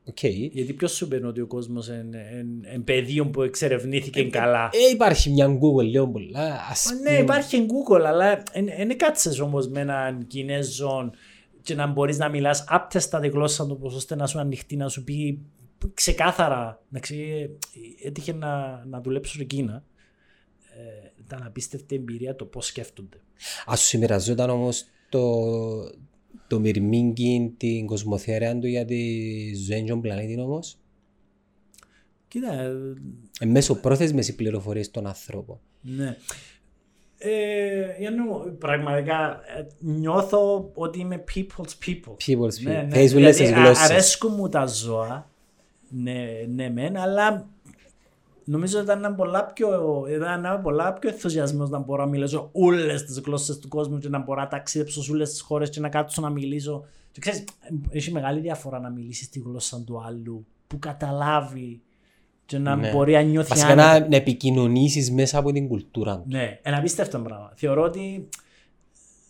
[0.09, 0.25] Οκ.
[0.25, 5.47] Γιατί ποιος σου είπε ότι ο κόσμος είναι πεδίο που εξερευνήθηκε καλά; Ε, υπάρχει μια
[5.47, 6.67] Google, λέω πολλά.
[6.71, 7.11] Ας Μα πούμε.
[7.11, 8.43] Ναι, υπάρχει Google, αλλά
[8.77, 11.11] δεν κάτσε όμως με έναν Κινέζο
[11.63, 15.05] και να μπορείς να μιλάς άπταιστα τη γλώσσα του, ώστε να σου ανοιχτεί, να σου
[15.05, 15.39] πει
[15.95, 16.83] ξεκάθαρα.
[16.89, 17.59] Να ξέρει,
[18.05, 19.85] έτυχε να, να δουλέψω στην Κίνα.
[20.77, 23.17] Ε, ήταν απίστευτη εμπειρία το πώς σκέφτονται.
[23.67, 25.43] Ας σου μοιραζόταν όμως το,
[26.47, 29.01] το μυρμήγκι, την κοσμοθερέα του για τη
[29.55, 30.77] ζωή των πλανήτη όμως;
[32.29, 32.73] Κοίτα, ε,
[33.41, 35.61] Ε, μέσω πρόθεσμες οι πληροφορίες των ανθρώπων.
[35.81, 36.17] ναι.
[37.25, 42.15] Ε, Γιάννου, πραγματικά ε, νιώθω ότι είμαι people's people.
[42.27, 42.87] People's Ναι, people.
[42.89, 43.91] ναι, Θέλεις όλες τις δηλαδή, α- γλώσσες.
[43.91, 45.31] Αρέσκουν μου τα ζώα,
[45.93, 47.47] ναι, ναι μεν, αλλά
[48.45, 49.69] νομίζω ότι ήταν πολλά πιο,
[50.09, 54.19] ήταν πολλά πιο ενθουσιασμένος να μπορώ να μιλήσω όλες τις γλώσσες του κόσμου και να
[54.19, 56.85] μπορώ να ταξιδέψω σε όλες τις χώρες και να κάτσω να μιλήσω.
[57.13, 57.45] Και ξέρεις,
[57.91, 61.81] έχει μεγάλη διαφορά να μιλήσεις τη γλώσσα του άλλου που καταλάβει
[62.47, 62.91] και να Ναι.
[62.91, 63.99] μπορεί να νιώθει Βασικά άνετα.
[64.01, 66.33] να, να επικοινωνήσεις μέσα από την κουλτούρα τους.
[66.33, 67.53] Ναι, ένα απίστευτο πράγμα.
[67.55, 68.29] Θεωρώ ότι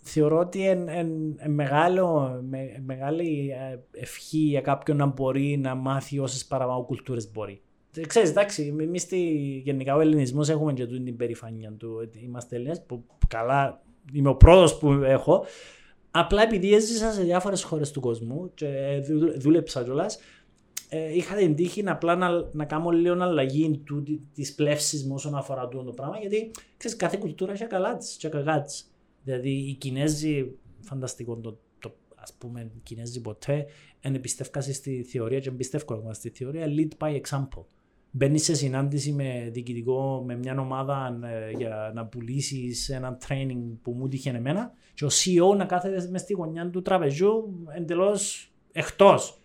[0.05, 1.07] θεωρώ ότι είναι
[1.47, 7.61] μεγάλο, με, μεγάλη ε, ευχή για κάποιον να μπορεί να μάθει όσες παραπάνω κουλτούρες μπορεί.
[7.97, 9.07] Ε, Ξέρεις, εντάξει, εμείς
[9.63, 11.99] γενικά ο Ελληνισμός έχουμε και τούτη την περηφανία του.
[12.03, 13.83] ότι Είμαστε Έλληνες, που που καλά
[14.13, 15.45] είμαι ο πρώτος που έχω.
[16.11, 18.67] Απλά επειδή έζησα σε διάφορες χώρες του κόσμου και
[19.07, 20.19] δούλε- δούλεψα κιόλας,
[20.89, 23.83] ε, είχα την τύχη να απλά να, να κάνω λίγο αλλαγή
[24.35, 26.19] της πλεύσης μου όσον αφορά τούτο το πράγμα.
[26.19, 28.92] Γιατί ξέρεις, κάθε κουλτούρα έχει καλά της και κακά της.
[29.25, 33.67] Δηλαδή οι Κινέζοι, φανταστικό το, το ας πούμε, οι Κινέζοι ποτέ
[34.01, 37.65] δεν εμπιστεύκαν στη θεωρία και εμπιστεύκω ακόμα στη θεωρία lead by example.
[38.11, 43.93] Μπαίνεις σε συνάντηση με διοικητικό, με μια ομάδα ε, για να πουλήσεις ένα training που
[43.93, 49.42] μου τύχε εμένα και ο CEO να κάθεται μες στη γωνιά του τραπεζιού εντελώς εκτός.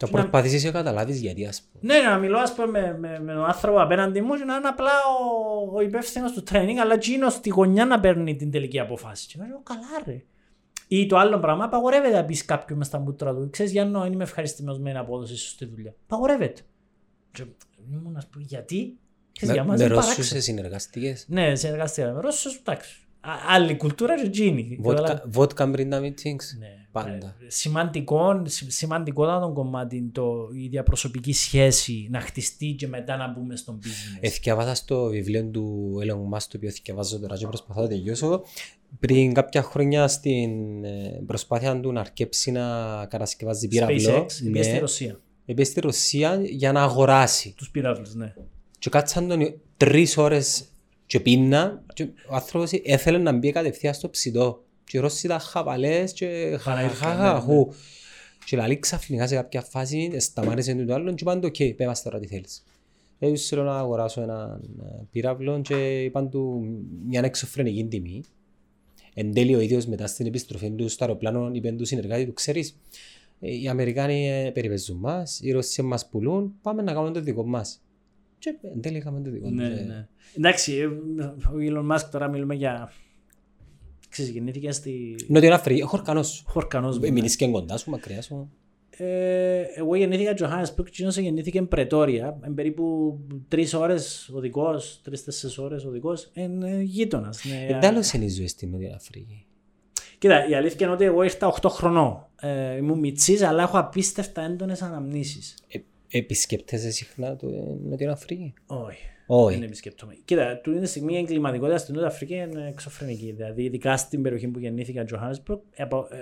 [0.00, 1.94] Το Να- προσπαθήσεις να καταλάβεις γιατί ας πούμε.
[1.94, 4.68] Ναι, να μιλώ ας πούμε με, με, με τον άνθρωπο απέναντι μου και να είναι
[4.68, 4.90] απλά
[5.70, 9.26] ο, ο υπεύθυνος του training, αλλά εκείνος στη γωνιά να παίρνει την τελική αποφάση.
[9.26, 10.22] Και λέω, καλά ρε.
[10.88, 13.48] Ή το άλλο πράγμα, απαγορεύεται να πεις κάποιον μες στα μούτρα του.
[13.50, 15.94] Ξέρεις, Γιάννο, δεν είμαι ευχαριστημένος με την απόδοση σου στη δουλειά.
[16.04, 16.60] Απαγορεύεται.
[17.32, 17.44] Και
[17.92, 18.98] ήμουν να πω, γιατί;
[19.32, 20.40] Ξέρεις, για Με, μας με είναι Ρώσους παράξενο.
[20.40, 23.00] σε συνεργαστικές; Ναι, συνεργαστήκα με Ρώσους, εντάξει.
[23.20, 24.78] Α- Άλλη κουλτούρα και εκείνη.
[24.80, 26.44] Βότκα- Βότκα πριν τα meetings.
[26.58, 27.10] Ναι, Πάντα.
[27.10, 33.56] ε, Σημαντικό, σι- σημαντικότατο κομμάτι το, η διαπροσωπική σχέση να χτιστεί και μετά να μπούμε
[33.56, 34.18] στον business.
[34.20, 38.42] Εθιαβάσα στο βιβλίο του Elon Musk, το οποίο θυκευάζω τώρα και προσπαθώ να τελειώσω.
[39.00, 42.62] Πριν κάποια χρόνια στην ε, προσπάθεια του να αρκέψει να
[43.06, 44.26] κατασκευάζει πύραυλο.
[44.26, 44.62] SpaceX, ναι.
[44.62, 45.20] στη Ρωσία.
[45.46, 47.54] Επέ στη Ρωσία για να αγοράσει.
[47.56, 48.34] Τους πυράβλους, ναι.
[48.78, 50.64] Και κάτσαν τον τρεις ώρες
[51.10, 54.64] και πίνα και ο άνθρωπος έθελε να μπει κατευθείαν στο ψητό.
[54.84, 57.66] Και οι Ρώσοι ήταν χαβαλές και χαχαχαχου.
[57.66, 57.74] ναι,
[58.44, 62.18] Και λαλεί ξαφνικά σε κάποια φάση σταμάτησε το άλλο και είπαν του «ΟΚ, πέμας τώρα
[62.18, 62.64] τι θέλεις».
[63.18, 64.60] Έτσι θέλω να αγοράσω ένα
[65.10, 66.62] πύραυλο και είπαν του
[67.06, 68.22] μια εξωφρενική τιμή.
[69.14, 72.76] Εν τέλει ο ίδιος μετά στην επιστροφή του στο αεροπλάνο είπε του συνεργάτη του «Ξέρεις,
[73.40, 77.46] ε, οι Αμερικάνοι ε, περιπέζουν μας, οι Ρώσοι μας πουλούν, πάμε να κάνουμε το δικό
[77.46, 77.80] μας».
[78.40, 79.54] Και εν τέλει είχαμε το δικό μας.
[79.54, 80.08] Ναι, Ε, ναι.
[80.36, 80.84] Εντάξει, ε,
[81.24, 82.92] ο Elon Musk τώρα μιλούμε για...
[84.08, 86.44] Ξέρεις, γεννήθηκε στη Νότιο Αφρική, χορκανός.
[86.46, 86.98] Χορκανός.
[87.02, 88.50] Ε, Μείνεις και κοντά σου, μακριά σου.
[88.90, 92.38] Ε, εγώ γεννήθηκα Johannesburg και εκείνος γεννήθηκε Πρετόρια.
[92.42, 93.18] Εν περίπου
[93.48, 96.30] τρεις ώρες οδικός, τρεις-τέσσερις ώρες οδικός.
[96.34, 97.44] Είναι γείτονας.
[97.44, 97.76] Ναι.
[97.76, 99.44] Εντάλλως είναι η ζωή στην Νότια Αφρική.
[100.18, 102.26] Κοίτα, η αλήθεια είναι ότι εγώ ήρθα 8 χρονών.
[102.40, 105.54] Ε, ήμουν μητσής, αλλά έχω απίστευτα έντονες αναμνήσεις.
[105.68, 105.78] Ε,
[106.10, 109.02] Επισκέπτεσαι συχνά το ε, Νότια Αφρική; Όχι.
[109.32, 109.54] Όχι.
[109.54, 110.14] Δεν επισκέπτομαι.
[110.24, 113.32] Κοίτα, του είναι στιγμή η εγκληματικότητα στην Νότια Αφρική είναι εξωφρενική.
[113.32, 115.58] Δηλαδή, ειδικά στην περιοχή που γεννήθηκα, Johannesburg,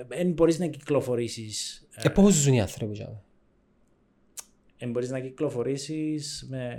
[0.09, 1.89] δεν μπορείς να κυκλοφορήσεις.
[2.03, 3.23] Ε, πώς ζουν οι άνθρωποι εκεί.
[4.79, 6.79] Δεν μπορείς να κυκλοφορήσεις με.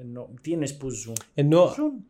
[0.00, 0.30] Εννο...
[0.40, 2.04] Τι είναι που ζουν; Ενώ, Ζουν.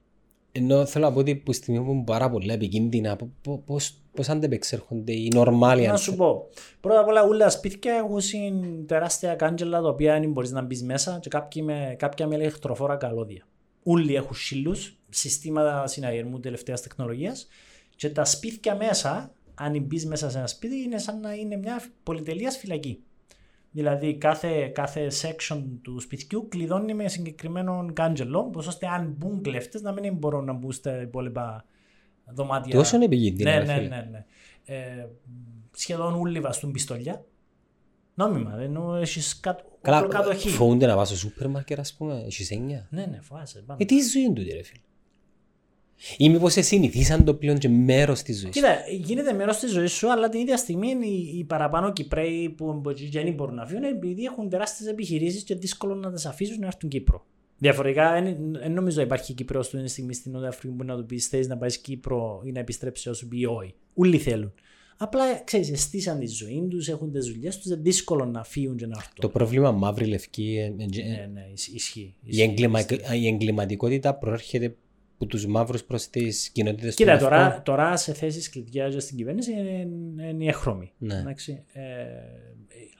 [0.56, 3.62] Ενώ θέλω να πω ότι που στη στιγμή που είναι πάρα πολλά επικίνδυνα, πο- πο-
[3.66, 6.10] πώς, πώς αντεπεξέρχονται οι νορμάλοι Να άνθρωποι.
[6.10, 6.48] σου πω.
[6.80, 10.62] Πρώτα απ' όλα, όλα τα σπίτια έχουν συν τεράστια κάγκελα τα οποία δεν μπορείς να
[10.62, 13.46] μπεις μέσα και κάποιοι με, κάποια με ηλεκτροφόρα καλώδια.
[13.82, 17.46] Όλοι έχουν σύλλους, συστήματα συναγερμού τελευταίας τεχνολογίας
[17.96, 21.82] και τα σπίτια μέσα, αν μπεις μέσα σε ένα σπίτι, είναι σαν να είναι μια
[22.02, 22.98] πολυτελείας φυλακή.
[23.70, 29.92] Δηλαδή κάθε, κάθε section του σπιτιού κλειδώνει με συγκεκριμένο κάγκελο, ώστε αν μπουν κλέφτες να
[29.92, 31.64] μην μπορούν να μπουν στα υπόλοιπα
[32.26, 32.74] δωμάτια.
[32.76, 33.88] Τόσο είναι επικίνδυνα, Ναι, ρε ναι, φίλε.
[33.88, 34.08] ναι.
[34.10, 34.24] ναι.
[34.64, 35.06] Ε,
[35.72, 37.24] σχεδόν όλοι βαστούν πιστόλια.
[38.14, 40.48] Νόμιμα, ενώ έχεις κάτω, Καλά, κατοχή.
[40.48, 42.86] φοβούνται να πάω στο σούπερ μάρκετ, ας πούμε, έχεις έννοια.
[42.90, 43.62] Ναι, ναι, φοβάσαι.
[43.66, 43.82] Πάμε.
[43.82, 44.80] Ε, τι ζωή είναι τούτη, ρε φίλε.
[46.16, 48.54] Ή μήπως σε συνηθίσαν το πλέον και μέρος της ζωής.
[48.54, 52.48] Κοίτα, γίνεται μέρος της ζωής σου, αλλά την ίδια στιγμή είναι οι, οι παραπάνω Κυπρέοι
[52.56, 52.82] που
[53.12, 56.90] δεν μπορούν να φύγουν επειδή έχουν τεράστιες επιχειρήσεις και δύσκολο να τις αφήσουν να έρθουν
[56.90, 57.26] Κύπρο.
[57.58, 58.22] Διαφορετικά,
[58.52, 61.46] δεν νομίζω υπάρχει Κύπρος του είναι στιγμή στην Νότια Αφρική που να του πεις θες
[61.48, 63.74] να πάεις Κύπρο ή να επιστρέψεις όσο πει όχι.
[63.94, 64.52] Όλοι θέλουν.
[64.98, 68.86] Απλά ξέρεις, αισθήσαν τη ζωή τους, έχουν τις δουλειές τους, είναι δύσκολο να φύγουν και
[68.86, 69.14] να έρθουν.
[69.20, 72.00] Το πρόβλημα μαύρη λευκή, ε, ε, Ναι, ναι, ισ- ισχύει.
[72.00, 72.42] η, ισχύει.
[72.42, 72.80] εγκλημα,
[73.20, 74.76] η εγκληματικότητα προέρχεται
[75.18, 77.62] από τους μαύρους προς τις κοινότητες Κοίτα, των τώρα, λευκών.
[77.62, 80.92] τώρα σε θέσεις κλειδιά και στην κυβέρνηση είναι, είναι η έχρωμη.
[80.98, 81.18] Ναι.
[81.18, 81.82] Εντάξει, ε,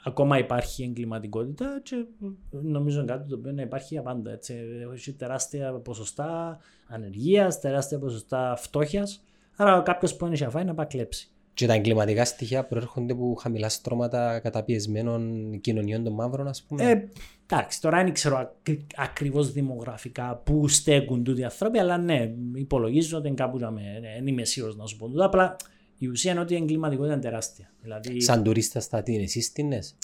[0.04, 2.04] ακόμα υπάρχει εγκληματικότητα και
[2.50, 4.30] νομίζω είναι κάτι το οποίο να υπάρχει για πάντα.
[4.32, 4.54] Έτσι.
[4.94, 6.58] Έχει τεράστια ποσοστά
[6.88, 9.24] ανεργίας, τεράστια ποσοστά φτώχειας.
[9.56, 11.30] Άρα κάποιος που είναι φάει να πάει κλέψει.
[11.54, 16.90] Και τα εγκληματικά στοιχεία προέρχονται από χαμηλά στρώματα καταπιεσμένων κοινωνιών των μαύρων, ας πούμε.
[16.90, 17.08] Ε,
[17.46, 23.18] εντάξει, τώρα δεν ξέρω ακρι, ακριβώς δημογραφικά πού στέκουν τούτοι οι άνθρωποι, αλλά ναι, υπολογίζω
[23.18, 23.82] ότι είναι κάπου να με.
[24.16, 25.24] Δεν είμαι σίγουρος να σου πω τούτο.
[25.24, 25.56] Απλά
[25.98, 27.70] η ουσία είναι ότι η εγκληματικότητα είναι τεράστια.
[27.82, 29.96] Δηλαδή, Σαν τουρίστας θα την εσείς τίνες.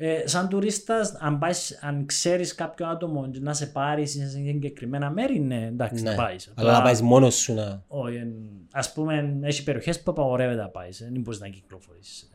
[0.00, 5.10] Ε, σαν τουρίστας, αν, πάεις- αν ξέρεις κάποιο άτομο και να σε πάρεις σε συγκεκριμένα
[5.10, 6.10] μέρη, ναι, εντάξει, Ναι.
[6.10, 6.52] να πάεις.
[6.54, 7.84] Αλλά να πάεις μόνος σου να...
[8.70, 12.30] Α πούμε, έχει περιοχές που απαγορεύεται να πάεις, δεν μπορείς να κυκλοφορήσεις.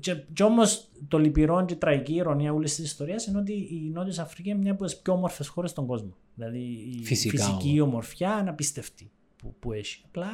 [0.00, 3.90] Και, και όμως το λυπηρό και η τραγική ηρωνία όλης της ιστορίας είναι ότι η
[3.92, 6.16] Νότια Αφρική είναι μια από τις πιο όμορφες χώρες στον κόσμο.
[6.34, 6.58] Δηλαδή
[6.98, 10.02] η Φυσικά, φυσική ομορφιά είναι απίστευτη που, που έχει.
[10.06, 10.28] Απλά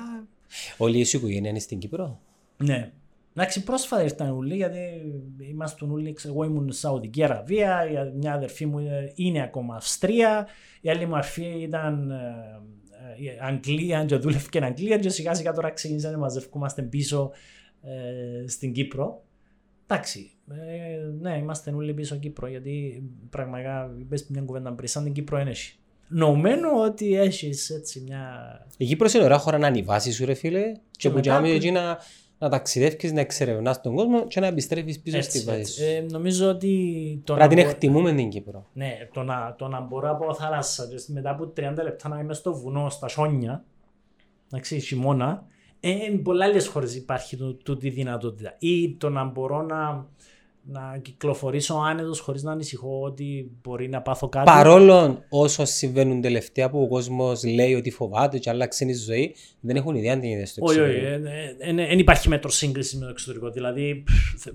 [0.78, 2.20] Όλη η σου οικογένεια είναι στην Κύπρο;
[2.56, 2.92] ναι.
[3.36, 4.78] Εντάξει, πρόσφατα ήρθαν όλοι γιατί
[5.50, 6.12] είμαστε όλοι.
[6.12, 10.46] ξέρω, Εγώ ήμουν στη Σαουδική Αραβία, η- μια αδερφή μου είναι- είναι ακόμα Αυστρία,
[10.80, 12.14] η άλλη μου αρφή ήταν ε,
[13.18, 17.30] ε, η Αγγλία και δούλευε και Αγγλία και σιγά σιγά τώρα ξεκίνησαν να μαζευκούμαστε πίσω
[17.82, 19.22] ε, στην Κύπρο.
[19.86, 25.12] Εντάξει, ε, ναι, είμαστε όλοι πίσω Κύπρο γιατί πραγματικά είπες μια κουβέντα πριν, σαν την
[25.12, 25.52] Κύπρο είναι
[26.10, 26.18] έχει.
[26.18, 28.20] Νομένω ότι έχεις έτσι μια
[28.76, 31.54] Η Κύπρος είναι ωραία χώρα να ανεβάσεις σου ρε φίλε και που μετά κάνουμε που-
[31.56, 31.98] εκεί να,
[32.38, 35.72] να ταξιδεύεις, να εξερευνάς τον κόσμο και να επιστρέφεις πίσω στη έτσι, βάση έτσι.
[35.72, 35.84] σου.
[35.84, 36.72] Ε, νομίζω ότι
[37.24, 38.66] το Πρέπει να την μπο- εκτιμούμε την Κύπρο.
[38.72, 42.34] Ναι, το να, το να μπορώ από θάλασσα και μετά από 30 λεπτά να είμαι
[42.34, 43.64] στο βουνό, στα σόνια,
[44.46, 45.46] εντάξει, χειμώνα,
[45.80, 48.54] ε, εν πολλά άλλες χώρες υπάρχει το, τούτη δυνατότητα.
[48.58, 50.06] Ή το να μπορώ να,
[50.66, 54.44] να κυκλοφορήσω άνετος χωρίς να ανησυχώ ότι μπορεί να πάθω κάτι.
[54.44, 59.76] Παρόλο όσο συμβαίνουν τελευταία που ο κόσμος λέει ότι φοβάται και άλλαξε η ζωή, δεν
[59.76, 61.74] έχουν ιδέα αν τι γίνεται στο Όχι, όχι, εξωτερικό.
[61.74, 63.50] δεν υπάρχει μέτρο σύγκρισης με το εξωτερικό.
[63.50, 64.54] Δηλαδή, πφ, θε-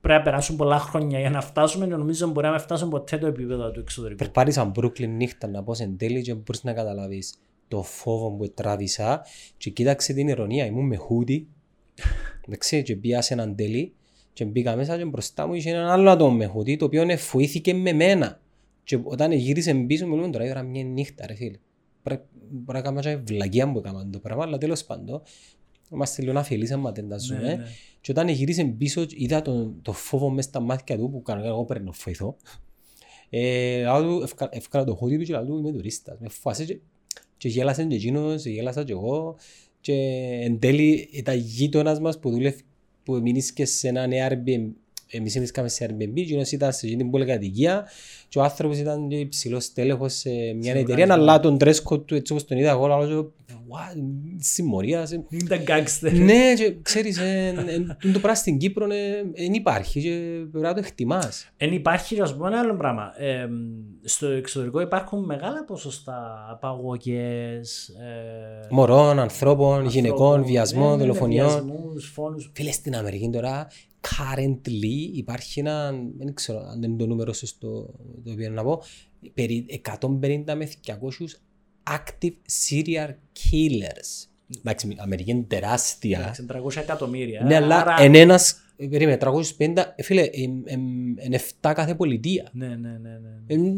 [0.00, 3.18] πρέπει να περάσουν πολλά χρόνια για να φτάσουμε και νομίζω μπορεί να μην φτάσουν ποτέ
[3.18, 4.18] το επίπεδο του εξωτερικού.
[4.18, 7.34] Περπάτησα Brooklyn νύχτα να πω σε τέλει και μπορείς να καταλάβεις
[7.68, 9.22] το φόβο που τράβησα
[9.56, 11.48] και κοίταξε την ηρωνία, ήμουν με χούτι
[12.46, 13.92] εντάξει, και πήγα σε έναν τέλει
[14.38, 17.74] Και μπήκα μέσα και μπροστά μου είχε ένα άλλο άτομο με χωτή το οποίο φοήθηκε
[17.74, 18.40] με μένα.
[18.84, 21.58] Και όταν γύρισε πίσω μου λέμε τώρα η ώρα μια νύχτα ρε φίλε.
[22.02, 22.22] Πρέπει
[22.66, 25.22] να κάνουμε μια βλαγία που έκαμε το πράγμα, αλλά τέλος πάντων
[25.92, 27.40] είμαστε λίγο αφιλείς άμα δεν τα ζούμε.
[27.40, 27.64] Ναι, ναι.
[28.00, 31.64] Και όταν γύρισε πίσω είδα το, το φόβο μέσα στα μάτια του που κανένα εγώ
[31.64, 32.36] πρέπει να φοηθώ.
[33.30, 33.84] Ε,
[34.50, 36.18] ευκάλα το χώτι του και λέω είμαι τουρίστας.
[36.20, 36.78] Με φάσε και,
[37.36, 39.36] και γέλασε και εκείνος, γέλασα και εγώ.
[39.80, 39.94] Και
[40.42, 42.60] εν τέλει ήταν γείτονας μας που δούλευε
[43.08, 44.70] που μείνεις και σε ένα Airbnb,
[45.10, 47.88] εμείς εμείς σε Airbnb και εκείνος ήταν σε την πολυκατοικία
[48.28, 52.44] και ο άνθρωπος ήταν υψηλός τέλεχος σε μια εταιρεία αλλά τον τρέσκο του έτσι όπως
[52.44, 52.86] τον είδα εγώ
[53.48, 53.58] λέω
[54.38, 55.08] συμμορία.
[55.28, 56.12] Ήταν γκάγκστερ.
[56.12, 57.18] Ναι, και ξέρεις,
[58.12, 58.86] το πράγμα στην Κύπρο
[59.34, 60.16] δεν υπάρχει και
[60.50, 61.48] πρέπει να το εκτιμάς.
[61.56, 63.12] Δεν υπάρχει, ας πούμε, ένα άλλο πράγμα.
[64.04, 67.88] Στο εξωτερικό υπάρχουν μεγάλα ποσοστά απαγωγές.
[67.88, 71.72] Ε, Μωρών, ανθρώπων, γυναικών, βιασμών, ναι, ναι, δολοφονιών.
[72.52, 73.68] Φίλες, στην Αμερική τώρα
[74.00, 77.94] currently υπάρχει ένα, δεν ξέρω αν είναι το νούμερο σωστό
[78.24, 78.82] το οποίο να πω,
[79.34, 79.66] περί
[80.00, 80.94] 150 με 200
[81.96, 82.34] active
[82.68, 84.28] serial killers.
[84.58, 86.36] Εντάξει, η Αμερική είναι τεράστια.
[86.52, 87.42] 300 εκατομμύρια.
[87.42, 87.96] Ναι, αλλά άρα...
[87.98, 92.48] εν ένας, περίμενε, 350, ε, φίλε, είναι 7 κάθε πολιτεία.
[92.52, 93.18] Ναι, ναι, ναι.
[93.46, 93.72] ναι.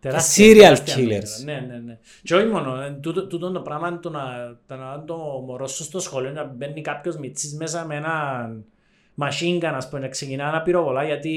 [0.00, 1.44] Τεράστια, serial killers.
[1.44, 1.98] Ναι, ναι, ναι.
[2.22, 4.22] Και όχι μόνο, ε, τούτο, τούτο το πράγμα το να,
[4.66, 5.16] το να το
[5.46, 8.48] μωρό σου στο σχολείο να μπαίνει κάποιος μητσής μέσα με ένα
[9.18, 11.30] machine gun, ας πούμε, να ξεκινά να πυροβολά γιατί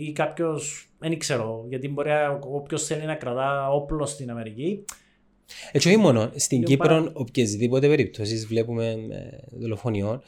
[0.00, 2.10] ή κάποιος, δεν ξέρω, γιατί μπορεί
[2.40, 4.84] όποιος θέλει να κρατά όπλο στην Αμερική.
[5.72, 7.12] Έτσι όχι μόνο, στην Κύπρο παρά...
[7.14, 8.96] οποιασδήποτε περιπτώσεις βλέπουμε
[9.50, 10.22] δολοφονιών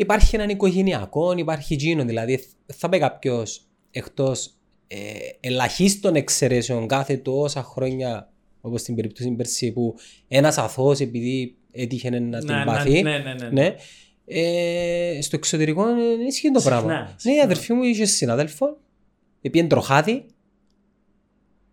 [0.00, 4.54] υπάρχει έναν οικογενειακό, υπάρχει γίνον, δηλαδή θα πει κάποιος εκτός
[4.86, 4.96] ε,
[5.40, 9.94] ελαχίστων εξαιρέσεων κάθε τόσα χρόνια όπως στην περίπτωση πέρσι που
[10.28, 13.02] ένας αθώος επειδή έτυχε να ναι, την ναι, πάθει.
[13.02, 13.48] Ναι, ναι, ναι, ναι.
[13.48, 13.74] ναι.
[14.26, 17.16] Ε, στο εξωτερικό είναι ισχύει το πράγμα.
[17.22, 18.78] Ναι, η αδερφή μου είχε συνάδελφο,
[19.42, 20.24] επειδή τροχάδι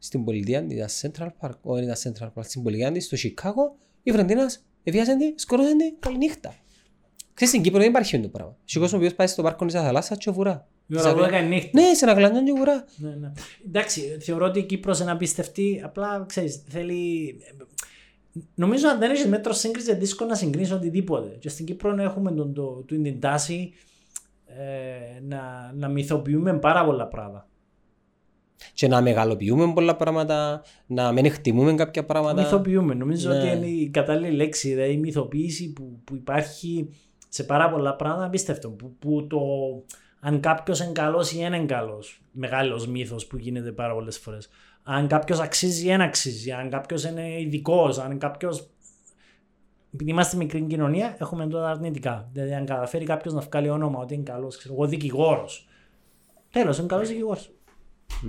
[0.08, 4.12] στην πολιτεία τη Central Park, όχι ήταν Central Park, στην πολιτεία τη, στο Σικάγο, η
[4.12, 6.56] Φροντίνας εβιάσαν τη, σκορώσαν τη, καλή νύχτα.
[7.34, 8.56] Ξέρεις, στην Κύπρο δεν υπάρχει αυτό το πράγμα.
[8.76, 10.68] Ο κόσμος που πάει στο πάρκο της θάλασσα και βουρά.
[11.72, 12.86] Ναι, σε ένα κλαντζόν και βουρά.
[12.96, 13.32] Ναι, ναι.
[13.68, 17.36] Εντάξει, θεωρώ ότι η Κύπρος είναι απίστευτη, απλά ξέρεις, θέλει...
[18.56, 21.36] Νομίζω αν δεν έχεις μέτρο σύγκριση είναι δύσκολο να συγκρίνεις οτιδήποτε.
[21.40, 23.74] Και στην Κύπρο έχουμε τον, το, το, την τάση
[24.46, 27.47] ε, να, να μυθοποιούμε πάρα πολλά πράγματα
[28.74, 32.42] και να μεγαλοποιούμε πολλά πράγματα, να μην εκτιμούμε κάποια πράγματα.
[32.42, 32.94] Μυθοποιούμε.
[32.94, 33.38] Νομίζω ναι.
[33.38, 34.70] ότι είναι η κατάλληλη λέξη.
[34.70, 36.90] Δηλαδή η μυθοποίηση που, που υπάρχει
[37.30, 38.70] σε πάρα πολλά πράγματα απίστευτο.
[38.70, 39.40] Που, που το
[40.20, 42.22] αν κάποιος είναι καλός ή δεν είναι καλός.
[42.32, 44.50] Μεγάλος μύθος που γίνεται πάρα πολλές φορές.
[44.84, 46.52] Αν κάποιος αξίζει ή δεν αξίζει.
[46.52, 47.98] Αν κάποιος είναι ειδικός.
[47.98, 48.58] Αν κάποιο.
[49.94, 52.30] Επειδή είμαστε μικρή κοινωνία, έχουμε τώρα αρνητικά.
[52.34, 55.68] Δηλαδή, αν καταφέρει κάποιος να βγάλει όνομα ότι είναι καλός, ξέρω εγώ, δικηγόρος.
[56.52, 57.52] Τέλος, είναι καλός δικηγόρος.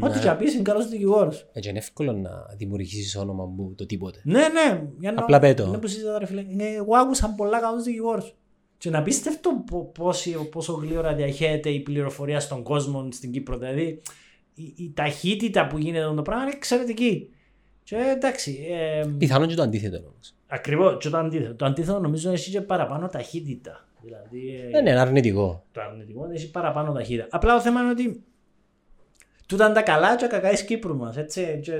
[0.00, 0.24] Ό,τι ναι.
[0.24, 1.46] και πεις είναι καλός δικηγόρος.
[1.52, 4.20] Έτσι είναι εύκολο να δημιουργήσεις όνομα μου το τίποτε.
[4.24, 4.82] Ναι, ναι.
[4.98, 5.22] Για να...
[5.22, 5.66] Απλά πέτω.
[5.66, 6.44] Είναι που συζητάω ρε φίλε.
[6.76, 8.34] Εγώ άκουσα πολλά καλούς δικηγόρους.
[8.78, 9.64] Και να πίστευτο
[9.94, 13.58] πόσο, πόσο γλύωρα διαχέεται η πληροφορία στον κόσμο στην Κύπρο.
[13.58, 14.02] Δηλαδή
[14.54, 17.30] η, η ταχύτητα που γίνεται το πράγμα είναι εξαιρετική.
[17.82, 18.66] Και εντάξει.
[18.70, 20.18] Ε, Πιθανόν και το αντίθετο όμω.
[20.46, 21.54] Ακριβώς, και το αντίθετο.
[21.54, 23.88] Το αντίθετο νομίζω έχει και παραπάνω ταχύτητα.
[24.02, 25.64] Δηλαδή, ε, ναι, είναι αρνητικό.
[25.72, 27.26] Το αρνητικό έχει παραπάνω ταχύτητα.
[27.30, 28.22] Απλά το θέμα είναι ότι
[29.48, 31.16] Τούτα είναι τα καλά και τα κακάς της Κύπρου μας.
[31.16, 31.60] Έτσι.
[31.62, 31.72] Και,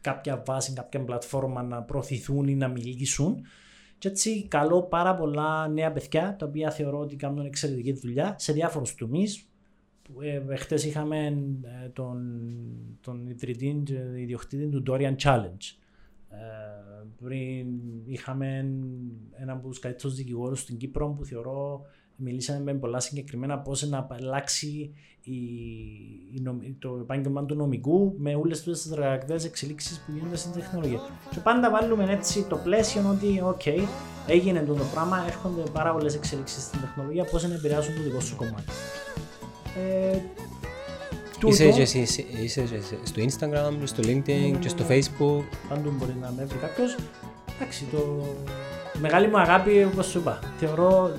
[0.00, 3.42] κάποια βάση, κάποια πλατφόρμα να προωθηθούν ή να μιλήσουν.
[3.98, 8.52] Και έτσι καλώ πάρα πολλά νέα παιδιά τα οποία θεωρώ ότι κάνουν εξαιρετική δουλειά σε
[8.52, 9.48] διάφορους τομείς.
[10.20, 11.26] Ε, Χθε είχαμε
[11.84, 12.40] ε, τον,
[13.00, 15.76] τον ιδρυτή και ιδιοκτήτη του Dorian Challenge.
[16.30, 16.38] Ε,
[17.22, 17.66] πριν
[18.04, 18.56] είχαμε
[19.36, 21.86] έναν από τους καλύτερους δικηγόρους στην Κύπρο που θεωρώ
[22.18, 24.92] μιλήσαμε με πολλά συγκεκριμένα πώς να αλλάξει
[25.28, 31.00] η, η, το επάγγελμα του νομικού με όλες τις δραστηριότητε εξελίξεις που γίνονται στην τεχνολογία.
[31.30, 33.82] Και πάντα βάλουμε έτσι το πλαίσιο ότι, OK,
[34.26, 38.36] έγινε το πράγμα, έρχονται πάρα πολλές εξελίξεις στην τεχνολογία, πώς να επηρεάσουν το δικό σου
[38.36, 38.72] κομμάτι.
[39.76, 40.18] Ε,
[41.46, 42.06] Είσαι και εσύ
[42.42, 42.66] είσαι
[43.02, 45.42] στο Instagram, στο LinkedIn και στο Facebook.
[45.68, 46.96] Πάντου μπορεί να με βρει κάποιος.
[47.56, 48.24] Εντάξει, το
[49.00, 51.10] μεγάλη μου αγάπη, όπως σου είπα, θεωρώ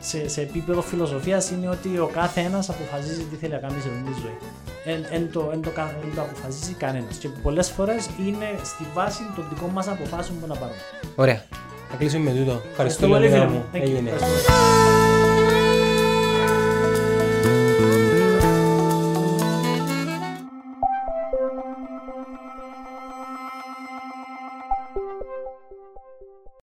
[0.00, 3.88] σε, σε επίπεδο φιλοσοφίας είναι ότι ο κάθε ένας αποφασίζει τι θέλει να κάνει σε
[3.88, 4.36] αυτή τη ζωή.
[4.84, 5.70] Εν, το, εν, το,
[6.02, 7.16] εν το αποφασίζει κανένας.
[7.16, 10.78] Και πολλές φορές είναι στη βάση των δικών μας αποφάσεων που να πάρουμε.
[11.14, 11.42] Ωραία.
[11.90, 12.60] Θα κλείσουμε με τούτο.
[12.70, 13.64] Ευχαριστώ πολύ, φίλε μου.
[13.72, 14.12] Έγινε.